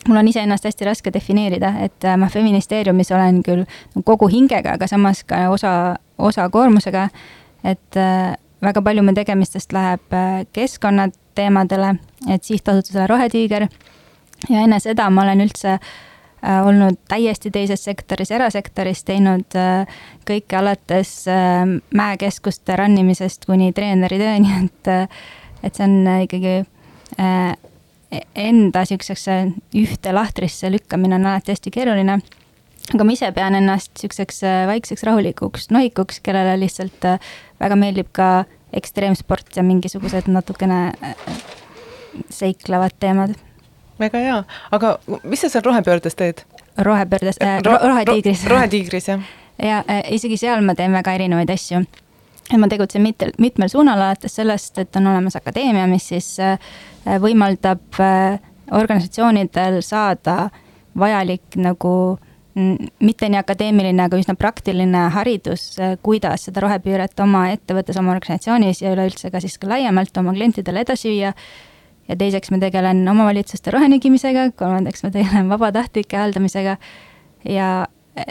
mul 0.07 0.19
on 0.21 0.27
iseennast 0.27 0.65
hästi 0.67 0.85
raske 0.85 1.13
defineerida, 1.13 1.73
et 1.85 2.05
äh, 2.05 2.17
ma 2.17 2.29
feministeeriumis 2.29 3.11
olen 3.15 3.41
küll 3.45 3.65
kogu 4.05 4.29
hingega, 4.31 4.75
aga 4.77 4.87
samas 4.87 5.23
ka 5.23 5.47
osa, 5.49 5.95
osa 6.17 6.49
koormusega. 6.49 7.09
et 7.63 7.97
äh, 7.97 8.35
väga 8.61 8.81
palju 8.81 9.03
mu 9.03 9.13
tegemistest 9.13 9.73
läheb 9.73 10.13
äh, 10.13 10.45
keskkonnateemadele, 10.53 11.95
et 12.29 12.43
sihtasutusele 12.43 13.07
Rohetiiger. 13.07 13.67
ja 14.49 14.61
enne 14.61 14.79
seda 14.79 15.09
ma 15.09 15.23
olen 15.23 15.41
üldse 15.41 15.79
äh, 15.79 15.79
olnud 16.65 16.99
täiesti 17.09 17.51
teises 17.51 17.83
sektoris, 17.83 18.31
erasektoris, 18.31 19.03
teinud 19.07 19.57
äh, 19.57 19.87
kõike 20.27 20.59
alates 20.59 21.13
äh, 21.31 21.63
mäekeskuste 21.95 22.77
run 22.79 22.97
imisest 23.01 23.47
kuni 23.49 23.71
treeneri 23.73 24.19
tööni, 24.21 24.57
et, 24.65 24.91
äh, 24.91 25.07
et 25.63 25.77
see 25.77 25.87
on 25.87 26.01
äh, 26.11 26.25
ikkagi 26.27 26.57
äh, 26.61 27.55
enda 28.35 28.85
siuksesse 28.85 29.37
ühte 29.75 30.13
lahtrisse 30.13 30.69
lükkamine 30.71 31.17
on 31.17 31.25
alati 31.25 31.53
hästi 31.53 31.71
keeruline. 31.73 32.19
aga 32.93 33.03
ma 33.03 33.15
ise 33.15 33.31
pean 33.33 33.55
ennast 33.57 33.97
siukseks 33.97 34.43
äh, 34.45 34.67
väikseks 34.69 35.03
rahulikuks 35.03 35.71
nohikuks, 35.73 36.19
kellele 36.23 36.59
lihtsalt 36.61 37.05
äh, 37.09 37.19
väga 37.59 37.75
meeldib 37.79 38.11
ka 38.13 38.45
ekstreemsport 38.75 39.55
ja 39.55 39.63
mingisugused 39.63 40.29
natukene 40.29 40.79
äh, 41.01 41.15
seiklevad 42.29 42.95
teemad. 42.99 43.35
Väga 43.99 44.19
hea, 44.19 44.43
aga 44.71 44.97
mis 45.23 45.41
sa 45.45 45.49
seal 45.49 45.63
rohepöördes 45.65 46.15
teed 46.15 46.43
rohepöördes 46.77 47.37
äh, 47.41 47.61
Ro- 47.63 47.77
ro, 47.79 47.87
rohetiigris 47.93 48.45
ro- 48.47 48.55
rohetiigris, 48.57 49.07
jah. 49.07 49.21
ja 49.61 49.83
äh, 49.87 50.01
isegi 50.15 50.37
seal 50.37 50.61
ma 50.65 50.75
teen 50.75 50.91
väga 50.93 51.13
erinevaid 51.15 51.49
asju. 51.49 51.85
et 52.51 52.59
ma 52.59 52.67
tegutsen 52.67 53.01
mitmel, 53.01 53.31
mitmel 53.39 53.69
suunal, 53.71 54.01
alates 54.01 54.35
sellest, 54.35 54.77
et 54.77 54.95
on 54.95 55.07
olemas 55.07 55.35
akadeemia, 55.39 55.87
mis 55.87 56.07
siis 56.11 56.35
äh, 56.39 56.59
võimaldab 57.21 57.99
äh, 58.03 58.39
organisatsioonidel 58.71 59.81
saada 59.81 60.49
vajalik 60.97 61.55
nagu 61.59 62.17
mm, 62.55 62.89
mitte 63.03 63.29
nii 63.29 63.39
akadeemiline, 63.39 64.05
aga 64.07 64.17
üsna 64.19 64.35
praktiline 64.39 65.07
haridus, 65.15 65.75
kuidas 66.05 66.47
seda 66.47 66.63
rohepööret 66.65 67.19
oma 67.23 67.47
ettevõttes, 67.53 67.97
oma 67.99 68.15
organisatsioonis 68.15 68.81
ja 68.81 68.93
üleüldse 68.95 69.31
ka 69.31 69.41
siis 69.43 69.57
ka 69.61 69.69
laiemalt 69.69 70.17
oma 70.17 70.33
klientidele 70.35 70.85
edasi 70.85 71.09
viia. 71.13 71.33
Ja 72.09 72.15
teiseks 72.19 72.51
ma 72.53 72.59
tegelen 72.61 73.03
omavalitsuste 73.09 73.73
rohenägimisega, 73.73 74.51
kolmandaks 74.59 75.03
ma 75.05 75.11
tegelen 75.13 75.49
vabatahtlike 75.49 76.17
haldamisega. 76.17 76.77
ja 77.49 77.69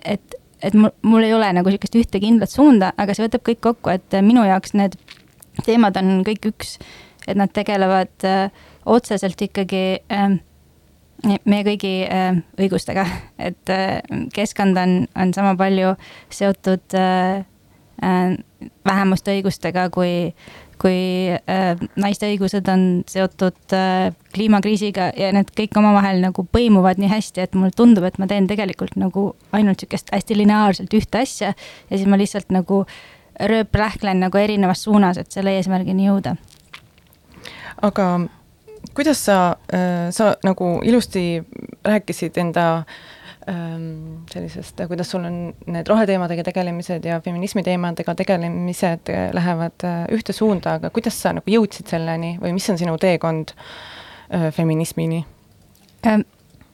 et, 0.04 0.34
et 0.62 0.74
mul, 0.74 0.90
mul 1.02 1.26
ei 1.26 1.34
ole 1.34 1.52
nagu 1.56 1.70
sihukest 1.70 1.98
ühte 1.98 2.20
kindlat 2.22 2.50
suunda, 2.50 2.92
aga 2.98 3.14
see 3.14 3.26
võtab 3.26 3.44
kõik 3.46 3.62
kokku, 3.64 3.92
et 3.94 4.18
minu 4.22 4.44
jaoks 4.46 4.74
need 4.78 4.98
teemad 5.66 5.96
on 6.00 6.22
kõik 6.26 6.50
üks, 6.50 6.78
et 7.28 7.38
nad 7.38 7.52
tegelevad 7.54 8.26
äh, 8.26 8.50
otseselt 8.86 9.40
ikkagi 9.46 9.84
äh, 10.12 10.36
meie 11.48 11.64
kõigi 11.66 11.94
äh, 12.08 12.40
õigustega, 12.60 13.06
et 13.38 13.72
äh, 13.72 14.00
keskkond 14.34 14.78
on, 14.80 14.96
on 15.16 15.34
sama 15.36 15.54
palju 15.58 15.94
seotud 16.34 16.96
äh, 16.98 17.44
äh, 18.04 18.36
vähemuste 18.86 19.36
õigustega 19.36 19.88
kui, 19.94 20.34
kui 20.84 21.32
äh, 21.32 21.80
naiste 21.96 22.28
õigused 22.28 22.68
on 22.68 22.82
seotud 23.08 23.72
äh, 23.72 24.10
kliimakriisiga 24.36 25.08
ja 25.16 25.30
need 25.32 25.54
kõik 25.56 25.78
omavahel 25.80 26.20
nagu 26.20 26.44
põimuvad 26.44 27.00
nii 27.00 27.08
hästi, 27.08 27.46
et 27.46 27.56
mulle 27.56 27.72
tundub, 27.76 28.04
et 28.04 28.18
ma 28.20 28.28
teen 28.28 28.48
tegelikult 28.50 28.98
nagu 29.00 29.30
ainult 29.56 29.80
sihukest 29.80 30.12
hästi 30.12 30.36
lineaarselt 30.42 30.92
ühte 30.96 31.22
asja 31.24 31.54
ja 31.54 31.96
siis 31.96 32.04
ma 32.10 32.20
lihtsalt 32.20 32.52
nagu 32.52 32.82
rööprähklen 33.40 34.20
nagu 34.22 34.38
erinevas 34.38 34.84
suunas, 34.84 35.18
et 35.18 35.32
selle 35.32 35.56
eesmärgini 35.56 36.06
jõuda. 36.06 36.36
aga 37.82 38.06
kuidas 38.94 39.24
sa, 39.24 39.56
sa 40.14 40.28
nagu 40.44 40.68
ilusti 40.84 41.42
rääkisid 41.84 42.36
enda 42.38 42.66
ähm, 42.76 43.13
sellisest, 43.44 44.78
kuidas 44.88 45.10
sul 45.10 45.24
on 45.28 45.34
need 45.66 45.88
roheteemadega 45.88 46.46
tegelemised 46.46 47.04
ja 47.04 47.18
feminismi 47.20 47.62
teemadega 47.62 48.14
tegelemised 48.16 49.10
lähevad 49.36 49.84
äh, 49.84 49.98
ühte 50.16 50.32
suunda, 50.32 50.78
aga 50.78 50.90
kuidas 50.94 51.18
sa 51.20 51.34
nagu 51.36 51.52
jõudsid 51.52 51.92
selleni 51.92 52.38
või 52.40 52.54
mis 52.56 52.68
on 52.72 52.80
sinu 52.80 52.96
teekond 53.00 53.52
äh, 53.52 54.48
feminismini? 54.54 55.24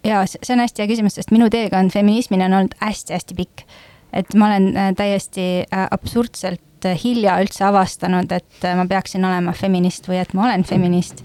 ja 0.05 0.23
see 0.27 0.55
on 0.55 0.63
hästi 0.63 0.83
hea 0.83 0.91
küsimus, 0.91 1.19
sest 1.19 1.35
minu 1.35 1.51
teekond 1.51 1.91
feminismini 1.95 2.47
on 2.47 2.57
olnud 2.61 2.79
hästi-hästi 2.81 3.39
pikk. 3.39 3.67
et 4.13 4.35
ma 4.35 4.53
olen 4.53 4.71
äh, 4.77 4.91
täiesti 4.95 5.47
absurdselt 5.71 6.87
hilja 7.03 7.35
üldse 7.43 7.67
avastanud, 7.67 8.31
et 8.33 8.65
ma 8.79 8.87
peaksin 8.89 9.25
olema 9.27 9.53
feminist 9.53 10.07
või 10.09 10.23
et 10.23 10.35
ma 10.35 10.47
olen 10.47 10.65
feminist 10.65 11.21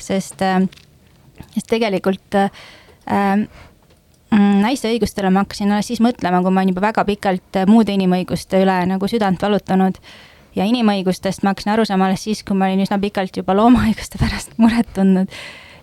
sest, 0.00 0.40
sest 0.40 1.68
tegelikult 1.70 2.38
äh, 2.40 3.44
naiste 4.38 4.90
õigustele 4.90 5.30
ma 5.30 5.44
hakkasin 5.44 5.72
alles 5.72 5.88
siis 5.90 6.00
mõtlema, 6.02 6.42
kui 6.42 6.52
ma 6.54 6.62
olin 6.62 6.74
juba 6.74 6.84
väga 6.88 7.04
pikalt 7.08 7.60
muude 7.70 7.94
inimõiguste 7.96 8.60
üle 8.62 8.76
nagu 8.86 9.08
südant 9.10 9.42
valutanud. 9.42 9.98
ja 10.54 10.64
inimõigustest 10.66 11.42
ma 11.42 11.52
hakkasin 11.52 11.72
aru 11.72 11.84
saama 11.86 12.08
alles 12.08 12.24
siis, 12.26 12.42
kui 12.42 12.56
ma 12.56 12.66
olin 12.66 12.82
üsna 12.82 12.98
pikalt 12.98 13.36
juba 13.36 13.54
loomaõiguste 13.54 14.18
pärast 14.18 14.56
muret 14.62 14.92
tundnud. 14.94 15.30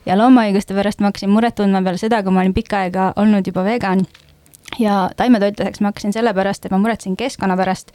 ja 0.05 0.17
loomaõiguste 0.17 0.75
pärast 0.75 0.99
ma 0.99 1.11
hakkasin 1.11 1.29
muret 1.29 1.55
tundma 1.55 1.81
peale 1.83 1.97
seda, 1.97 2.23
kui 2.23 2.31
ma 2.31 2.41
olin 2.41 2.53
pikka 2.53 2.85
aega 2.85 3.13
olnud 3.15 3.47
juba 3.47 3.63
vegan. 3.63 4.05
ja 4.79 5.09
taimetoitlaseks 5.17 5.81
ma 5.81 5.91
hakkasin 5.91 6.13
sellepärast, 6.13 6.65
et 6.65 6.71
ma 6.71 6.77
muretsesin 6.77 7.17
keskkonna 7.17 7.57
pärast 7.57 7.91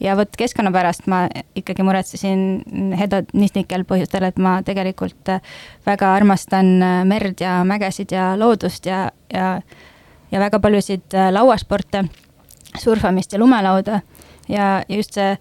ja 0.00 0.16
vot 0.16 0.36
keskkonna 0.38 0.72
pärast 0.72 1.06
ma 1.10 1.24
ikkagi 1.56 1.84
muretsesin 1.86 2.62
hedonistlikel 2.98 3.84
põhjustel, 3.88 4.26
et 4.30 4.38
ma 4.40 4.60
tegelikult 4.66 5.32
väga 5.86 6.12
armastan 6.16 6.78
merd 7.08 7.40
ja 7.44 7.60
mägesid 7.68 8.14
ja 8.16 8.32
loodust 8.40 8.86
ja, 8.88 9.08
ja, 9.32 9.54
ja 10.30 10.42
väga 10.42 10.60
paljusid 10.60 11.16
lauasporte, 11.30 12.04
surfamist 12.78 13.32
ja 13.32 13.42
lumelauda. 13.42 14.00
ja 14.48 14.82
just 14.88 15.14
see 15.14 15.36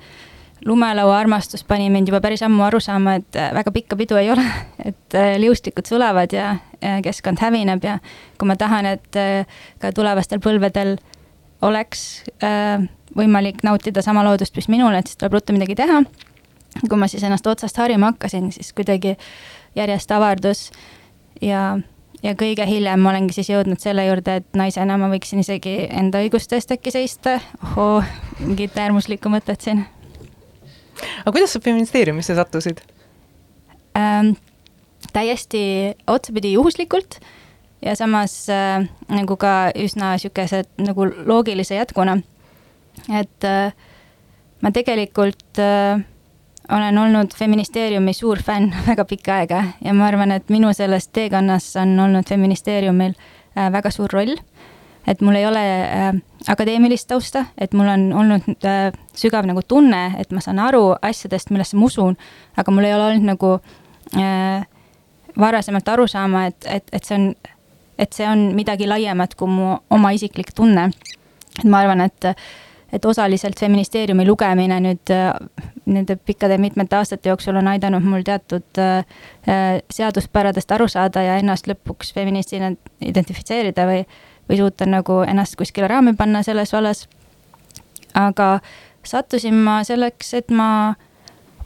lumelaua 0.66 1.20
armastus 1.20 1.64
pani 1.64 1.90
mind 1.90 2.10
juba 2.12 2.20
päris 2.22 2.44
ammu 2.44 2.64
aru 2.64 2.80
saama, 2.84 3.16
et 3.16 3.38
väga 3.56 3.72
pikka 3.72 3.96
pidu 3.96 4.18
ei 4.20 4.32
ole, 4.32 4.44
et 4.92 5.20
liustikud 5.40 5.88
sulavad 5.88 6.34
ja 6.34 6.56
keskkond 7.04 7.40
hävineb 7.40 7.84
ja 7.84 8.00
kui 8.38 8.48
ma 8.48 8.56
tahan, 8.60 8.86
et 8.86 9.22
ka 9.80 9.92
tulevastel 9.96 10.44
põlvedel 10.44 10.98
oleks 11.62 12.24
äh, 12.44 12.84
võimalik 13.18 13.64
nautida 13.64 14.02
sama 14.06 14.24
loodust, 14.26 14.56
mis 14.56 14.70
minul, 14.72 14.94
et 14.96 15.08
siis 15.08 15.20
tuleb 15.20 15.40
ruttu 15.40 15.56
midagi 15.56 15.76
teha. 15.80 16.04
kui 16.86 16.98
ma 16.98 17.08
siis 17.10 17.24
ennast 17.26 17.48
otsast 17.48 17.78
harima 17.78 18.12
hakkasin, 18.12 18.52
siis 18.54 18.74
kuidagi 18.78 19.16
järjest 19.76 20.12
avardus 20.12 20.70
ja, 21.42 21.80
ja 22.24 22.34
kõige 22.38 22.66
hiljem 22.70 23.02
ma 23.02 23.10
olengi 23.14 23.34
siis 23.34 23.50
jõudnud 23.50 23.82
selle 23.82 24.06
juurde, 24.06 24.40
et 24.42 24.60
naisena 24.60 24.98
ma 25.02 25.10
võiksin 25.12 25.42
isegi 25.42 25.76
enda 25.90 26.22
õiguste 26.24 26.60
eest 26.60 26.72
äkki 26.76 26.94
seista. 26.94 27.40
ohoo, 27.64 28.04
mingit 28.40 28.78
äärmuslikku 28.78 29.32
mõtet 29.34 29.66
siin. 29.66 29.86
aga 31.26 31.32
kuidas 31.32 31.56
sa 31.56 31.64
feministeeriumisse 31.64 32.36
sattusid 32.36 32.86
ähm,? 33.98 34.36
täiesti 35.14 35.96
otsapidi 36.08 36.52
juhuslikult 36.54 37.22
ja 37.82 37.96
samas 37.96 38.50
äh, 38.52 38.84
nagu 39.08 39.38
ka 39.40 39.72
üsna 39.76 40.18
sihukese 40.20 40.64
nagu 40.78 41.08
loogilise 41.26 41.80
jätkuna 41.80 42.20
et 43.10 43.48
äh, 43.48 43.74
ma 44.62 44.72
tegelikult 44.72 45.60
äh, 45.60 46.02
olen 46.70 46.98
olnud 46.98 47.34
feministeeriumi 47.36 48.14
suur 48.14 48.42
fänn 48.46 48.74
väga 48.90 49.06
pikka 49.06 49.42
aega 49.42 49.64
ja 49.86 49.94
ma 49.94 50.08
arvan, 50.08 50.32
et 50.32 50.50
minu 50.50 50.74
selles 50.74 51.08
teekonnas 51.08 51.74
on 51.82 51.98
olnud 52.00 52.30
feministeeriumil 52.30 53.14
äh, 53.14 53.72
väga 53.72 53.92
suur 53.92 54.10
roll. 54.14 54.36
et 55.08 55.22
mul 55.22 55.36
ei 55.36 55.46
ole 55.48 55.62
akadeemilist 56.48 57.08
tausta, 57.10 57.46
et 57.58 57.74
mul 57.74 57.88
on 57.88 58.02
olnud 58.14 58.66
sügav 59.18 59.48
nagu 59.48 59.64
tunne, 59.66 60.02
et 60.20 60.32
ma 60.32 60.42
saan 60.44 60.60
aru 60.60 60.92
asjadest, 61.02 61.50
millesse 61.50 61.78
ma 61.80 61.88
usun, 61.88 62.18
aga 62.58 62.72
mul 62.72 62.86
ei 62.86 62.94
ole 62.94 63.08
olnud 63.08 63.26
nagu 63.32 63.54
äh, 64.20 64.68
varasemalt 65.40 65.90
aru 65.90 66.08
saama, 66.08 66.46
et, 66.46 66.66
et, 66.66 66.92
et 66.94 67.06
see 67.06 67.18
on, 67.18 67.28
et 68.00 68.16
see 68.16 68.28
on 68.28 68.50
midagi 68.56 68.88
laiemat 68.90 69.36
kui 69.40 69.52
mu 69.52 69.76
oma 69.90 70.12
isiklik 70.16 70.54
tunne. 70.56 70.90
et 71.60 71.66
ma 71.68 71.84
arvan, 71.84 72.02
et 72.02 72.30
et 72.94 73.06
osaliselt 73.06 73.60
feministeeriumi 73.60 74.26
lugemine 74.28 74.80
nüüd 74.82 75.12
nende 75.90 76.16
pikkade 76.16 76.58
mitmete 76.58 76.96
aastate 76.96 77.30
jooksul 77.30 77.60
on 77.60 77.68
aidanud 77.68 78.06
mul 78.06 78.24
teatud 78.26 78.82
äh, 78.82 79.06
seaduspäradest 79.94 80.72
aru 80.72 80.88
saada 80.88 81.24
ja 81.26 81.38
ennast 81.42 81.70
lõpuks 81.70 82.14
feministina 82.14 82.72
identifitseerida 83.02 83.86
või, 83.90 84.04
või 84.50 84.62
suuta 84.62 84.88
nagu 84.90 85.22
ennast 85.28 85.58
kuskile 85.60 85.90
raami 85.90 86.16
panna 86.18 86.44
selles 86.44 86.74
vallas. 86.74 87.08
aga 88.14 88.60
sattusin 89.04 89.56
ma 89.56 89.84
selleks, 89.84 90.34
et 90.34 90.52
ma 90.52 90.96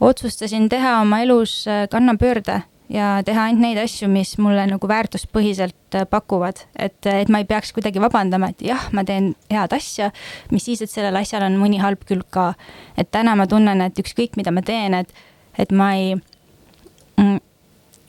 otsustasin 0.00 0.68
teha 0.68 1.00
oma 1.00 1.20
elus 1.22 1.64
kannapöörde 1.90 2.62
ja 2.94 3.08
teha 3.26 3.48
ainult 3.48 3.64
neid 3.64 3.78
asju, 3.82 4.08
mis 4.12 4.36
mulle 4.38 4.66
nagu 4.70 4.88
väärtuspõhiselt 4.88 5.98
äh, 5.98 6.06
pakuvad, 6.10 6.64
et, 6.78 6.98
et 7.10 7.30
ma 7.32 7.40
ei 7.42 7.48
peaks 7.48 7.74
kuidagi 7.74 8.02
vabandama, 8.02 8.52
et 8.52 8.62
jah, 8.70 8.88
ma 8.94 9.04
teen 9.06 9.32
head 9.52 9.74
asja, 9.74 10.10
mis 10.54 10.66
siis, 10.68 10.84
et 10.84 10.92
sellel 10.92 11.18
asjal 11.18 11.46
on 11.48 11.58
mõni 11.60 11.80
halb 11.82 12.04
külg 12.08 12.28
ka. 12.34 12.52
et 12.96 13.10
täna 13.10 13.34
ma 13.38 13.48
tunnen, 13.50 13.82
et 13.82 13.98
ükskõik, 13.98 14.38
mida 14.38 14.54
ma 14.54 14.62
teen, 14.62 14.94
et, 14.94 15.10
et 15.58 15.74
ma 15.74 15.94
ei 15.98 16.14
mm, 17.18 17.42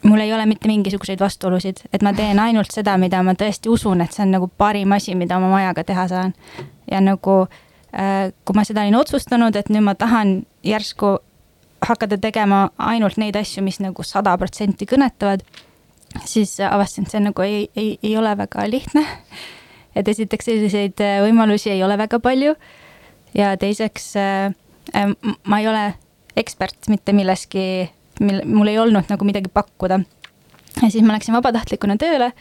mul 0.05 0.19
ei 0.19 0.33
ole 0.33 0.45
mitte 0.45 0.69
mingisuguseid 0.69 1.19
vastuolusid, 1.19 1.85
et 1.93 2.03
ma 2.05 2.13
teen 2.13 2.39
ainult 2.39 2.73
seda, 2.73 2.97
mida 3.01 3.23
ma 3.25 3.33
tõesti 3.37 3.71
usun, 3.71 4.03
et 4.05 4.13
see 4.13 4.25
on 4.25 4.35
nagu 4.37 4.49
parim 4.57 4.93
asi, 4.93 5.15
mida 5.17 5.39
oma 5.39 5.49
majaga 5.53 5.83
teha 5.83 6.07
saan. 6.11 6.33
ja 6.91 7.01
nagu 7.01 7.45
äh, 7.93 8.31
kui 8.45 8.55
ma 8.55 8.63
seda 8.63 8.85
olin 8.85 8.99
otsustanud, 9.01 9.55
et 9.55 9.69
nüüd 9.73 9.87
ma 9.87 9.95
tahan 9.95 10.43
järsku 10.63 11.17
hakata 11.89 12.17
tegema 12.21 12.69
ainult 12.77 13.19
neid 13.21 13.37
asju, 13.39 13.63
mis 13.65 13.79
nagu 13.83 14.03
sada 14.05 14.35
protsenti 14.41 14.87
kõnetavad, 14.89 15.43
siis 16.25 16.57
avastasin, 16.63 17.05
et 17.05 17.15
see 17.15 17.23
nagu 17.23 17.45
ei, 17.45 17.65
ei, 17.75 17.95
ei 18.03 18.15
ole 18.17 18.35
väga 18.37 18.67
lihtne. 18.71 19.05
et 19.95 20.07
esiteks 20.11 20.49
selliseid 20.49 20.99
äh, 20.99 21.21
võimalusi 21.23 21.69
ei 21.71 21.83
ole 21.83 21.95
väga 21.97 22.19
palju 22.19 22.55
ja 23.35 23.53
teiseks 23.57 24.09
äh, 24.19 24.51
ma 25.47 25.59
ei 25.61 25.67
ole 25.71 25.85
ekspert 26.35 26.89
mitte 26.91 27.15
milleski, 27.15 27.87
mil 28.19 28.41
mul 28.45 28.71
ei 28.71 28.79
olnud 28.79 29.07
nagu 29.11 29.27
midagi 29.27 29.51
pakkuda. 29.53 29.99
ja 30.81 30.89
siis 30.89 31.03
ma 31.03 31.15
läksin 31.15 31.35
vabatahtlikuna 31.35 31.97
tööle 31.97 32.31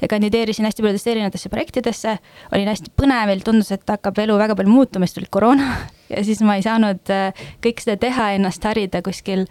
ja 0.00 0.08
kandideerisin 0.08 0.64
hästi 0.64 0.82
paljudesse 0.82 1.10
erinevatesse 1.10 1.48
projektidesse, 1.52 2.18
olin 2.54 2.70
hästi 2.70 2.92
põnevil, 2.96 3.42
tundus, 3.44 3.72
et 3.74 3.84
hakkab 3.90 4.18
elu 4.22 4.38
väga 4.38 4.56
palju 4.56 4.72
muutuma, 4.72 5.06
siis 5.06 5.18
tuli 5.18 5.30
koroona 5.30 5.74
ja 6.10 6.24
siis 6.26 6.42
ma 6.46 6.56
ei 6.58 6.64
saanud 6.66 7.12
äh, 7.14 7.44
kõik 7.64 7.82
seda 7.84 7.96
teha, 8.00 8.32
ennast 8.36 8.64
harida 8.66 9.02
kuskil 9.06 9.46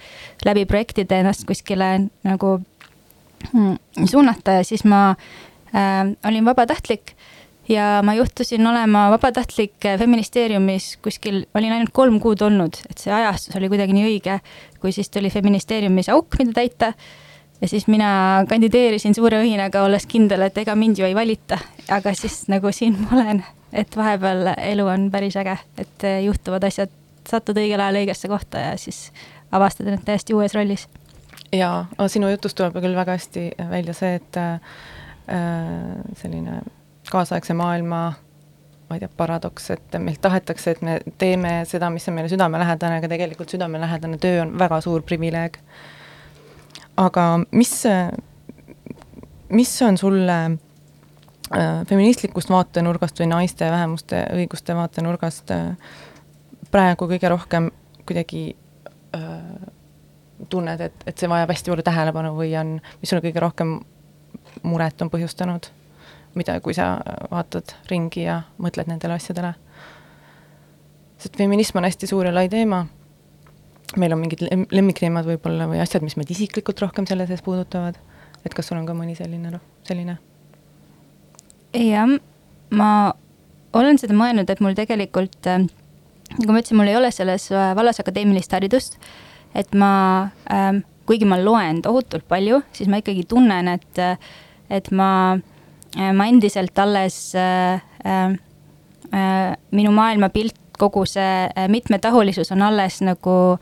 läbi 0.45 0.65
projektide, 0.69 1.21
ennast 1.23 1.47
kuskile 1.49 1.91
nagu 2.27 2.55
mm, 3.53 4.05
suunata. 4.05 4.59
Ja 4.59 4.67
siis 4.67 4.85
ma 4.87 5.09
äh, 5.13 6.03
olin 6.27 6.47
vabatahtlik 6.47 7.15
ja 7.69 8.01
ma 8.03 8.13
juhtusin 8.17 8.67
olema 8.67 9.09
vabatahtlik 9.13 9.85
feministeeriumis 9.99 10.97
kuskil, 11.03 11.43
olin 11.55 11.75
ainult 11.75 11.93
kolm 11.93 12.19
kuud 12.19 12.41
olnud, 12.41 12.81
et 12.89 12.97
see 12.97 13.13
ajastus 13.13 13.55
oli 13.59 13.69
kuidagi 13.69 13.95
nii 13.95 14.07
õige, 14.09 14.39
kui 14.81 14.93
siis 14.95 15.11
tuli 15.13 15.29
feministeeriumis 15.33 16.09
auk, 16.13 16.39
mida 16.41 16.55
täita. 16.61 16.93
Ja 17.59 17.67
siis 17.67 17.89
mina 17.91 18.09
kandideerisin 18.47 19.11
suure 19.15 19.41
õhinaga, 19.43 19.81
olles 19.83 20.05
kindel, 20.07 20.45
et 20.45 20.57
ega 20.61 20.77
mind 20.79 21.01
ju 21.01 21.03
ei 21.03 21.15
valita, 21.15 21.57
aga 21.91 22.13
siis 22.15 22.45
nagu 22.47 22.71
siin 22.71 22.95
ma 23.01 23.17
olen, 23.17 23.41
et 23.73 23.97
vahepeal 23.97 24.53
elu 24.57 24.85
on 24.87 25.09
päris 25.11 25.37
äge, 25.39 25.57
et 25.77 26.07
juhtuvad 26.25 26.63
asjad, 26.67 26.93
satud 27.29 27.57
õigel 27.57 27.81
ajal 27.81 28.01
õigesse 28.01 28.31
kohta 28.31 28.63
ja 28.63 28.77
siis 28.77 29.09
avastad 29.51 29.87
ennast 29.87 30.07
täiesti 30.07 30.33
uues 30.33 30.55
rollis. 30.57 30.87
jaa, 31.53 31.85
sinu 32.07 32.29
jutust 32.29 32.57
tuleb 32.57 32.79
küll 32.81 32.95
väga 32.95 33.17
hästi 33.17 33.51
välja 33.69 33.93
see, 33.93 34.15
et 34.21 34.41
äh, 34.41 34.81
selline 36.21 36.61
kaasaegse 37.11 37.53
maailma 37.53 38.01
ma 38.89 38.97
ei 38.97 39.03
tea, 39.03 39.09
paradoks, 39.17 39.69
et 39.75 39.95
meilt 40.01 40.21
tahetakse, 40.21 40.71
et 40.71 40.81
me 40.81 40.97
teeme 41.21 41.59
seda, 41.69 41.91
mis 41.93 42.07
on 42.09 42.15
meile 42.17 42.29
südamelähedane, 42.29 42.97
aga 42.97 43.09
tegelikult 43.11 43.53
südamelähedane 43.53 44.17
töö 44.17 44.41
on 44.41 44.55
väga 44.57 44.81
suur 44.81 45.05
privileeg 45.05 45.59
aga 46.99 47.25
mis, 47.55 47.73
mis 49.49 49.75
on 49.85 49.97
sulle 49.97 50.39
äh, 50.45 50.57
feministlikust 51.89 52.49
vaatenurgast 52.49 53.19
või 53.19 53.29
naiste 53.31 53.71
vähemuste 53.71 54.21
õiguste 54.35 54.75
vaatenurgast 54.77 55.51
äh, 55.51 55.71
praegu 56.71 57.07
kõige 57.09 57.31
rohkem 57.31 57.71
kuidagi 58.05 58.43
äh, 59.17 59.31
tunned, 60.49 60.81
et, 60.81 61.07
et 61.09 61.17
see 61.17 61.29
vajab 61.29 61.49
hästi 61.49 61.73
palju 61.73 61.85
tähelepanu 61.87 62.35
või 62.37 62.53
on, 62.59 62.77
mis 63.01 63.11
sulle 63.11 63.23
kõige 63.25 63.41
rohkem 63.43 63.79
muret 64.63 65.01
on 65.01 65.11
põhjustanud? 65.13 65.71
mida, 66.37 66.59
kui 66.61 66.75
sa 66.77 66.99
vaatad 67.31 67.73
ringi 67.89 68.21
ja 68.27 68.43
mõtled 68.61 68.87
nendele 68.91 69.17
asjadele? 69.17 69.55
sest 71.17 71.35
feminism 71.37 71.81
on 71.81 71.89
hästi 71.89 72.07
suur 72.07 72.29
ja 72.29 72.33
lai 72.35 72.45
teema 72.49 72.85
meil 73.97 74.13
on 74.13 74.21
mingid 74.21 74.45
lemmikteemad 74.71 75.25
võib-olla 75.25 75.65
või 75.71 75.81
asjad, 75.81 76.05
mis 76.05 76.17
meid 76.19 76.29
isiklikult 76.29 76.85
rohkem 76.85 77.09
selle 77.09 77.25
sees 77.27 77.41
puudutavad, 77.41 77.97
et 78.45 78.53
kas 78.53 78.69
sul 78.69 78.77
on 78.77 78.85
ka 78.85 78.93
mõni 78.93 79.17
selline, 79.17 79.57
noh, 79.57 79.63
selline? 79.87 80.19
Jah, 81.73 82.15
ma 82.69 82.91
olen 83.73 83.99
seda 84.01 84.15
mõelnud, 84.17 84.49
et 84.49 84.61
mul 84.63 84.77
tegelikult, 84.77 85.39
äh, 85.47 85.65
nagu 86.37 86.53
ma 86.53 86.61
ütlesin, 86.61 86.79
mul 86.79 86.91
ei 86.91 86.97
ole 86.99 87.11
selles 87.13 87.49
äh, 87.53 87.71
vallas 87.77 88.01
akadeemilist 88.01 88.53
haridust, 88.55 88.99
et 89.57 89.73
ma 89.77 89.91
ähm,, 90.53 90.83
kuigi 91.09 91.25
ma 91.25 91.39
loen 91.41 91.81
tohutult 91.81 92.27
palju, 92.29 92.61
siis 92.73 92.89
ma 92.89 92.99
ikkagi 93.01 93.25
tunnen, 93.29 93.71
et, 93.71 94.01
et 94.69 94.91
ma, 94.93 95.11
äh, 95.97 96.11
ma 96.13 96.29
endiselt 96.29 96.77
alles 96.81 97.33
äh, 97.37 97.81
äh, 98.05 99.53
minu 99.73 99.93
maailmapilt 99.95 100.57
kogu 100.79 101.03
see 101.09 101.49
äh, 101.49 101.67
mitmetahulisus 101.67 102.53
on 102.55 102.63
alles 102.69 103.01
nagu, 103.03 103.59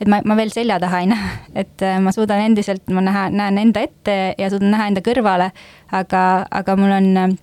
et 0.00 0.08
ma, 0.10 0.20
ma 0.24 0.36
veel 0.38 0.52
selja 0.52 0.78
taha 0.82 1.02
ei 1.02 1.10
näe, 1.12 1.32
et 1.62 1.84
äh, 1.84 1.98
ma 2.02 2.12
suudan 2.14 2.42
endiselt, 2.44 2.86
ma 2.94 3.04
näha, 3.04 3.26
näen 3.34 3.60
enda 3.62 3.82
ette 3.86 4.34
ja 4.38 4.50
suudan 4.52 4.72
näha 4.74 4.90
enda 4.92 5.02
kõrvale, 5.04 5.50
aga, 5.96 6.22
aga 6.60 6.76
mul 6.78 6.94
on 6.98 7.10
äh, 7.24 7.36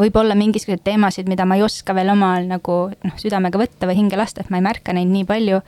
võib-olla 0.00 0.36
mingisuguseid 0.38 0.84
teemasid, 0.86 1.30
mida 1.30 1.46
ma 1.48 1.58
ei 1.58 1.64
oska 1.66 1.96
veel 1.96 2.12
omal 2.12 2.46
nagu 2.50 2.78
noh, 2.92 3.16
südamega 3.20 3.60
võtta 3.60 3.88
või 3.90 3.98
hinge 4.02 4.20
lasta, 4.20 4.44
et 4.44 4.52
ma 4.52 4.60
ei 4.60 4.66
märka 4.66 4.94
neid 4.96 5.10
nii 5.10 5.26
palju. 5.28 5.62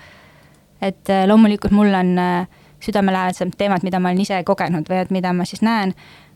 et 0.84 1.08
loomulikult 1.26 1.72
mul 1.72 1.94
on 1.96 2.10
südamelähedased 2.84 3.54
teemad, 3.56 3.82
mida 3.82 3.98
ma 3.98 4.10
olen 4.10 4.20
ise 4.20 4.42
kogenud 4.44 4.86
või 4.90 4.98
et 5.00 5.10
mida 5.10 5.32
ma 5.32 5.46
siis 5.48 5.62
näen, 5.64 5.94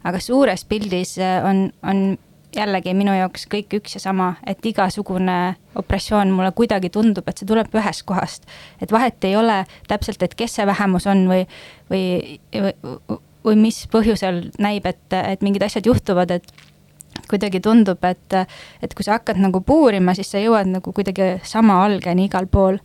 aga 0.09 0.18
suures 0.24 0.64
pildis 0.64 1.18
on, 1.20 1.66
on 1.84 2.16
jällegi 2.57 2.94
minu 2.96 3.12
jaoks 3.14 3.46
kõik 3.51 3.74
üks 3.78 3.96
ja 3.96 4.03
sama, 4.03 4.34
et 4.46 4.64
igasugune 4.66 5.57
opressioon 5.78 6.32
mulle 6.34 6.51
kuidagi 6.57 6.90
tundub, 6.92 7.28
et 7.28 7.38
see 7.38 7.48
tuleb 7.48 7.74
ühest 7.74 8.05
kohast. 8.09 8.46
et 8.82 8.92
vahet 8.92 9.24
ei 9.24 9.36
ole 9.36 9.64
täpselt, 9.88 10.22
et 10.22 10.34
kes 10.34 10.59
see 10.59 10.66
vähemus 10.66 11.07
on 11.07 11.26
või, 11.30 11.46
või, 11.90 12.40
või, 12.55 13.18
või 13.44 13.57
mis 13.57 13.84
põhjusel 13.92 14.51
näib, 14.59 14.86
et, 14.86 15.07
et 15.12 15.42
mingid 15.42 15.62
asjad 15.62 15.86
juhtuvad, 15.86 16.30
et 16.30 16.53
kuidagi 17.30 17.61
tundub, 17.62 18.03
et, 18.05 18.38
et 18.82 18.94
kui 18.94 19.07
sa 19.07 19.18
hakkad 19.18 19.38
nagu 19.38 19.61
puurima, 19.61 20.14
siis 20.14 20.30
sa 20.32 20.42
jõuad 20.42 20.70
nagu 20.70 20.92
kuidagi 20.92 21.36
sama 21.46 21.82
algeni 21.84 22.26
igal 22.26 22.46
pool. 22.51 22.80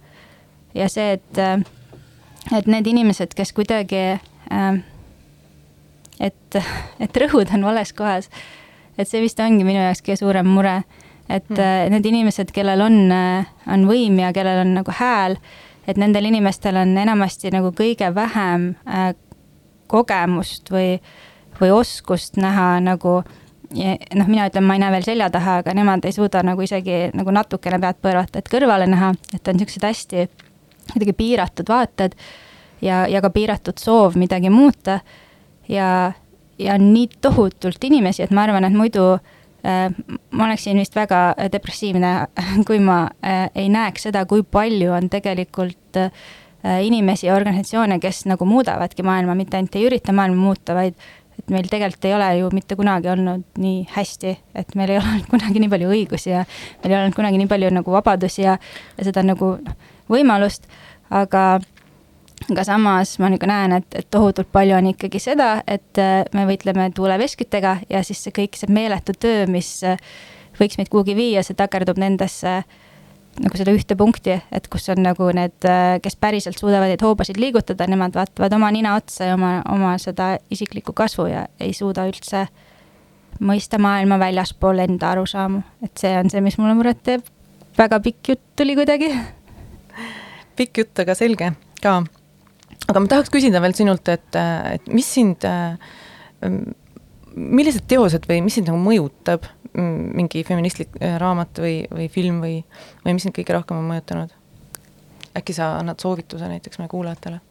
ja 0.73 0.89
see, 0.89 1.17
et, 1.17 1.39
et 2.53 2.67
need 2.67 2.87
inimesed, 2.87 3.33
kes 3.33 3.53
kuidagi 3.55 4.03
äh, 4.51 4.83
et, 6.19 6.61
et 6.99 7.17
rõhud 7.25 7.49
on 7.55 7.65
vales 7.65 7.93
kohas 7.95 8.29
et 8.97 9.09
see 9.09 9.21
vist 9.23 9.39
ongi 9.43 9.65
minu 9.67 9.79
jaoks 9.81 10.03
kõige 10.05 10.19
suurem 10.21 10.47
mure. 10.47 10.83
et 11.29 11.49
mm. 11.49 11.89
need 11.89 12.05
inimesed, 12.05 12.51
kellel 12.53 12.81
on, 12.85 12.99
äh, 13.11 13.47
on 13.67 13.87
võim 13.89 14.19
ja 14.21 14.33
kellel 14.33 14.61
on 14.61 14.75
nagu 14.77 14.93
hääl, 14.93 15.39
et 15.87 15.97
nendel 15.97 16.29
inimestel 16.29 16.77
on 16.77 16.97
enamasti 16.97 17.49
nagu 17.53 17.71
kõige 17.73 18.11
vähem 18.15 18.75
äh, 18.85 19.13
kogemust 19.87 20.69
või, 20.71 20.99
või 21.61 21.71
oskust 21.73 22.37
näha 22.37 22.75
nagu 22.83 23.23
noh, 23.75 24.27
mina 24.27 24.47
ütlen, 24.49 24.65
ma 24.65 24.75
ei 24.77 24.83
näe 24.83 24.93
veel 24.93 25.05
selja 25.05 25.29
taha, 25.33 25.59
aga 25.63 25.73
nemad 25.75 26.05
ei 26.05 26.13
suuda 26.15 26.43
nagu 26.45 26.61
isegi 26.61 27.09
nagu 27.17 27.33
natukene 27.33 27.79
pead 27.81 28.01
pöörata, 28.01 28.39
et 28.39 28.51
kõrvale 28.51 28.87
näha, 28.89 29.13
et 29.35 29.47
on 29.47 29.61
siuksed 29.61 29.85
hästi 29.85 30.27
kuidagi 30.91 31.15
piiratud 31.17 31.69
vaated 31.69 32.15
ja, 32.81 33.05
ja 33.09 33.21
ka 33.23 33.31
piiratud 33.33 33.81
soov 33.81 34.17
midagi 34.19 34.49
muuta. 34.53 34.99
ja, 35.67 36.13
ja 36.59 36.77
on 36.77 36.93
nii 36.93 37.09
tohutult 37.21 37.83
inimesi, 37.83 38.23
et 38.23 38.31
ma 38.35 38.45
arvan, 38.45 38.67
et 38.67 38.75
muidu 38.75 39.03
äh, 39.15 39.89
ma 40.31 40.47
oleksin 40.47 40.79
vist 40.79 40.95
väga 40.95 41.27
depressiivne, 41.51 42.15
kui 42.67 42.79
ma 42.83 43.05
äh, 43.25 43.49
ei 43.55 43.69
näeks 43.73 44.09
seda, 44.09 44.25
kui 44.29 44.43
palju 44.43 44.93
on 44.95 45.09
tegelikult 45.13 45.99
äh, 45.99 46.09
inimesi 46.85 47.27
ja 47.27 47.35
organisatsioone, 47.35 47.99
kes 48.03 48.25
nagu 48.29 48.47
muudavadki 48.49 49.05
maailma, 49.05 49.37
mitte 49.37 49.59
ainult 49.59 49.75
ei 49.77 49.85
ürita 49.89 50.15
maailma 50.15 50.47
muuta, 50.47 50.77
vaid 50.77 50.97
et 51.35 51.51
meil 51.51 51.67
tegelikult 51.69 52.07
ei 52.07 52.15
ole 52.15 52.27
ju 52.39 52.49
mitte 52.55 52.77
kunagi 52.79 53.09
olnud 53.11 53.43
nii 53.59 53.83
hästi, 53.91 54.33
et 54.55 54.75
meil 54.79 54.93
ei 54.93 54.99
ole 55.01 55.11
olnud 55.11 55.29
kunagi 55.33 55.61
nii 55.61 55.71
palju 55.73 55.91
õigusi 55.97 56.31
ja 56.31 56.43
meil 56.47 56.91
ei 56.91 56.95
ole 56.95 57.03
olnud 57.03 57.19
kunagi 57.19 57.41
nii 57.41 57.51
palju 57.51 57.71
nagu 57.75 57.95
vabadusi 57.97 58.45
ja, 58.45 58.57
ja 58.97 59.07
seda 59.07 59.23
nagu 59.25 59.55
noh, 59.59 59.93
võimalust, 60.11 60.69
aga 61.13 61.45
aga 62.51 62.63
samas 62.67 63.15
ma 63.21 63.29
nagu 63.33 63.49
näen, 63.49 63.75
et, 63.79 63.87
et 63.97 64.07
tohutult 64.11 64.51
palju 64.53 64.77
on 64.77 64.89
ikkagi 64.91 65.21
seda, 65.21 65.49
et 65.67 66.01
äh, 66.01 66.23
me 66.35 66.45
võitleme 66.49 66.89
tuuleveskitega 66.95 67.77
ja 67.89 68.03
siis 68.05 68.21
see 68.25 68.35
kõik 68.35 68.59
see 68.59 68.71
meeletu 68.73 69.15
töö, 69.17 69.45
mis 69.49 69.77
äh, 69.87 70.01
võiks 70.59 70.79
meid 70.79 70.91
kuhugi 70.93 71.15
viia, 71.17 71.43
see 71.45 71.57
takerdub 71.57 71.99
nendesse 72.01 72.61
nagu 73.35 73.59
seda 73.59 73.73
ühte 73.75 73.97
punkti, 73.99 74.37
et 74.55 74.67
kus 74.71 74.87
on 74.93 75.01
nagu 75.03 75.27
need, 75.35 75.57
äh, 75.67 75.97
kes 76.03 76.15
päriselt 76.21 76.59
suudavad 76.61 76.91
neid 76.91 77.03
hoobasid 77.03 77.39
liigutada, 77.41 77.87
nemad 77.91 78.15
vaatavad 78.15 78.53
oma 78.55 78.71
nina 78.71 78.95
otsa 78.99 79.31
ja 79.31 79.35
oma, 79.39 79.57
oma 79.71 79.95
seda 80.01 80.35
isiklikku 80.53 80.95
kasvu 80.95 81.27
ja 81.31 81.45
ei 81.59 81.73
suuda 81.75 82.07
üldse 82.07 82.45
mõista 83.43 83.79
maailma 83.81 84.19
väljaspool 84.21 84.79
enda 84.85 85.11
arusaamu, 85.11 85.63
et 85.83 85.97
see 85.99 86.13
on 86.15 86.31
see, 86.31 86.43
mis 86.45 86.59
mulle 86.61 86.77
muret 86.77 87.01
teeb. 87.03 87.25
väga 87.77 87.99
pikk 87.99 88.29
jutt 88.29 88.45
tuli 88.55 88.75
kuidagi. 88.75 89.11
pikk 90.55 90.83
jutt, 90.83 90.99
aga 91.03 91.15
selge 91.15 91.51
ka 91.81 91.99
aga 92.85 93.01
ma 93.01 93.11
tahaks 93.11 93.33
küsida 93.33 93.61
veel 93.63 93.75
sinult, 93.77 94.07
et, 94.13 94.37
et 94.37 94.89
mis 94.93 95.07
sind, 95.17 95.45
millised 97.35 97.85
teosed 97.89 98.27
või 98.29 98.41
mis 98.45 98.57
sind 98.57 98.69
nagu 98.69 98.79
mõjutab, 98.81 99.47
mingi 99.75 100.43
feministlik 100.47 100.93
äh, 101.01 101.17
raamat 101.19 101.59
või, 101.59 101.75
või 101.91 102.07
film 102.11 102.39
või, 102.43 102.61
või 103.03 103.17
mis 103.17 103.25
sind 103.25 103.35
kõige 103.35 103.57
rohkem 103.57 103.81
on 103.81 103.89
mõjutanud? 103.91 104.41
äkki 105.35 105.51
sa 105.51 105.73
annad 105.81 105.99
soovituse 105.99 106.47
näiteks 106.47 106.79
meie 106.79 106.87
kuulajatele? 106.87 107.41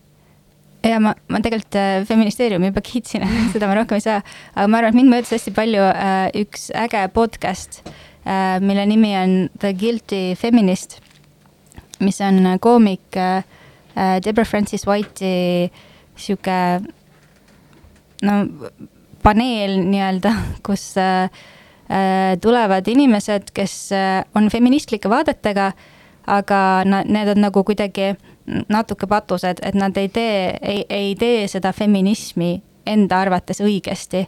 ja 0.88 1.00
ma, 1.04 1.12
ma 1.28 1.40
tegelikult 1.44 1.76
äh, 1.76 1.98
feministeeriumi 2.08 2.70
juba 2.70 2.80
kiitsin 2.84 3.26
seda 3.52 3.68
ma 3.68 3.76
rohkem 3.76 4.00
ei 4.00 4.06
saa, 4.06 4.22
aga 4.54 4.70
ma 4.70 4.80
arvan, 4.80 4.94
et 4.94 5.00
mind 5.00 5.12
mõjutas 5.12 5.36
hästi 5.36 5.52
palju 5.56 5.84
äh, 5.90 6.22
üks 6.44 6.70
äge 6.84 7.04
podcast 7.12 7.82
äh,, 7.84 8.56
mille 8.64 8.86
nimi 8.88 9.12
on 9.20 9.36
The 9.60 9.74
Guilty 9.76 10.22
Feminist, 10.40 11.02
mis 12.00 12.20
on 12.24 12.54
koomik 12.64 13.20
äh, 13.20 13.44
äh 13.44 13.63
Deborah 13.94 14.48
Francis 14.48 14.86
White'i 14.86 15.70
sihuke 16.16 16.56
no 18.22 18.34
paneel 19.24 19.78
nii-öelda, 19.88 20.32
kus 20.66 20.96
äh, 20.98 21.24
äh, 21.88 22.38
tulevad 22.40 22.88
inimesed, 22.88 23.50
kes 23.54 23.92
äh, 23.92 24.24
on 24.34 24.50
feministlike 24.52 25.10
vaadetega, 25.10 25.72
aga 26.26 26.60
nad, 26.88 27.08
need 27.08 27.28
on 27.34 27.42
nagu 27.44 27.64
kuidagi 27.64 28.14
natuke 28.68 29.08
patused, 29.08 29.60
et 29.64 29.76
nad 29.76 29.96
ei 29.96 30.08
tee, 30.12 30.58
ei, 30.60 30.84
ei 30.88 31.14
tee 31.16 31.48
seda 31.48 31.72
feminismi 31.72 32.58
enda 32.86 33.20
arvates 33.24 33.62
õigesti. 33.64 34.26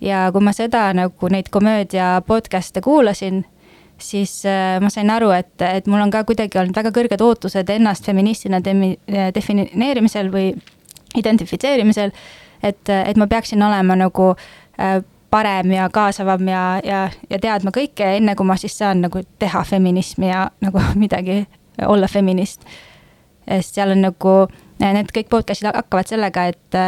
ja 0.00 0.26
kui 0.32 0.44
ma 0.44 0.52
seda 0.52 0.90
nagu 0.92 1.28
neid 1.32 1.48
komöödia 1.48 2.20
podcast'e 2.26 2.82
kuulasin, 2.84 3.46
siis 3.98 4.38
äh, 4.46 4.78
ma 4.82 4.90
sain 4.92 5.10
aru, 5.10 5.30
et, 5.36 5.54
et 5.62 5.86
mul 5.86 6.02
on 6.04 6.10
ka 6.12 6.24
kuidagi 6.28 6.58
olnud 6.60 6.76
väga 6.76 6.92
kõrged 6.94 7.22
ootused 7.24 7.70
ennast 7.72 8.04
feministina 8.04 8.60
demi-, 8.64 8.96
defineerimisel 9.34 10.28
või 10.32 10.50
identifitseerimisel 11.16 12.12
et, 12.62 12.88
et 12.88 13.16
ma 13.16 13.26
peaksin 13.26 13.62
olema 13.62 13.96
nagu 13.96 14.30
äh, 14.80 15.02
parem 15.30 15.72
ja 15.72 15.88
kaasavam 15.92 16.48
ja, 16.48 16.64
ja, 16.84 17.00
ja 17.30 17.38
teadma 17.42 17.72
kõike, 17.74 18.16
enne 18.18 18.36
kui 18.36 18.46
ma 18.46 18.56
siis 18.60 18.76
saan 18.78 19.02
nagu 19.04 19.22
teha 19.38 19.64
feminismi 19.66 20.30
ja 20.30 20.48
nagu 20.64 20.82
midagi, 21.02 21.44
olla 21.86 22.08
feminist. 22.08 22.64
sest 23.46 23.74
seal 23.76 23.94
on 23.94 24.02
nagu, 24.08 24.34
need 24.80 25.12
kõik 25.14 25.30
podcast'id 25.30 25.70
hakkavad 25.70 26.08
sellega, 26.10 26.48
et 26.50 26.80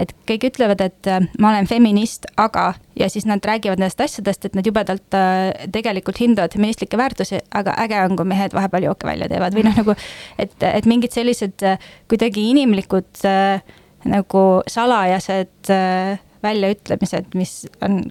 et 0.00 0.14
kõik 0.28 0.46
ütlevad, 0.50 0.80
et 0.84 1.10
ma 1.40 1.50
olen 1.52 1.68
feminist, 1.68 2.26
aga, 2.40 2.72
ja 2.98 3.08
siis 3.12 3.26
nad 3.28 3.44
räägivad 3.44 3.80
nendest 3.80 4.00
asjadest, 4.00 4.46
et 4.48 4.56
nad 4.56 4.66
jubedalt 4.66 5.16
äh, 5.16 5.66
tegelikult 5.72 6.20
hindavad 6.22 6.54
feministlikke 6.56 6.98
väärtusi, 7.00 7.42
aga 7.56 7.76
äge 7.84 8.00
on, 8.04 8.16
kui 8.18 8.28
mehed 8.30 8.56
vahepeal 8.56 8.88
jooke 8.88 9.08
välja 9.08 9.28
teevad 9.30 9.56
või 9.56 9.66
noh, 9.68 9.76
nagu, 9.82 9.96
et, 10.40 10.56
et 10.64 10.88
mingid 10.90 11.14
sellised 11.16 11.66
äh, 11.66 11.92
kuidagi 12.10 12.48
inimlikud 12.54 13.24
äh, 13.28 13.62
nagu 14.08 14.44
salajased 14.70 15.72
äh, 15.74 16.18
väljaütlemised, 16.42 17.34
mis 17.36 17.64
on 17.84 18.02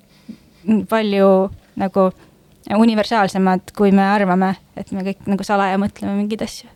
palju 0.89 1.29
nagu 1.79 2.09
universaalsemad, 2.75 3.71
kui 3.77 3.93
me 3.95 4.03
arvame, 4.05 4.53
et 4.77 4.91
me 4.93 5.03
kõik 5.07 5.25
nagu 5.29 5.45
salaja 5.47 5.79
mõtleme 5.81 6.13
mingeid 6.19 6.43
asju. 6.45 6.69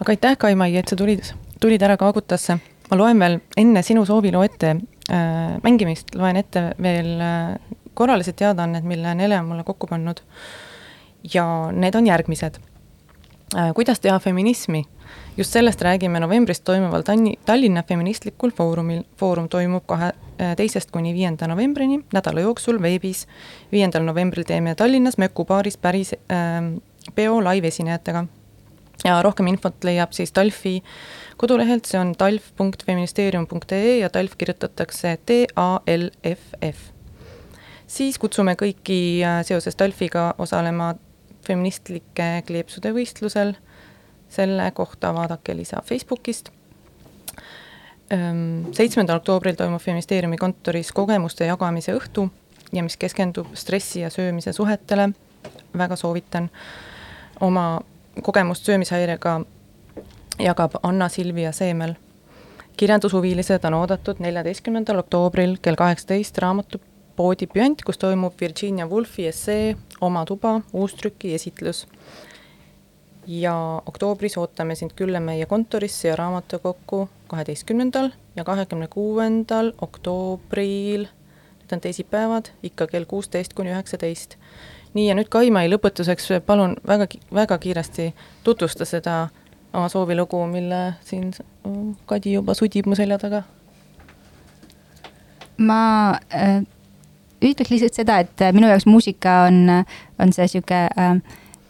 aga 0.00 0.14
aitäh, 0.14 0.38
Kai-Mai, 0.38 0.76
et 0.80 0.88
sa 0.88 0.96
tulid, 0.96 1.26
tulid 1.60 1.82
ära 1.82 1.98
Kaagutasse. 2.00 2.58
Ma 2.94 3.00
loen 3.02 3.18
veel 3.18 3.40
enne 3.58 3.82
sinu 3.82 4.04
sooviloo 4.06 4.44
ette 4.46 4.76
äh, 5.10 5.56
mängimist, 5.64 6.14
loen 6.14 6.38
ette 6.38 6.68
veel 6.82 7.18
äh, 7.18 7.56
korralised 7.98 8.38
teadaanned, 8.38 8.86
mille 8.86 9.14
Nele 9.18 9.38
on 9.40 9.50
mulle 9.50 9.66
kokku 9.66 9.90
pannud. 9.90 10.22
ja 11.34 11.44
need 11.72 11.94
on 11.94 12.06
järgmised 12.06 12.58
äh,. 13.56 13.72
kuidas 13.74 14.00
teha 14.00 14.18
feminismi 14.18 14.84
just 15.36 15.52
sellest 15.52 15.82
räägime 15.82 16.20
novembris 16.20 16.60
toimuval 16.60 17.02
Tanni, 17.02 17.34
Tallinna 17.46 17.82
feministlikul 17.82 18.50
foorumil. 18.50 19.02
Foorum 19.16 19.48
toimub 19.48 19.86
kahe, 19.86 20.12
äh, 20.38 20.54
teisest 20.56 20.90
kuni 20.90 21.14
viienda 21.14 21.48
novembrini 21.48 22.04
nädala 22.12 22.40
jooksul 22.40 22.82
veebis. 22.82 23.26
viiendal 23.72 24.02
novembril 24.02 24.44
teeme 24.44 24.74
Tallinnas 24.74 25.18
Möku 25.18 25.44
baaris 25.44 25.76
päris 25.76 26.12
äh, 26.12 26.80
peo 27.14 27.40
live-esinejatega. 27.40 28.26
ja 29.04 29.22
rohkem 29.22 29.46
infot 29.46 29.84
leiab 29.84 30.12
siis 30.12 30.32
Talfi 30.32 30.82
kodulehelt, 31.36 31.84
see 31.84 32.00
on 32.00 32.14
talf.feministeerium.ee 32.18 33.98
ja 33.98 34.10
Talf 34.10 34.36
kirjutatakse 34.38 35.18
T-A-L-F-F. 35.26 36.78
siis 37.86 38.18
kutsume 38.18 38.54
kõiki 38.58 39.22
äh, 39.24 39.42
seoses 39.46 39.76
Talfiga 39.76 40.34
osalema 40.38 40.94
feministlike 41.46 42.42
kleepsude 42.46 42.92
võistlusel 42.94 43.54
selle 44.28 44.70
kohta 44.74 45.14
vaadake 45.14 45.56
lisa 45.56 45.82
Facebookist. 45.84 46.50
Seitsmendal 48.72 49.16
oktoobril 49.16 49.56
toimub 49.56 49.80
Feministeeriumi 49.82 50.36
kontoris 50.36 50.92
kogemuste 50.92 51.46
jagamise 51.48 51.94
õhtu 51.96 52.26
ja 52.72 52.82
mis 52.84 52.98
keskendub 53.00 53.54
stressi 53.56 54.02
ja 54.02 54.10
söömise 54.10 54.52
suhetele. 54.52 55.10
väga 55.78 55.96
soovitan. 55.96 56.50
oma 57.40 57.80
kogemust 58.22 58.64
söömishäirega 58.64 59.40
jagab 60.38 60.72
Anna-Silvia 60.82 61.52
Seemel. 61.52 61.94
kirjandushuvilised 62.76 63.64
on 63.64 63.74
oodatud 63.74 64.18
neljateistkümnendal 64.18 64.98
oktoobril 64.98 65.56
kell 65.62 65.74
kaheksateist 65.78 66.38
raamatupoodi 66.38 67.46
Püant, 67.46 67.84
kus 67.86 67.98
toimub 67.98 68.34
Virginia 68.40 68.86
Woolfi 68.86 69.26
essee 69.26 69.76
Oma 70.00 70.24
tuba 70.24 70.60
uustrüki 70.72 71.34
esitlus 71.34 71.86
ja 73.26 73.82
oktoobris 73.86 74.38
ootame 74.38 74.74
sind 74.74 74.90
külla 74.96 75.20
meie 75.20 75.46
kontorisse 75.46 76.08
ja 76.08 76.16
raamatukokku 76.16 77.08
kaheteistkümnendal 77.26 78.10
ja 78.36 78.44
kahekümne 78.44 78.88
kuuendal 78.88 79.72
oktoobril, 79.80 81.06
need 81.60 81.72
on 81.72 81.80
teisipäevad, 81.80 82.50
ikka 82.62 82.86
kell 82.86 83.04
kuusteist 83.04 83.54
kuni 83.54 83.70
üheksateist. 83.70 84.36
nii, 84.94 85.08
ja 85.08 85.14
nüüd 85.14 85.28
Kaimai 85.28 85.68
lõpetuseks 85.70 86.28
palun 86.46 86.76
väga, 86.86 87.06
väga 87.34 87.58
kiiresti 87.58 88.14
tutvusta 88.44 88.84
seda 88.84 89.28
oma 89.74 89.88
soovilugu, 89.92 90.46
mille 90.46 90.94
siin 91.04 91.32
Kadi 92.06 92.36
juba 92.36 92.54
sudib 92.54 92.86
mu 92.86 92.94
selja 92.94 93.18
taga. 93.18 93.42
ma 95.58 96.18
äh, 96.34 96.62
ütleks 97.42 97.70
lihtsalt 97.70 97.94
seda, 97.94 98.18
et 98.24 98.42
minu 98.54 98.68
jaoks 98.68 98.86
muusika 98.86 99.44
on, 99.48 99.84
on 100.18 100.32
see 100.34 100.46
sihuke 100.50 100.86
äh, 100.90 101.18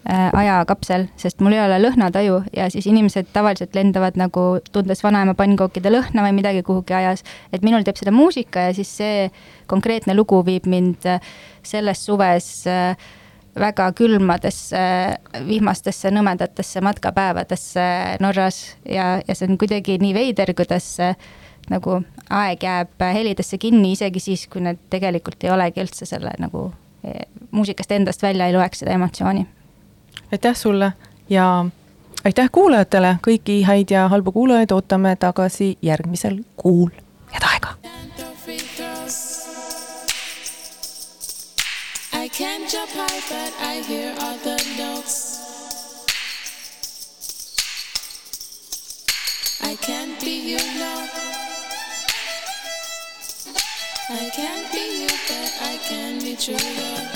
Äh, 0.05 0.29
ajakapsel, 0.37 1.07
sest 1.17 1.39
mul 1.41 1.55
ei 1.55 1.63
ole 1.63 1.79
lõhnataju 1.81 2.35
ja 2.53 2.67
siis 2.69 2.85
inimesed 2.85 3.31
tavaliselt 3.33 3.73
lendavad 3.73 4.19
nagu 4.21 4.43
tundes 4.69 4.99
vanaema 5.01 5.33
pannkookide 5.33 5.89
lõhna 5.89 6.21
või 6.27 6.35
midagi 6.37 6.61
kuhugi 6.61 6.93
ajas. 6.93 7.23
et 7.49 7.65
minul 7.65 7.81
teeb 7.81 7.97
seda 7.97 8.13
muusika 8.13 8.67
ja 8.67 8.75
siis 8.77 8.91
see 8.99 9.31
konkreetne 9.65 10.13
lugu 10.13 10.43
viib 10.45 10.69
mind 10.69 11.07
äh, 11.09 11.25
selles 11.65 12.05
suves 12.05 12.67
äh, 12.69 12.93
väga 13.59 13.89
külmadesse, 13.95 14.83
vihmastesse, 15.47 16.11
nõmedatesse 16.11 16.81
matkapäevadesse 16.83 17.87
Norras 18.23 18.61
ja, 18.83 19.19
ja 19.27 19.35
see 19.35 19.49
on 19.49 19.59
kuidagi 19.61 19.97
nii 20.01 20.13
veider, 20.17 20.53
kuidas 20.57 20.89
nagu 21.71 22.01
aeg 22.29 22.63
jääb 22.63 23.05
helidesse 23.15 23.57
kinni, 23.57 23.95
isegi 23.95 24.21
siis, 24.21 24.47
kui 24.51 24.61
need 24.61 24.83
tegelikult 24.93 25.43
ei 25.43 25.53
olegi 25.55 25.81
üldse 25.81 26.05
selle 26.05 26.35
nagu 26.41 26.67
muusikast 27.51 27.91
endast 27.95 28.23
välja 28.25 28.47
ei 28.49 28.57
loeks 28.57 28.81
seda 28.81 28.97
emotsiooni 28.97 29.45
aitäh 30.31 30.55
sulle 30.55 30.93
ja 31.29 31.65
aitäh 32.25 32.49
kuulajatele, 32.51 33.15
kõiki 33.27 33.61
häid 33.63 33.91
ja 33.91 34.07
halbu 34.07 34.31
kuulajaid 34.31 34.71
ootame 34.71 35.15
tagasi 35.15 35.77
järgmisel 35.81 36.41
kuul. 36.55 36.89
head 37.33 37.51
aega! 37.53 37.94
I 42.25 42.27
can't 42.27 42.67
jump 42.67 42.89
high, 42.89 43.21
but 43.29 43.53
I 43.61 43.81
hear 43.85 44.11
all 44.19 44.35
the 44.37 44.57
notes. 44.79 45.37
I 49.61 49.75
can't 49.75 50.19
be 50.19 50.49
you, 50.49 50.57
no. 50.57 51.07
I 54.09 54.29
can't 54.35 54.71
be 54.71 55.01
you, 55.01 55.09
but 55.27 55.53
I 55.61 55.77
can 55.87 56.19
be 56.19 56.35
true, 56.35 56.57
though. 56.57 57.14